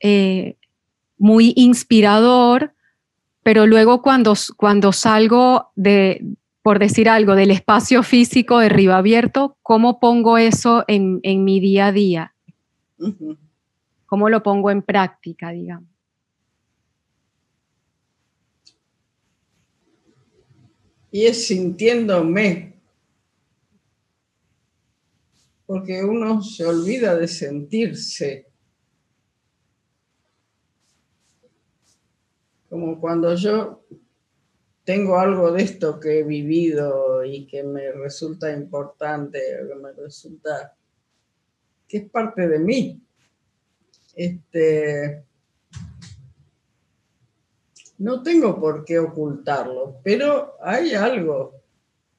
eh, 0.00 0.56
muy 1.18 1.52
inspirador, 1.56 2.72
pero 3.42 3.66
luego 3.66 4.02
cuando, 4.02 4.34
cuando 4.56 4.92
salgo 4.92 5.70
de, 5.76 6.24
por 6.62 6.78
decir 6.78 7.08
algo, 7.08 7.34
del 7.34 7.50
espacio 7.50 8.02
físico 8.02 8.58
de 8.58 8.68
Río 8.68 8.94
Abierto, 8.94 9.56
¿cómo 9.62 10.00
pongo 10.00 10.38
eso 10.38 10.84
en, 10.88 11.20
mi 11.22 11.60
día 11.60 11.86
a 11.86 11.92
día? 11.92 12.34
¿Cómo 14.06 14.28
lo 14.28 14.42
pongo 14.42 14.70
en 14.70 14.82
práctica, 14.82 15.50
digamos? 15.50 15.88
Y 21.10 21.26
es 21.26 21.46
sintiéndome 21.46 22.76
porque 25.66 26.04
uno 26.04 26.42
se 26.42 26.64
olvida 26.64 27.16
de 27.16 27.28
sentirse. 27.28 28.45
Como 32.76 33.00
cuando 33.00 33.34
yo 33.34 33.86
tengo 34.84 35.18
algo 35.18 35.50
de 35.50 35.62
esto 35.62 35.98
que 35.98 36.18
he 36.18 36.22
vivido 36.22 37.24
y 37.24 37.46
que 37.46 37.62
me 37.62 37.90
resulta 37.90 38.52
importante, 38.52 39.40
que 39.66 39.74
me 39.76 39.92
resulta 39.92 40.76
que 41.88 41.96
es 41.96 42.10
parte 42.10 42.46
de 42.46 42.58
mí. 42.58 43.02
Este, 44.14 45.24
no 47.96 48.22
tengo 48.22 48.60
por 48.60 48.84
qué 48.84 48.98
ocultarlo, 48.98 49.98
pero 50.04 50.58
hay 50.60 50.92
algo 50.92 51.54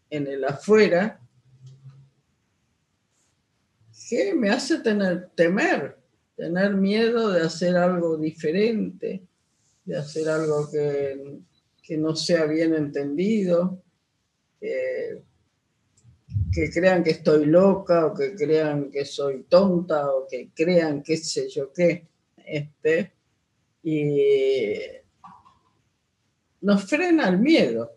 en 0.09 0.25
el 0.25 0.43
afuera 0.43 1.21
que 4.09 4.33
me 4.33 4.49
hace 4.49 4.79
tener, 4.79 5.29
temer, 5.35 5.99
tener 6.35 6.73
miedo 6.73 7.29
de 7.29 7.41
hacer 7.41 7.77
algo 7.77 8.17
diferente, 8.17 9.21
de 9.87 9.97
hacer 9.97 10.27
algo 10.27 10.69
que, 10.69 11.39
no 11.97 12.15
sea 12.15 12.45
bien 12.45 12.75
entendido, 12.75 13.81
que 14.59 15.23
crean 16.73 17.03
que 17.03 17.11
estoy 17.11 17.45
loca 17.45 18.05
o 18.05 18.13
que 18.13 18.35
crean 18.35 18.91
que 18.91 19.05
soy 19.05 19.43
tonta 19.43 20.11
o 20.11 20.27
que 20.27 20.49
crean 20.53 21.01
qué 21.01 21.15
sé 21.15 21.47
yo 21.47 21.71
qué. 21.71 22.05
Este, 22.45 23.13
y 23.83 24.17
nos 26.61 26.83
frena 26.83 27.29
el 27.29 27.39
miedo. 27.39 27.93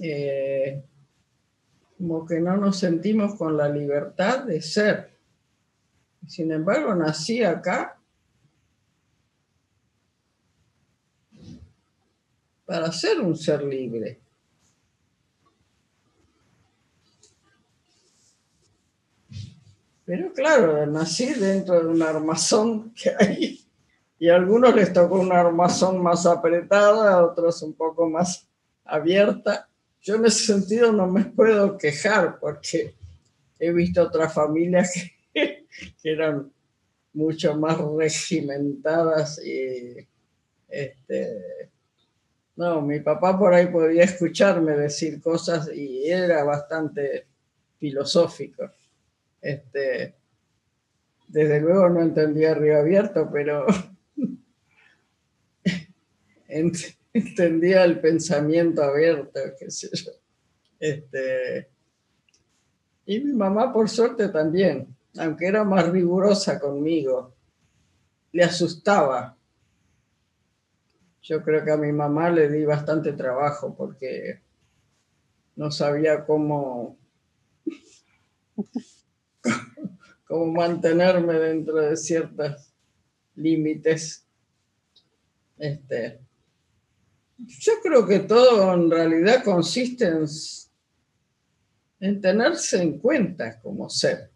Eh, 0.00 0.84
como 1.98 2.24
que 2.24 2.38
no 2.38 2.56
nos 2.56 2.78
sentimos 2.78 3.34
con 3.34 3.56
la 3.56 3.68
libertad 3.68 4.44
de 4.44 4.62
ser. 4.62 5.18
Sin 6.28 6.52
embargo, 6.52 6.94
nací 6.94 7.42
acá 7.42 7.99
para 12.70 12.92
ser 12.92 13.20
un 13.20 13.36
ser 13.36 13.64
libre. 13.64 14.20
Pero 20.04 20.32
claro, 20.32 20.86
nací 20.86 21.34
dentro 21.34 21.80
de 21.80 21.86
un 21.88 22.00
armazón 22.00 22.94
que 22.94 23.10
hay 23.18 23.60
y 24.20 24.28
a 24.28 24.36
algunos 24.36 24.72
les 24.76 24.92
tocó 24.92 25.18
un 25.18 25.32
armazón 25.32 26.00
más 26.00 26.26
apretada, 26.26 27.14
a 27.14 27.24
otros 27.24 27.60
un 27.62 27.72
poco 27.72 28.08
más 28.08 28.46
abierta 28.84 29.66
yo 30.00 30.14
en 30.14 30.26
ese 30.26 30.52
sentido 30.52 30.92
no 30.92 31.08
me 31.08 31.24
puedo 31.24 31.76
quejar 31.76 32.38
porque 32.38 32.94
he 33.58 33.72
visto 33.72 34.00
otras 34.00 34.32
familias 34.32 34.94
que, 35.34 35.66
eran 36.04 36.52
mucho 37.14 37.56
más 37.56 37.78
regimentadas 37.78 39.44
y 39.44 40.06
este, 40.68 41.70
no, 42.60 42.82
mi 42.82 43.00
papá 43.00 43.38
por 43.38 43.54
ahí 43.54 43.68
podía 43.68 44.04
escucharme 44.10 44.72
decir 44.72 45.18
cosas 45.18 45.70
y 45.74 46.06
era 46.06 46.44
bastante 46.44 47.26
filosófico. 47.78 48.70
Este, 49.40 50.14
desde 51.26 51.60
luego 51.62 51.88
no 51.88 52.02
entendía 52.02 52.52
Río 52.52 52.78
Abierto, 52.78 53.30
pero 53.32 53.64
entendía 56.48 57.82
el 57.82 57.98
pensamiento 57.98 58.82
abierto, 58.82 59.40
qué 59.58 59.70
sé 59.70 59.88
yo. 59.94 60.12
Este, 60.78 61.66
y 63.06 63.20
mi 63.20 63.32
mamá, 63.32 63.72
por 63.72 63.88
suerte, 63.88 64.28
también, 64.28 64.94
aunque 65.16 65.46
era 65.46 65.64
más 65.64 65.88
rigurosa 65.88 66.60
conmigo, 66.60 67.34
le 68.32 68.44
asustaba. 68.44 69.34
Yo 71.22 71.42
creo 71.42 71.64
que 71.64 71.70
a 71.70 71.76
mi 71.76 71.92
mamá 71.92 72.30
le 72.30 72.48
di 72.48 72.64
bastante 72.64 73.12
trabajo 73.12 73.74
porque 73.76 74.40
no 75.56 75.70
sabía 75.70 76.24
cómo, 76.24 76.98
cómo 80.26 80.46
mantenerme 80.52 81.34
dentro 81.34 81.76
de 81.76 81.96
ciertos 81.96 82.72
límites. 83.34 84.26
Este, 85.58 86.20
yo 87.36 87.72
creo 87.82 88.06
que 88.06 88.20
todo 88.20 88.72
en 88.72 88.90
realidad 88.90 89.44
consiste 89.44 90.10
en, 92.00 92.20
tenerse 92.20 92.82
en 92.82 92.98
cuenta 92.98 93.60
como 93.60 93.90
ser. 93.90 94.30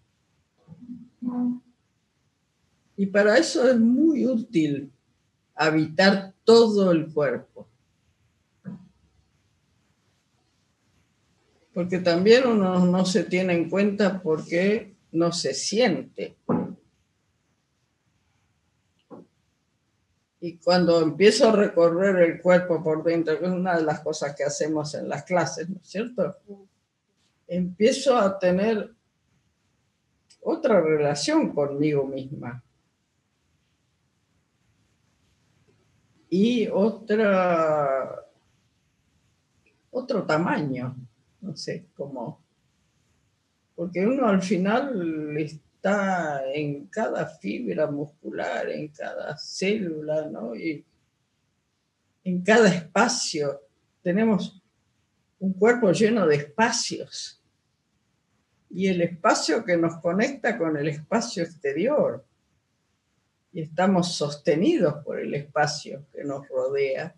Y 2.96 3.06
para 3.06 3.38
eso 3.38 3.68
es 3.68 3.78
muy 3.78 4.26
útil 4.26 4.92
habitar 5.54 6.33
todo 6.44 6.92
el 6.92 7.12
cuerpo. 7.12 7.66
Porque 11.72 11.98
también 11.98 12.46
uno 12.46 12.86
no 12.86 13.04
se 13.04 13.24
tiene 13.24 13.54
en 13.54 13.68
cuenta 13.68 14.22
porque 14.22 14.94
no 15.12 15.32
se 15.32 15.54
siente. 15.54 16.36
Y 20.40 20.58
cuando 20.58 21.00
empiezo 21.00 21.48
a 21.48 21.52
recorrer 21.52 22.16
el 22.16 22.42
cuerpo 22.42 22.82
por 22.82 23.02
dentro, 23.02 23.38
que 23.38 23.46
es 23.46 23.50
una 23.50 23.76
de 23.76 23.82
las 23.82 24.00
cosas 24.00 24.36
que 24.36 24.44
hacemos 24.44 24.94
en 24.94 25.08
las 25.08 25.24
clases, 25.24 25.68
¿no 25.70 25.76
es 25.76 25.88
cierto? 25.88 26.36
Empiezo 27.48 28.16
a 28.16 28.38
tener 28.38 28.94
otra 30.42 30.80
relación 30.80 31.52
conmigo 31.52 32.06
misma. 32.06 32.63
Y 36.36 36.66
otra, 36.66 38.26
otro 39.92 40.24
tamaño, 40.24 40.96
no 41.40 41.56
sé, 41.56 41.86
cómo. 41.94 42.42
porque 43.76 44.04
uno 44.04 44.26
al 44.26 44.42
final 44.42 45.36
está 45.38 46.42
en 46.52 46.86
cada 46.86 47.26
fibra 47.38 47.88
muscular, 47.88 48.68
en 48.68 48.88
cada 48.88 49.38
célula, 49.38 50.28
¿no? 50.28 50.56
Y 50.56 50.84
en 52.24 52.42
cada 52.42 52.68
espacio. 52.68 53.60
Tenemos 54.02 54.60
un 55.38 55.52
cuerpo 55.52 55.92
lleno 55.92 56.26
de 56.26 56.34
espacios. 56.34 57.40
Y 58.70 58.88
el 58.88 59.02
espacio 59.02 59.64
que 59.64 59.76
nos 59.76 60.00
conecta 60.00 60.58
con 60.58 60.76
el 60.76 60.88
espacio 60.88 61.44
exterior. 61.44 62.24
Y 63.54 63.62
estamos 63.62 64.14
sostenidos 64.16 65.02
por 65.04 65.18
el 65.18 65.32
espacio 65.32 66.04
que 66.12 66.24
nos 66.24 66.46
rodea, 66.48 67.14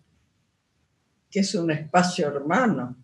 que 1.29 1.39
es 1.39 1.55
un 1.55 1.71
espacio 1.71 2.27
hermano. 2.27 2.95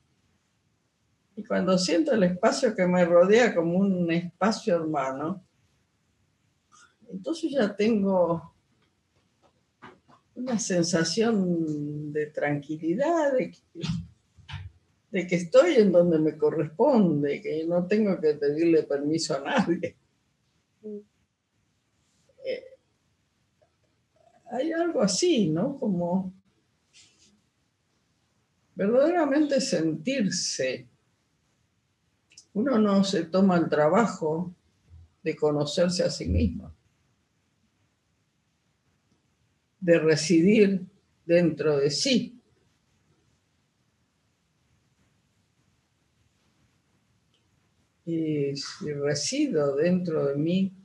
Y 1.36 1.44
cuando 1.44 1.78
siento 1.78 2.14
el 2.14 2.24
espacio 2.24 2.76
que 2.76 2.86
me 2.86 3.04
rodea 3.04 3.56
como 3.56 3.80
un 3.80 4.12
espacio 4.12 4.76
hermano, 4.76 5.44
entonces 7.12 7.52
ya 7.52 7.76
tengo 7.76 8.54
una 10.36 10.60
sensación 10.60 12.12
de 12.12 12.28
tranquilidad, 12.28 13.34
de 13.34 13.52
que, 15.28 15.36
estoy 15.36 15.76
en 15.76 15.92
donde 15.92 16.18
me 16.20 16.38
corresponde, 16.38 17.42
que 17.42 17.66
no 17.66 17.86
tengo 17.86 18.20
que 18.20 18.34
pedirle 18.34 18.84
permiso 18.84 19.36
a 19.36 19.42
nadie. 19.42 19.96
Eh, 22.46 22.64
hay 24.54 24.72
algo 24.72 25.02
así, 25.02 25.50
¿no? 25.50 25.80
Como 25.80 26.32
verdaderamente 28.76 29.60
sentirse. 29.60 30.88
Uno 32.54 32.78
no 32.78 33.04
se 33.04 33.26
toma 33.26 33.58
el 33.58 33.68
trabajo 33.68 34.54
de 35.24 35.36
conocerse 35.36 36.04
a 36.04 36.12
sí 36.12 36.28
mismo, 36.28 36.72
de 39.80 39.98
residir 39.98 40.86
dentro 41.26 41.78
de 41.78 41.90
sí. 41.90 42.40
Y 48.06 48.56
si 48.56 48.94
resido 48.94 49.76
dentro 49.76 50.28
de 50.28 50.36
mí, 50.36 50.83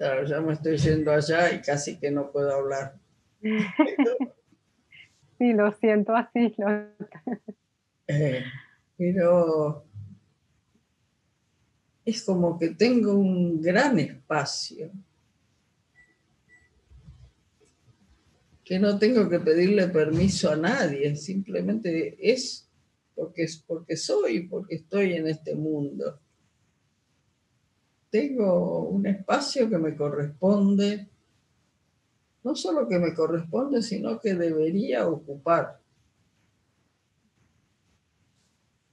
claro, 0.00 0.24
ya 0.24 0.40
me 0.40 0.54
estoy 0.54 0.78
yendo 0.78 1.12
allá 1.12 1.52
y 1.52 1.60
casi 1.60 1.98
que 1.98 2.10
no 2.10 2.32
puedo 2.32 2.50
hablar. 2.54 2.96
Sí, 5.38 5.54
lo 5.54 5.72
siento 5.72 6.14
así. 6.14 6.54
Eh, 8.12 8.42
pero 8.98 9.84
es 12.04 12.24
como 12.24 12.58
que 12.58 12.70
tengo 12.70 13.14
un 13.14 13.62
gran 13.62 14.00
espacio 14.00 14.90
que 18.64 18.80
no 18.80 18.98
tengo 18.98 19.30
que 19.30 19.38
pedirle 19.38 19.86
permiso 19.88 20.50
a 20.50 20.56
nadie, 20.56 21.14
simplemente 21.14 22.18
es 22.20 22.68
porque, 23.14 23.44
es 23.44 23.64
porque 23.64 23.96
soy, 23.96 24.48
porque 24.48 24.74
estoy 24.74 25.14
en 25.14 25.28
este 25.28 25.54
mundo. 25.54 26.19
Tengo 28.10 28.88
un 28.88 29.06
espacio 29.06 29.70
que 29.70 29.78
me 29.78 29.96
corresponde, 29.96 31.08
no 32.42 32.56
solo 32.56 32.88
que 32.88 32.98
me 32.98 33.14
corresponde, 33.14 33.82
sino 33.82 34.18
que 34.18 34.34
debería 34.34 35.06
ocupar. 35.06 35.80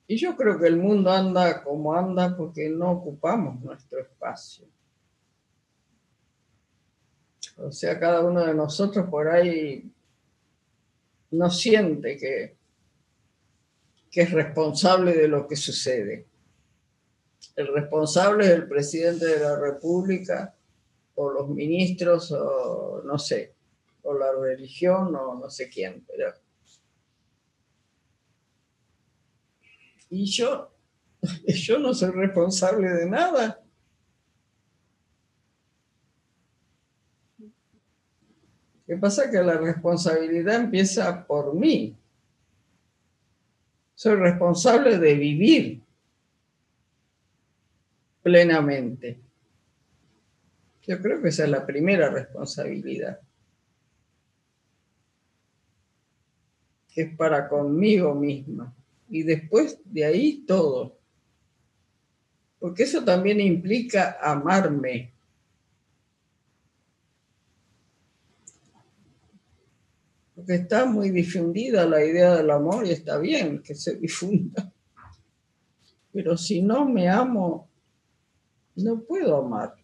Y 0.08 0.18
yo 0.18 0.38
creo 0.38 0.60
que 0.60 0.68
el 0.68 0.78
mundo 0.78 1.12
anda 1.12 1.64
como 1.64 1.94
anda 1.94 2.38
porque 2.38 2.70
no 2.70 2.92
ocupamos 2.92 3.62
nuestro 3.62 4.00
espacio. 4.00 4.66
O 7.58 7.72
sea, 7.72 8.00
cada 8.00 8.22
uno 8.22 8.46
de 8.46 8.54
nosotros 8.54 9.10
por 9.10 9.28
ahí 9.28 9.92
no 11.32 11.50
siente 11.50 12.18
que, 12.18 12.56
que 14.12 14.22
es 14.22 14.32
responsable 14.32 15.14
de 15.14 15.28
lo 15.28 15.48
que 15.48 15.56
sucede. 15.56 16.27
El 17.58 17.74
responsable 17.74 18.46
es 18.46 18.52
el 18.52 18.68
presidente 18.68 19.26
de 19.26 19.40
la 19.40 19.60
República 19.60 20.56
o 21.16 21.32
los 21.32 21.50
ministros 21.50 22.32
o 22.32 23.02
no 23.04 23.18
sé, 23.18 23.56
o 24.04 24.14
la 24.14 24.32
religión 24.32 25.16
o 25.16 25.36
no 25.36 25.50
sé 25.50 25.68
quién, 25.68 26.06
pero 26.08 26.34
Y 30.10 30.26
yo, 30.26 30.72
yo 31.48 31.80
no 31.80 31.94
soy 31.94 32.12
responsable 32.12 32.90
de 32.90 33.10
nada. 33.10 33.62
¿Qué 38.86 38.96
pasa? 38.96 39.30
Que 39.30 39.44
la 39.44 39.58
responsabilidad 39.58 40.56
empieza 40.56 41.26
por 41.28 41.54
mí. 41.54 41.98
Soy 43.96 44.16
responsable 44.16 44.98
de 44.98 45.16
vivir 45.16 45.87
plenamente. 48.28 49.22
Yo 50.86 51.02
creo 51.02 51.22
que 51.22 51.30
esa 51.30 51.46
es 51.46 51.50
la 51.50 51.66
primera 51.66 52.10
responsabilidad. 52.10 53.22
Es 56.94 57.16
para 57.16 57.48
conmigo 57.48 58.14
misma 58.14 58.76
y 59.08 59.24
después 59.24 59.80
de 59.86 60.04
ahí 60.04 60.44
todo. 60.46 61.00
Porque 62.60 62.84
eso 62.84 63.02
también 63.06 63.40
implica 63.40 64.18
amarme. 64.22 65.14
Porque 70.36 70.56
está 70.56 70.86
muy 70.86 71.12
difundida 71.12 71.86
la 71.86 72.04
idea 72.04 72.36
del 72.36 72.52
amor 72.52 72.86
y 72.86 72.92
está 72.92 73.20
bien 73.20 73.62
que 73.64 73.74
se 73.74 73.96
difunda. 73.96 74.70
Pero 76.12 76.36
si 76.36 76.62
no 76.62 76.84
me 76.90 77.08
amo, 77.08 77.70
no 78.78 79.02
puedo 79.04 79.38
amar. 79.38 79.76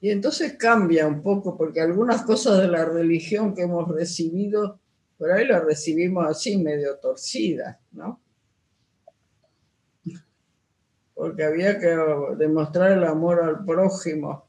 Y 0.00 0.10
entonces 0.10 0.54
cambia 0.54 1.06
un 1.06 1.22
poco, 1.22 1.56
porque 1.56 1.80
algunas 1.80 2.22
cosas 2.24 2.58
de 2.58 2.66
la 2.66 2.84
religión 2.84 3.54
que 3.54 3.62
hemos 3.62 3.88
recibido, 3.88 4.80
por 5.16 5.30
ahí 5.30 5.46
las 5.46 5.64
recibimos 5.64 6.26
así, 6.26 6.58
medio 6.58 6.98
torcidas, 6.98 7.78
¿no? 7.92 8.20
Porque 11.14 11.44
había 11.44 11.78
que 11.78 11.96
demostrar 12.36 12.90
el 12.98 13.04
amor 13.04 13.44
al 13.44 13.64
prójimo. 13.64 14.48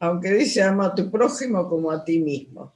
Aunque 0.00 0.32
dice 0.32 0.62
ama 0.62 0.86
a 0.86 0.94
tu 0.94 1.10
prójimo 1.10 1.68
como 1.68 1.90
a 1.90 2.04
ti 2.04 2.18
mismo. 2.18 2.72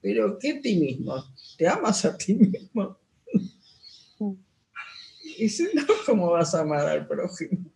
Pero 0.00 0.38
¿qué 0.38 0.54
ti 0.54 0.76
mismo? 0.76 1.14
¿Te 1.56 1.68
amas 1.68 2.04
a 2.04 2.16
ti 2.16 2.34
mismo? 2.34 2.96
Y 5.38 5.48
si 5.48 5.64
no, 5.74 5.84
¿cómo 6.06 6.30
vas 6.30 6.54
a 6.54 6.60
amar 6.60 6.86
al 6.86 7.06
prójimo? 7.06 7.70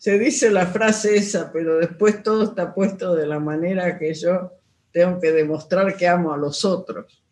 se 0.00 0.18
dice 0.18 0.50
la 0.50 0.64
frase 0.64 1.16
esa, 1.16 1.52
pero 1.52 1.76
después 1.76 2.22
todo 2.22 2.44
está 2.44 2.72
puesto 2.72 3.14
de 3.14 3.26
la 3.26 3.38
manera 3.38 3.98
que 3.98 4.14
yo 4.14 4.50
tengo 4.92 5.20
que 5.20 5.30
demostrar 5.30 5.94
que 5.94 6.08
amo 6.08 6.32
a 6.32 6.38
los 6.38 6.64
otros. 6.64 7.22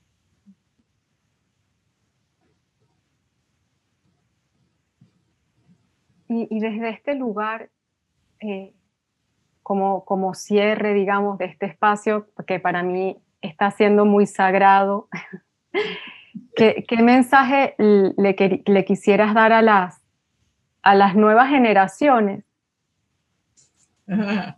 Y, 6.28 6.60
desde 6.60 6.90
este 6.90 7.14
lugar, 7.14 7.70
eh, 8.40 8.74
como, 9.62 10.04
como 10.04 10.34
cierre, 10.34 10.94
digamos, 10.94 11.38
de 11.38 11.46
este 11.46 11.66
espacio, 11.66 12.28
que 12.46 12.60
para 12.60 12.82
mí 12.82 13.18
está 13.40 13.70
siendo 13.70 14.04
muy 14.04 14.26
sagrado, 14.26 15.08
¿qué, 16.56 16.84
mensaje 17.02 17.74
le, 17.78 18.62
le, 18.64 18.84
quisieras 18.84 19.34
dar 19.34 19.52
a 19.52 19.62
las, 19.62 20.00
a 20.82 20.94
las 20.94 21.14
nuevas 21.14 21.48
generaciones 21.50 22.44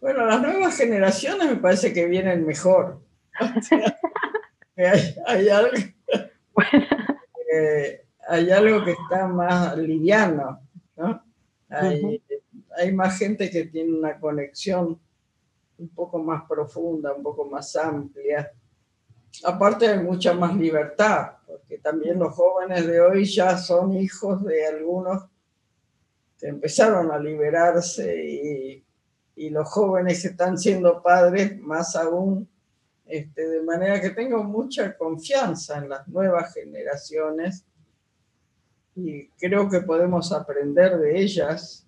bueno, 0.00 0.24
las 0.26 0.40
nuevas 0.40 0.76
generaciones 0.78 1.50
me 1.50 1.56
parece 1.56 1.92
que 1.92 2.06
vienen 2.06 2.46
mejor. 2.46 3.02
hay, 5.26 5.48
algo, 5.50 5.70
hay, 8.28 8.50
algo, 8.50 8.82
que 8.84 8.92
está 8.92 9.26
más 9.26 9.76
liviano, 9.76 10.58
Hay, 11.68 12.22
hay 12.76 12.92
más 12.92 13.18
gente 13.18 13.50
que 13.50 13.66
tiene 13.66 13.96
una 13.96 14.18
conexión 14.18 14.98
un 15.78 15.88
poco 15.88 16.18
más 16.18 16.42
profunda, 16.48 17.12
un 17.14 17.22
poco 17.22 17.44
más 17.44 17.74
amplia. 17.76 18.52
Aparte 19.44 19.88
hay 19.88 20.00
mucha 20.00 20.34
más 20.34 20.56
libertad, 20.56 21.32
porque 21.46 21.78
también 21.78 22.18
los 22.18 22.34
jóvenes 22.34 22.86
de 22.86 23.00
hoy 23.00 23.24
ya 23.24 23.56
son 23.56 23.94
hijos 23.96 24.44
de 24.44 24.66
algunos 24.66 25.30
empezaron 26.42 27.10
a 27.10 27.18
liberarse 27.18 28.24
y, 28.24 28.84
los 29.48 29.70
jóvenes 29.70 30.22
están 30.26 30.58
siendo 30.58 31.02
padres 31.02 31.58
más 31.58 31.96
aún, 31.96 32.46
este, 33.06 33.48
de 33.48 33.62
manera 33.62 33.98
que 33.98 34.10
tengo 34.10 34.44
mucha 34.44 34.94
confianza 34.98 35.78
en 35.78 35.88
las 35.88 36.06
nuevas 36.08 36.52
generaciones 36.52 37.64
y 38.94 39.28
creo 39.38 39.68
que 39.68 39.80
podemos 39.80 40.32
aprender 40.32 40.98
de 40.98 41.20
ellas. 41.20 41.86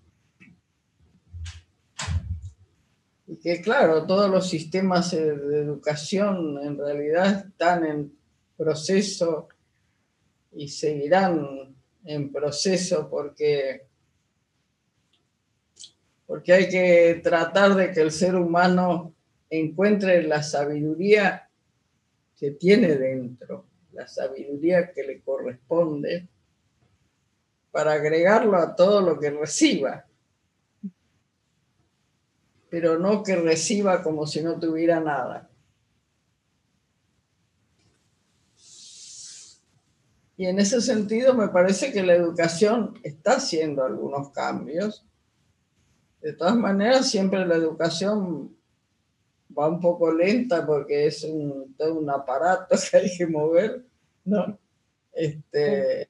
Y 3.27 3.37
que 3.37 3.61
claro, 3.61 4.07
todos 4.07 4.31
los 4.31 4.49
sistemas 4.49 5.11
de 5.13 5.27
educación 5.27 6.59
en 6.63 6.79
realidad 6.79 7.47
están 7.49 7.85
en 7.87 8.13
proceso 8.57 9.49
y 10.53 10.69
seguirán 10.69 11.75
en 12.05 12.33
proceso 12.33 13.09
porque 13.09 13.87
porque 16.27 16.53
hay 16.55 16.69
que 16.69 17.21
tratar 17.23 17.75
de 17.75 17.93
que 17.93 18.01
el 18.01 18.11
ser 18.11 18.37
humano 18.37 19.15
encuentre 19.51 20.23
la 20.23 20.43
sabiduría 20.43 21.51
que 22.39 22.53
tiene 22.53 22.97
dentro, 22.97 23.67
la 23.93 24.09
sabiduría 24.09 24.93
que 24.93 25.03
le 25.03 25.21
corresponde, 25.21 26.29
para 27.73 27.95
agregarlo 27.95 28.57
a 28.59 28.77
todo 28.77 29.01
lo 29.01 29.19
que 29.19 29.31
reciba, 29.31 30.05
pero 32.71 32.99
no 32.99 33.23
que 33.23 33.35
reciba 33.35 34.03
como 34.03 34.27
si 34.27 34.43
no 34.43 34.61
tuviera 34.61 35.01
nada. 35.01 35.49
Y 40.37 40.47
en 40.47 40.59
ese 40.59 40.81
sentido 40.81 41.35
me 41.35 41.49
parece 41.49 41.93
que 41.93 42.03
la 42.03 42.15
educación 42.15 42.99
está 43.03 43.37
haciendo 43.37 43.85
algunos 43.85 44.31
cambios. 44.31 45.07
De 46.21 46.33
todas 46.33 46.57
maneras, 46.57 47.09
siempre 47.11 47.47
la 47.47 47.55
educación 47.55 48.57
va 49.57 49.69
un 49.69 49.81
poco 49.81 50.13
lenta 50.13 50.67
porque 50.67 51.07
es 51.07 51.27
todo 51.77 51.95
un 51.95 52.11
aparato 52.11 52.77
que 52.91 52.97
hay 52.97 53.17
que 53.17 53.27
mover, 53.27 53.85
¿no? 54.25 54.59
Este, 55.13 56.09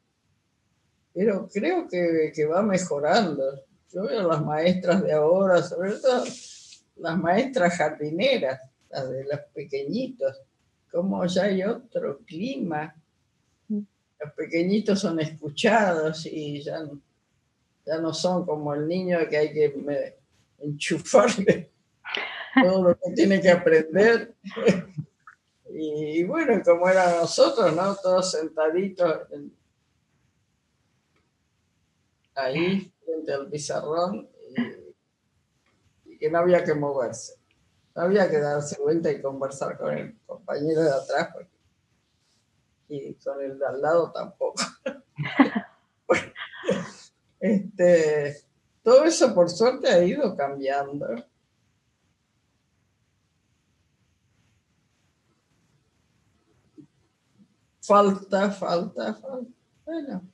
pero 1.15 1.49
creo 1.53 1.89
que, 1.89 2.33
que 2.35 2.47
va 2.47 2.63
mejorando. 2.63 3.65
Yo 3.93 4.05
veo 4.05 4.27
las 4.27 4.43
maestras 4.43 5.03
de 5.03 5.13
ahora, 5.13 5.63
sobre 5.63 5.93
todo 5.93 6.25
las 6.97 7.19
maestras 7.19 7.77
jardineras, 7.77 8.61
las 8.91 9.11
de 9.11 9.25
los 9.25 9.41
pequeñitos, 9.55 10.41
como 10.91 11.25
ya 11.27 11.45
hay 11.45 11.63
otro 11.63 12.19
clima. 12.27 12.95
Los 13.69 14.33
pequeñitos 14.37 15.01
son 15.01 15.21
escuchados 15.21 16.27
y 16.27 16.63
ya, 16.63 16.79
ya 17.85 17.99
no 17.99 18.15
son 18.15 18.47
como 18.47 18.73
el 18.75 18.87
niño 18.87 19.19
que 19.29 19.37
hay 19.37 19.53
que 19.53 20.15
enchufarle 20.61 21.71
todo 22.63 22.83
lo 22.83 22.95
que 22.95 23.11
tiene 23.15 23.41
que 23.41 23.51
aprender. 23.51 24.35
Y, 25.75 26.23
bueno, 26.25 26.63
como 26.63 26.87
eran 26.87 27.17
nosotros, 27.17 27.75
¿no? 27.75 27.95
Todos 27.97 28.33
sentaditos 28.33 29.23
ahí 32.35 32.93
frente 33.05 33.33
al 33.33 33.49
pizarrón 33.49 34.29
y, 36.05 36.19
que 36.19 36.31
no 36.31 36.39
había 36.39 36.65
que 36.65 36.75
moverse. 36.75 37.35
No 37.95 38.03
había 38.03 38.31
que 38.31 38.39
darse 38.39 38.81
vuelta 38.81 39.11
y 39.11 39.21
conversar 39.21 39.77
con 39.77 39.97
el 39.97 40.19
compañero 40.25 40.83
de 40.83 40.91
atrás 40.91 41.35
y 42.89 43.15
con 43.15 43.43
el 43.43 43.59
de 43.59 43.67
al 43.67 43.81
lado 43.81 44.13
tampoco. 44.13 44.63
este, 47.41 48.37
todo 48.83 49.05
eso 49.05 49.35
por 49.35 49.51
suerte 49.51 49.89
ha 49.89 50.03
ido 50.03 50.37
cambiando. 50.37 51.07
Falta, 57.81 58.51
falta, 58.51 59.15
falta. 59.15 59.51
Bueno. 59.85 60.33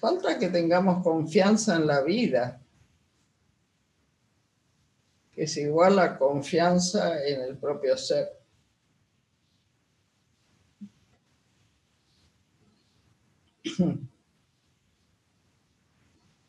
Falta 0.00 0.38
que 0.38 0.48
tengamos 0.48 1.02
confianza 1.04 1.76
en 1.76 1.86
la 1.86 2.00
vida, 2.00 2.58
que 5.30 5.42
es 5.42 5.56
igual 5.58 5.98
a 5.98 6.18
confianza 6.18 7.22
en 7.22 7.42
el 7.42 7.58
propio 7.58 7.96
ser. 7.98 8.30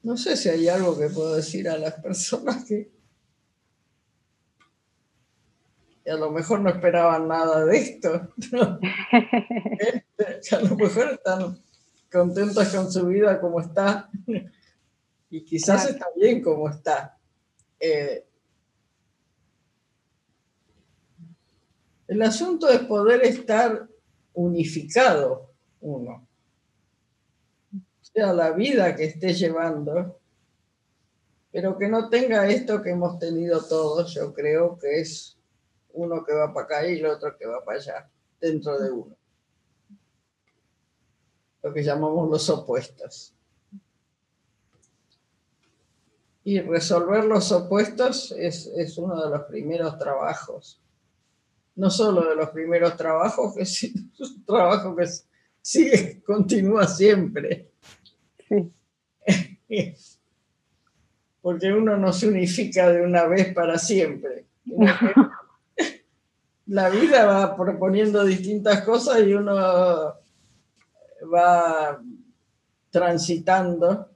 No 0.03 0.17
sé 0.17 0.35
si 0.35 0.49
hay 0.49 0.67
algo 0.67 0.97
que 0.97 1.09
puedo 1.09 1.35
decir 1.35 1.69
a 1.69 1.77
las 1.77 1.93
personas 2.01 2.65
que 2.65 2.91
a 6.09 6.15
lo 6.15 6.31
mejor 6.31 6.59
no 6.61 6.71
esperaban 6.71 7.27
nada 7.27 7.63
de 7.65 7.77
esto. 7.77 8.33
Este, 9.77 10.55
a 10.55 10.61
lo 10.61 10.75
mejor 10.75 11.11
están 11.11 11.61
contentos 12.11 12.67
con 12.69 12.91
su 12.91 13.07
vida 13.07 13.39
como 13.39 13.61
está 13.61 14.09
y 15.29 15.43
quizás 15.43 15.89
está 15.89 16.07
bien 16.15 16.41
como 16.41 16.69
está. 16.69 17.17
Eh, 17.79 18.25
el 22.07 22.21
asunto 22.21 22.69
es 22.69 22.79
poder 22.79 23.23
estar 23.23 23.87
unificado 24.33 25.53
uno. 25.79 26.27
O 27.73 28.05
sea, 28.13 28.33
la 28.33 28.51
vida 28.51 28.93
que 28.95 29.05
esté 29.05 29.33
llevando, 29.33 30.19
pero 31.51 31.77
que 31.77 31.87
no 31.87 32.09
tenga 32.09 32.47
esto 32.47 32.81
que 32.81 32.89
hemos 32.89 33.17
tenido 33.17 33.63
todos, 33.63 34.13
yo 34.13 34.33
creo 34.33 34.77
que 34.77 34.99
es 34.99 35.37
uno 35.93 36.23
que 36.25 36.33
va 36.33 36.53
para 36.53 36.65
acá 36.65 36.87
y 36.87 36.99
el 36.99 37.05
otro 37.05 37.37
que 37.37 37.45
va 37.45 37.63
para 37.63 37.77
allá, 37.77 38.09
dentro 38.39 38.77
de 38.79 38.91
uno. 38.91 39.15
Lo 41.63 41.73
que 41.73 41.83
llamamos 41.83 42.29
los 42.29 42.49
opuestos. 42.49 43.33
Y 46.43 46.59
resolver 46.59 47.25
los 47.25 47.51
opuestos 47.51 48.31
es, 48.31 48.67
es 48.75 48.97
uno 48.97 49.23
de 49.23 49.29
los 49.29 49.43
primeros 49.43 49.97
trabajos. 49.99 50.81
No 51.75 51.89
solo 51.89 52.27
de 52.27 52.35
los 52.35 52.49
primeros 52.49 52.97
trabajos, 52.97 53.55
que 53.55 53.61
es 53.63 53.83
un 53.83 54.45
trabajo 54.45 54.95
que 54.95 55.07
sigue, 55.61 56.21
continúa 56.23 56.87
siempre. 56.87 57.71
Sí. 58.47 58.71
Porque 61.41 61.73
uno 61.73 61.97
no 61.97 62.13
se 62.13 62.27
unifica 62.27 62.91
de 62.91 63.01
una 63.01 63.25
vez 63.25 63.51
para 63.53 63.79
siempre 63.79 64.45
la 66.67 66.89
vida 66.89 67.25
va 67.25 67.55
proponiendo 67.55 68.23
distintas 68.23 68.81
cosas 68.81 69.21
y 69.25 69.33
uno 69.33 70.13
va 71.23 72.01
transitando 72.89 74.09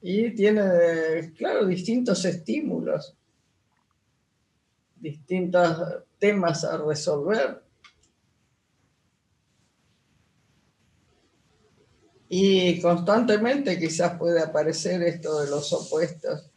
y 0.00 0.34
tiene, 0.34 1.32
claro, 1.36 1.66
distintos 1.66 2.24
estímulos, 2.24 3.16
distintos 4.96 6.04
temas 6.18 6.64
a 6.64 6.76
resolver. 6.78 7.62
Y 12.28 12.80
constantemente 12.80 13.78
quizás 13.78 14.18
puede 14.18 14.42
aparecer 14.42 15.02
esto 15.02 15.40
de 15.40 15.50
los 15.50 15.72
opuestos 15.72 16.50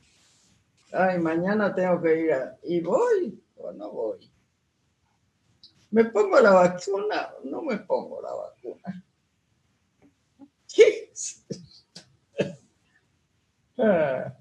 ay, 0.91 1.19
mañana 1.19 1.73
tengo 1.73 2.01
que 2.01 2.21
ir 2.21 2.33
a... 2.33 2.57
¿Y 2.63 2.81
voy 2.81 3.41
o 3.57 3.71
no 3.71 3.91
voy? 3.91 4.31
¿Me 5.91 6.05
pongo 6.05 6.39
la 6.39 6.51
vacuna 6.51 7.29
o 7.37 7.47
no 7.47 7.61
me 7.61 7.77
pongo 7.77 8.21
la 8.21 8.33
vacuna? 8.33 9.03
¿Qué? 10.73 11.11
Ah. 13.79 14.33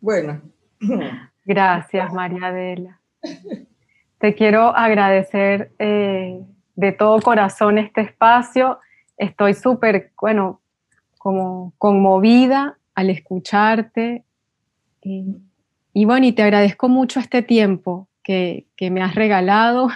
Bueno. 0.00 0.42
Gracias, 1.44 2.12
María 2.12 2.48
Adela. 2.48 3.00
Te 4.18 4.34
quiero 4.34 4.74
agradecer 4.74 5.72
eh, 5.78 6.44
de 6.74 6.92
todo 6.92 7.20
corazón 7.20 7.78
este 7.78 8.00
espacio. 8.00 8.80
Estoy 9.16 9.54
súper, 9.54 10.12
bueno, 10.20 10.60
como 11.18 11.72
conmovida 11.78 12.78
al 12.94 13.10
escucharte. 13.10 14.24
Bueno, 15.94 16.26
y 16.26 16.32
te 16.32 16.42
agradezco 16.42 16.88
mucho 16.88 17.20
este 17.20 17.42
tiempo 17.42 18.08
que, 18.22 18.66
me 18.80 19.02
has 19.02 19.14
regalado. 19.14 19.88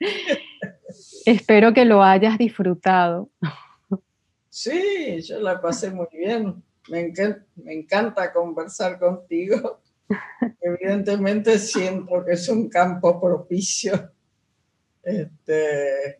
Espero 1.26 1.72
que 1.72 1.84
lo 1.84 2.02
hayas 2.02 2.36
disfrutado. 2.36 3.30
Sí, 4.50 5.22
yo 5.22 5.38
la 5.40 5.60
pasé 5.60 5.90
muy 5.90 6.08
bien. 6.12 6.62
Me, 6.88 7.12
encanta 7.72 8.32
conversar 8.32 8.98
contigo. 8.98 9.80
Evidentemente 10.60 11.58
siento 11.58 12.24
que 12.24 12.32
es 12.32 12.48
un 12.48 12.68
campo 12.68 13.20
propicio, 13.20 14.10
este, 15.02 16.16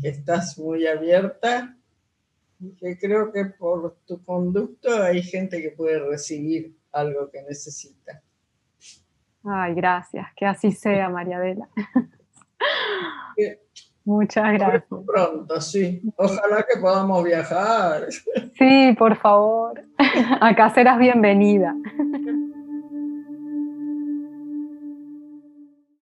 que 0.00 0.08
estás 0.08 0.58
muy 0.58 0.86
abierta 0.86 1.76
que 2.78 2.98
creo 2.98 3.32
que 3.32 3.46
por 3.46 3.96
tu 4.06 4.24
conducto 4.24 5.02
hay 5.02 5.22
gente 5.22 5.60
que 5.60 5.70
puede 5.70 5.98
recibir 5.98 6.76
algo 6.92 7.30
que 7.30 7.42
necesita. 7.42 8.22
Ay, 9.44 9.74
gracias, 9.74 10.26
que 10.36 10.46
así 10.46 10.72
sea, 10.72 11.08
María 11.10 11.36
Adela. 11.36 11.68
Muchas 14.04 14.52
gracias. 14.52 14.84
Pronto, 15.06 15.60
sí. 15.60 16.02
Ojalá 16.16 16.64
que 16.70 16.78
podamos 16.78 17.24
viajar. 17.24 18.06
Sí, 18.58 18.94
por 18.98 19.16
favor. 19.16 19.82
Acá 20.40 20.70
serás 20.70 20.98
bienvenida. 20.98 21.74